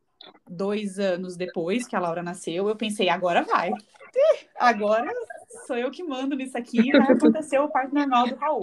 dois 0.48 0.98
anos 0.98 1.36
depois 1.36 1.86
que 1.86 1.96
a 1.96 2.00
Laura 2.00 2.22
nasceu, 2.22 2.68
eu 2.68 2.76
pensei, 2.76 3.08
agora 3.08 3.42
vai 3.42 3.70
agora 4.58 5.12
sou 5.66 5.76
eu 5.76 5.90
que 5.90 6.02
mando 6.02 6.36
nisso 6.36 6.56
aqui, 6.56 6.90
vai 6.92 7.12
acontecer 7.12 7.58
o 7.58 7.68
parto 7.68 7.94
normal 7.94 8.28
do 8.28 8.36
Raul. 8.36 8.60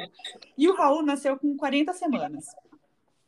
E 0.57 0.67
o 0.69 0.75
Raul 0.75 1.03
nasceu 1.03 1.37
com 1.37 1.55
40 1.57 1.93
semanas. 1.93 2.45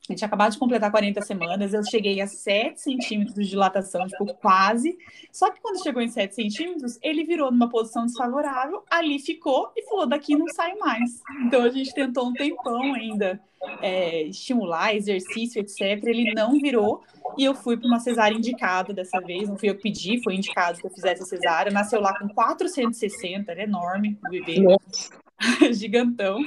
A 0.07 0.13
gente 0.13 0.23
acabado 0.23 0.51
de 0.51 0.59
completar 0.59 0.91
40 0.91 1.19
semanas, 1.21 1.73
eu 1.73 1.83
cheguei 1.83 2.21
a 2.21 2.27
7 2.27 2.79
centímetros 2.79 3.35
de 3.35 3.49
dilatação, 3.49 4.05
tipo, 4.05 4.25
quase. 4.35 4.95
Só 5.31 5.49
que 5.49 5.59
quando 5.59 5.81
chegou 5.81 6.01
em 6.01 6.07
7 6.07 6.35
centímetros, 6.35 6.99
ele 7.01 7.23
virou 7.23 7.51
numa 7.51 7.69
posição 7.69 8.05
desfavorável, 8.05 8.83
ali 8.89 9.17
ficou 9.17 9.71
e 9.75 9.83
falou: 9.83 10.05
daqui 10.05 10.35
não 10.35 10.47
sai 10.49 10.75
mais. 10.75 11.21
Então 11.45 11.63
a 11.63 11.69
gente 11.69 11.91
tentou 11.93 12.27
um 12.27 12.33
tempão 12.33 12.93
ainda 12.93 13.41
é, 13.81 14.23
estimular, 14.23 14.95
exercício, 14.95 15.59
etc. 15.59 15.81
Ele 16.03 16.33
não 16.33 16.51
virou. 16.59 17.01
E 17.35 17.43
eu 17.43 17.55
fui 17.55 17.75
para 17.75 17.87
uma 17.87 17.99
cesárea 17.99 18.37
indicada 18.37 18.93
dessa 18.93 19.19
vez, 19.19 19.49
não 19.49 19.57
fui 19.57 19.69
eu 19.69 19.75
que 19.75 19.81
pedi, 19.81 20.23
foi 20.23 20.35
indicado 20.35 20.79
que 20.79 20.85
eu 20.85 20.91
fizesse 20.91 21.23
a 21.23 21.25
cesárea. 21.25 21.71
Nasceu 21.71 21.99
lá 21.99 22.17
com 22.17 22.27
460, 22.29 23.51
era 23.51 23.63
enorme 23.63 24.19
o 24.23 24.29
bebê, 24.29 24.63
gigantão. 25.73 26.45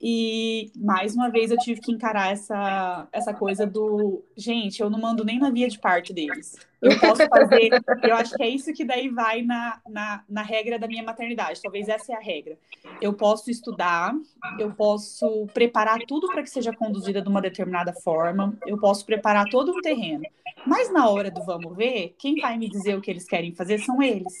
E 0.00 0.70
mais 0.76 1.16
uma 1.16 1.28
vez 1.28 1.50
eu 1.50 1.58
tive 1.58 1.80
que 1.80 1.90
encarar 1.90 2.30
essa, 2.30 3.08
essa 3.10 3.34
coisa 3.34 3.66
do 3.66 4.24
gente, 4.36 4.80
eu 4.80 4.88
não 4.88 5.00
mando 5.00 5.24
nem 5.24 5.40
na 5.40 5.50
via 5.50 5.68
de 5.68 5.78
parte 5.78 6.12
deles. 6.12 6.54
Eu 6.80 6.96
posso 7.00 7.26
fazer, 7.26 7.70
eu 8.04 8.14
acho 8.14 8.36
que 8.36 8.42
é 8.44 8.48
isso 8.48 8.72
que 8.72 8.84
daí 8.84 9.08
vai 9.08 9.42
na, 9.42 9.80
na, 9.88 10.24
na 10.28 10.42
regra 10.42 10.78
da 10.78 10.86
minha 10.86 11.02
maternidade. 11.02 11.60
Talvez 11.60 11.88
essa 11.88 12.12
é 12.12 12.14
a 12.14 12.20
regra. 12.20 12.56
Eu 13.00 13.12
posso 13.12 13.50
estudar, 13.50 14.14
eu 14.56 14.72
posso 14.72 15.48
preparar 15.52 15.98
tudo 16.06 16.28
para 16.28 16.44
que 16.44 16.50
seja 16.50 16.72
conduzida 16.72 17.20
de 17.20 17.28
uma 17.28 17.42
determinada 17.42 17.92
forma, 17.92 18.56
eu 18.68 18.78
posso 18.78 19.04
preparar 19.04 19.46
todo 19.50 19.72
um 19.72 19.80
terreno. 19.80 20.22
Mas 20.64 20.92
na 20.92 21.08
hora 21.08 21.28
do 21.28 21.42
vamos 21.42 21.76
ver, 21.76 22.14
quem 22.18 22.36
vai 22.36 22.56
me 22.56 22.68
dizer 22.68 22.96
o 22.96 23.00
que 23.00 23.10
eles 23.10 23.24
querem 23.24 23.52
fazer 23.52 23.80
são 23.80 24.00
eles. 24.00 24.34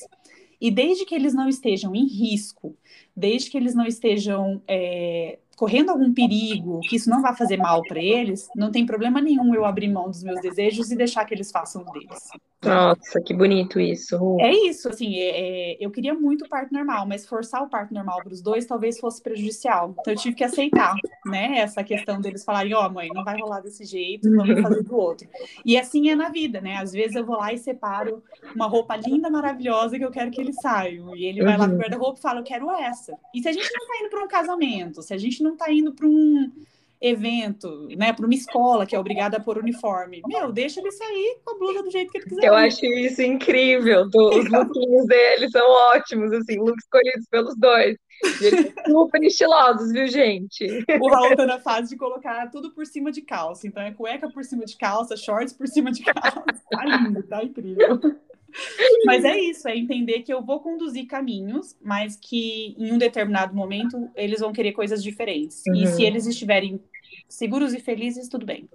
E 0.60 0.70
desde 0.70 1.04
que 1.04 1.14
eles 1.14 1.34
não 1.34 1.48
estejam 1.48 1.94
em 1.94 2.06
risco, 2.06 2.76
desde 3.16 3.50
que 3.50 3.56
eles 3.56 3.74
não 3.74 3.86
estejam 3.86 4.60
é, 4.66 5.38
correndo 5.58 5.90
algum 5.90 6.14
perigo, 6.14 6.78
que 6.88 6.94
isso 6.94 7.10
não 7.10 7.20
vai 7.20 7.34
fazer 7.34 7.56
mal 7.56 7.82
para 7.82 8.00
eles, 8.00 8.48
não 8.54 8.70
tem 8.70 8.86
problema 8.86 9.20
nenhum 9.20 9.52
eu 9.52 9.64
abrir 9.64 9.88
mão 9.88 10.08
dos 10.08 10.22
meus 10.22 10.40
desejos 10.40 10.92
e 10.92 10.96
deixar 10.96 11.24
que 11.24 11.34
eles 11.34 11.50
façam 11.50 11.84
deles. 11.86 12.28
Nossa, 12.64 13.20
que 13.20 13.32
bonito 13.32 13.78
isso. 13.78 14.36
É 14.40 14.52
isso, 14.52 14.88
assim, 14.88 15.16
é, 15.16 15.74
é, 15.74 15.76
eu 15.80 15.90
queria 15.92 16.12
muito 16.12 16.44
o 16.44 16.48
parto 16.48 16.74
normal, 16.74 17.06
mas 17.06 17.24
forçar 17.24 17.62
o 17.62 17.68
parto 17.68 17.94
normal 17.94 18.20
para 18.22 18.32
os 18.32 18.42
dois 18.42 18.66
talvez 18.66 18.98
fosse 18.98 19.22
prejudicial. 19.22 19.94
Então 20.00 20.12
eu 20.12 20.18
tive 20.18 20.34
que 20.34 20.42
aceitar, 20.42 20.96
né, 21.24 21.58
essa 21.58 21.84
questão 21.84 22.20
deles 22.20 22.44
falarem, 22.44 22.74
ó, 22.74 22.86
oh, 22.86 22.90
mãe, 22.90 23.08
não 23.14 23.24
vai 23.24 23.38
rolar 23.38 23.60
desse 23.60 23.84
jeito, 23.84 24.28
vamos 24.28 24.60
fazer 24.60 24.82
do 24.82 24.96
outro. 24.96 25.28
E 25.64 25.78
assim 25.78 26.10
é 26.10 26.16
na 26.16 26.30
vida, 26.30 26.60
né? 26.60 26.76
Às 26.78 26.92
vezes 26.92 27.14
eu 27.14 27.24
vou 27.24 27.36
lá 27.36 27.52
e 27.52 27.58
separo 27.58 28.22
uma 28.54 28.66
roupa 28.66 28.96
linda, 28.96 29.30
maravilhosa 29.30 29.96
que 29.96 30.04
eu 30.04 30.10
quero 30.10 30.30
que 30.30 30.40
eles 30.40 30.56
saiam. 30.56 31.14
E 31.16 31.26
ele 31.26 31.44
vai 31.44 31.56
lá 31.56 31.64
pro 31.64 31.74
uhum. 31.74 31.80
guarda-roupa 31.80 32.18
e 32.18 32.22
fala, 32.22 32.40
eu 32.40 32.44
quero 32.44 32.70
essa. 32.72 33.16
E 33.32 33.40
se 33.40 33.48
a 33.48 33.52
gente 33.52 33.70
não 33.72 33.86
tá 33.86 33.94
indo 34.00 34.10
para 34.10 34.24
um 34.24 34.28
casamento, 34.28 35.02
se 35.02 35.14
a 35.14 35.18
gente 35.18 35.42
não 35.44 35.56
tá 35.56 35.72
indo 35.72 35.92
para 35.92 36.06
um 36.06 36.50
evento, 37.00 37.88
né, 37.96 38.12
para 38.12 38.24
uma 38.24 38.34
escola 38.34 38.86
que 38.86 38.94
é 38.94 38.98
obrigada 38.98 39.36
a 39.36 39.40
pôr 39.40 39.58
uniforme. 39.58 40.20
Meu, 40.26 40.52
deixa 40.52 40.80
ele 40.80 40.90
sair 40.90 41.38
com 41.44 41.54
a 41.54 41.58
blusa 41.58 41.82
do 41.82 41.90
jeito 41.90 42.10
que 42.10 42.18
ele 42.18 42.26
quiser. 42.26 42.46
Eu 42.46 42.54
acho 42.54 42.84
isso 42.84 43.22
incrível. 43.22 44.06
Os 44.06 44.50
lookinhos 44.50 45.06
dele 45.06 45.48
são 45.50 45.68
ótimos, 45.94 46.32
assim, 46.32 46.58
looks 46.58 46.84
escolhidos 46.84 47.26
pelos 47.30 47.56
dois. 47.56 47.96
Eles 48.40 48.74
super 48.86 49.22
estilosos, 49.22 49.92
viu, 49.92 50.08
gente? 50.08 50.66
O 51.00 51.08
Raul 51.08 51.36
tá 51.36 51.46
na 51.46 51.60
fase 51.60 51.90
de 51.90 51.96
colocar 51.96 52.50
tudo 52.50 52.72
por 52.74 52.84
cima 52.84 53.12
de 53.12 53.22
calça. 53.22 53.66
Então 53.66 53.82
é 53.82 53.92
cueca 53.92 54.28
por 54.28 54.44
cima 54.44 54.64
de 54.64 54.76
calça, 54.76 55.16
shorts 55.16 55.52
por 55.52 55.68
cima 55.68 55.92
de 55.92 56.02
calça. 56.02 56.42
Tá 56.70 56.84
lindo, 56.84 57.22
tá 57.22 57.44
incrível. 57.44 58.00
Mas 59.04 59.24
é 59.24 59.38
isso, 59.38 59.68
é 59.68 59.76
entender 59.76 60.22
que 60.22 60.32
eu 60.32 60.42
vou 60.42 60.60
conduzir 60.60 61.06
caminhos, 61.06 61.76
mas 61.80 62.16
que 62.16 62.74
em 62.78 62.92
um 62.92 62.98
determinado 62.98 63.54
momento 63.54 64.10
eles 64.16 64.40
vão 64.40 64.52
querer 64.52 64.72
coisas 64.72 65.02
diferentes. 65.02 65.62
Uhum. 65.68 65.74
E 65.74 65.86
se 65.86 66.02
eles 66.02 66.26
estiverem 66.26 66.80
seguros 67.28 67.74
e 67.74 67.80
felizes, 67.80 68.28
tudo 68.28 68.46
bem. 68.46 68.68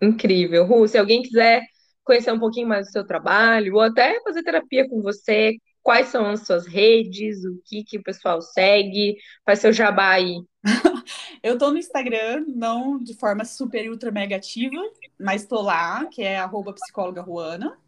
Incrível. 0.00 0.64
Ru, 0.64 0.88
se 0.88 0.96
alguém 0.98 1.22
quiser 1.22 1.62
conhecer 2.02 2.32
um 2.32 2.38
pouquinho 2.38 2.66
mais 2.66 2.86
do 2.86 2.92
seu 2.92 3.06
trabalho, 3.06 3.74
ou 3.74 3.80
até 3.80 4.20
fazer 4.22 4.42
terapia 4.42 4.88
com 4.88 5.02
você, 5.02 5.56
quais 5.82 6.08
são 6.08 6.26
as 6.26 6.46
suas 6.46 6.66
redes, 6.66 7.44
o 7.44 7.60
que, 7.64 7.84
que 7.84 7.98
o 7.98 8.02
pessoal 8.02 8.40
segue, 8.40 9.16
faz 9.44 9.60
seu 9.60 9.72
jabá 9.72 10.10
aí. 10.10 10.42
eu 11.42 11.56
tô 11.58 11.70
no 11.70 11.78
Instagram, 11.78 12.44
não 12.48 12.98
de 12.98 13.14
forma 13.14 13.44
super 13.44 13.88
ultra 13.90 14.10
mega 14.10 14.36
ativa, 14.36 14.80
mas 15.18 15.46
tô 15.46 15.60
lá, 15.60 16.06
que 16.06 16.22
é 16.22 16.38
arroba 16.38 16.72
psicóloga 16.72 17.22
Ruana. 17.22 17.78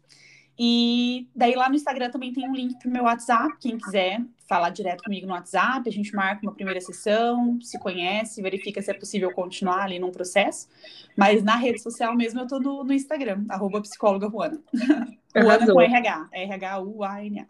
E 0.57 1.27
daí 1.35 1.55
lá 1.55 1.67
no 1.67 1.75
Instagram 1.75 2.11
também 2.11 2.31
tem 2.31 2.47
um 2.47 2.53
link 2.53 2.77
pro 2.79 2.91
meu 2.91 3.03
WhatsApp, 3.03 3.55
quem 3.59 3.77
quiser 3.77 4.21
falar 4.47 4.69
direto 4.69 5.03
comigo 5.03 5.25
no 5.25 5.33
WhatsApp, 5.33 5.87
a 5.87 5.91
gente 5.91 6.13
marca 6.13 6.41
uma 6.43 6.53
primeira 6.53 6.79
sessão, 6.79 7.59
se 7.59 7.79
conhece, 7.79 8.41
verifica 8.41 8.81
se 8.81 8.91
é 8.91 8.93
possível 8.93 9.31
continuar 9.31 9.83
ali 9.83 9.97
num 9.97 10.11
processo. 10.11 10.67
Mas 11.17 11.43
na 11.43 11.55
rede 11.55 11.81
social 11.81 12.15
mesmo 12.15 12.41
eu 12.41 12.47
tô 12.47 12.59
no, 12.59 12.83
no 12.83 12.93
Instagram, 12.93 13.45
arroba 13.49 13.81
psicóloga 13.81 14.27
Ruana. 14.27 14.59
Ruana 15.35 15.65
com 15.65 15.81
RH, 15.81 16.29
R-H-U-A-N-A. 16.31 17.45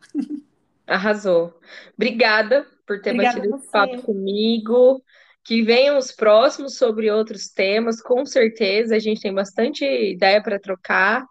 Arrasou. 0.87 1.59
Obrigada 1.95 2.65
por 2.85 3.01
ter 3.01 3.11
Obrigada 3.11 3.39
batido 3.39 3.57
esse 3.57 3.71
papo 3.71 4.01
comigo. 4.01 5.01
Que 5.45 5.61
venham 5.61 5.97
os 5.97 6.09
próximos 6.09 6.77
sobre 6.77 7.11
outros 7.11 7.49
temas, 7.49 8.01
com 8.01 8.25
certeza. 8.25 8.95
A 8.95 8.99
gente 8.99 9.21
tem 9.21 9.33
bastante 9.33 9.83
ideia 9.83 10.41
para 10.41 10.57
trocar. 10.57 11.27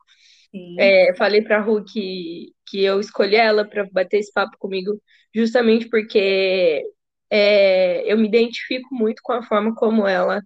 É, 0.79 1.15
falei 1.17 1.43
para 1.43 1.59
a 1.59 1.61
Ru 1.61 1.85
que, 1.85 2.53
que 2.67 2.83
eu 2.83 3.01
escolhi 3.01 3.37
ela 3.37 3.65
para 3.65 3.89
bater 3.91 4.19
esse 4.19 4.33
papo 4.33 4.57
comigo 4.59 5.01
justamente 5.35 5.89
porque 5.89 6.85
é, 7.31 8.11
eu 8.11 8.19
me 8.19 8.29
identifico 8.29 8.95
muito 8.95 9.23
com 9.23 9.33
a 9.33 9.43
forma 9.43 9.75
como 9.75 10.07
ela 10.07 10.43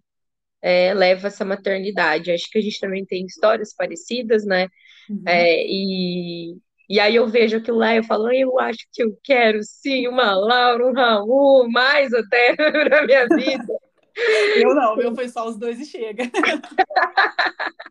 é, 0.63 0.95
leva 0.95 1.29
essa 1.29 1.45
maternidade. 1.45 2.31
Acho 2.33 2.51
que 2.51 2.59
a 2.59 2.63
gente 2.63 2.81
também 2.81 3.05
tem 3.05 3.25
histórias 3.27 3.75
parecidas, 3.75 4.45
né? 4.45 4.69
Uhum. 5.09 5.23
É, 5.27 5.65
e, 5.65 6.57
e 6.89 7.01
aí 7.01 7.17
eu 7.17 7.27
vejo 7.29 7.57
aquilo 7.57 7.79
lá 7.79 7.95
e 7.95 7.99
eu 7.99 8.05
falo, 8.05 8.33
eu 8.33 8.59
acho 8.61 8.87
que 8.93 9.03
eu 9.03 9.17
quero 9.25 9.61
sim 9.63 10.09
uma 10.09 10.35
Laura, 10.35 10.87
um 10.87 10.93
Raul, 10.93 11.71
mais 11.71 12.13
até 12.13 12.55
para 12.57 13.07
minha 13.07 13.27
vida. 13.29 13.86
Eu 14.57 14.75
não, 14.75 14.97
meu 14.97 15.15
foi 15.15 15.29
só 15.29 15.47
os 15.47 15.59
dois 15.59 15.79
e 15.79 15.85
chega. 15.85 16.25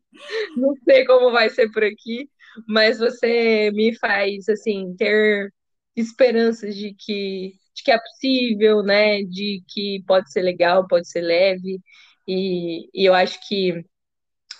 Não 0.58 0.74
sei 0.84 1.06
como 1.06 1.32
vai 1.32 1.50
ser 1.50 1.72
por 1.72 1.84
aqui, 1.84 2.30
mas 2.68 2.98
você 2.98 3.72
me 3.72 3.96
faz 3.98 4.50
assim 4.50 4.96
ter 4.98 5.54
esperanças 5.96 6.76
de 6.76 6.94
que, 6.94 7.54
de 7.74 7.84
que 7.84 7.92
é 7.92 8.00
possível, 8.00 8.82
né? 8.82 9.24
De 9.24 9.64
que 9.68 10.04
pode 10.08 10.32
ser 10.32 10.42
legal, 10.42 10.88
pode 10.88 11.08
ser 11.08 11.22
leve. 11.22 11.80
E, 12.28 12.90
e 12.94 13.06
eu 13.06 13.14
acho 13.14 13.40
que 13.48 13.86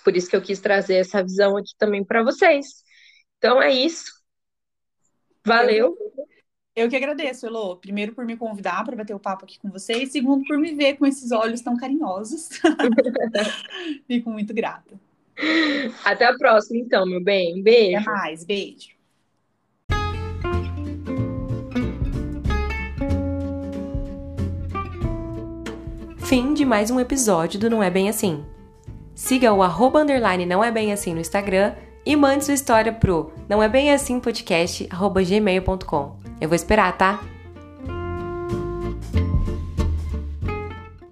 por 0.04 0.16
isso 0.16 0.30
que 0.30 0.36
eu 0.36 0.42
quis 0.42 0.60
trazer 0.60 0.96
essa 0.96 1.22
visão 1.22 1.56
aqui 1.56 1.72
também 1.76 2.04
para 2.04 2.22
vocês. 2.22 2.84
Então 3.38 3.60
é 3.60 3.72
isso. 3.72 4.04
Valeu. 5.44 5.96
Eu, 6.76 6.90
que 6.90 6.96
agradeço, 6.96 7.46
Elô. 7.46 7.74
Primeiro 7.76 8.12
por 8.12 8.26
me 8.26 8.36
convidar 8.36 8.84
para 8.84 8.94
bater 8.94 9.14
o 9.14 9.18
papo 9.18 9.46
aqui 9.46 9.58
com 9.58 9.70
vocês, 9.70 10.12
segundo 10.12 10.44
por 10.44 10.58
me 10.58 10.74
ver 10.74 10.98
com 10.98 11.06
esses 11.06 11.32
olhos 11.32 11.62
tão 11.62 11.74
carinhosos. 11.74 12.50
Fico 14.06 14.28
muito 14.28 14.52
grata. 14.52 15.00
Até 16.04 16.26
a 16.26 16.36
próxima, 16.36 16.78
então, 16.78 17.06
meu 17.06 17.24
bem. 17.24 17.58
Um 17.58 17.62
beijo. 17.62 17.96
Até 17.96 18.10
mais, 18.10 18.44
beijo. 18.44 18.94
Fim 26.18 26.52
de 26.52 26.66
mais 26.66 26.90
um 26.90 27.00
episódio 27.00 27.58
do 27.58 27.70
Não 27.70 27.82
É 27.82 27.88
Bem 27.88 28.10
Assim. 28.10 28.44
Siga 29.14 29.50
o 29.50 29.62
arroba 29.62 30.02
underline 30.02 30.44
não 30.44 30.62
é 30.62 30.70
bem 30.70 30.92
assim 30.92 31.14
no 31.14 31.20
Instagram 31.20 31.74
e 32.04 32.14
mande 32.14 32.44
sua 32.44 32.52
história 32.52 32.92
pro 32.92 33.32
não 33.48 33.62
é 33.62 33.68
bem 33.68 33.92
assim 33.92 34.20
podcast 34.20 34.86
arroba 34.90 35.22
gmail.com. 35.22 36.25
Eu 36.40 36.48
vou 36.48 36.56
esperar, 36.56 36.96
tá? 36.96 37.20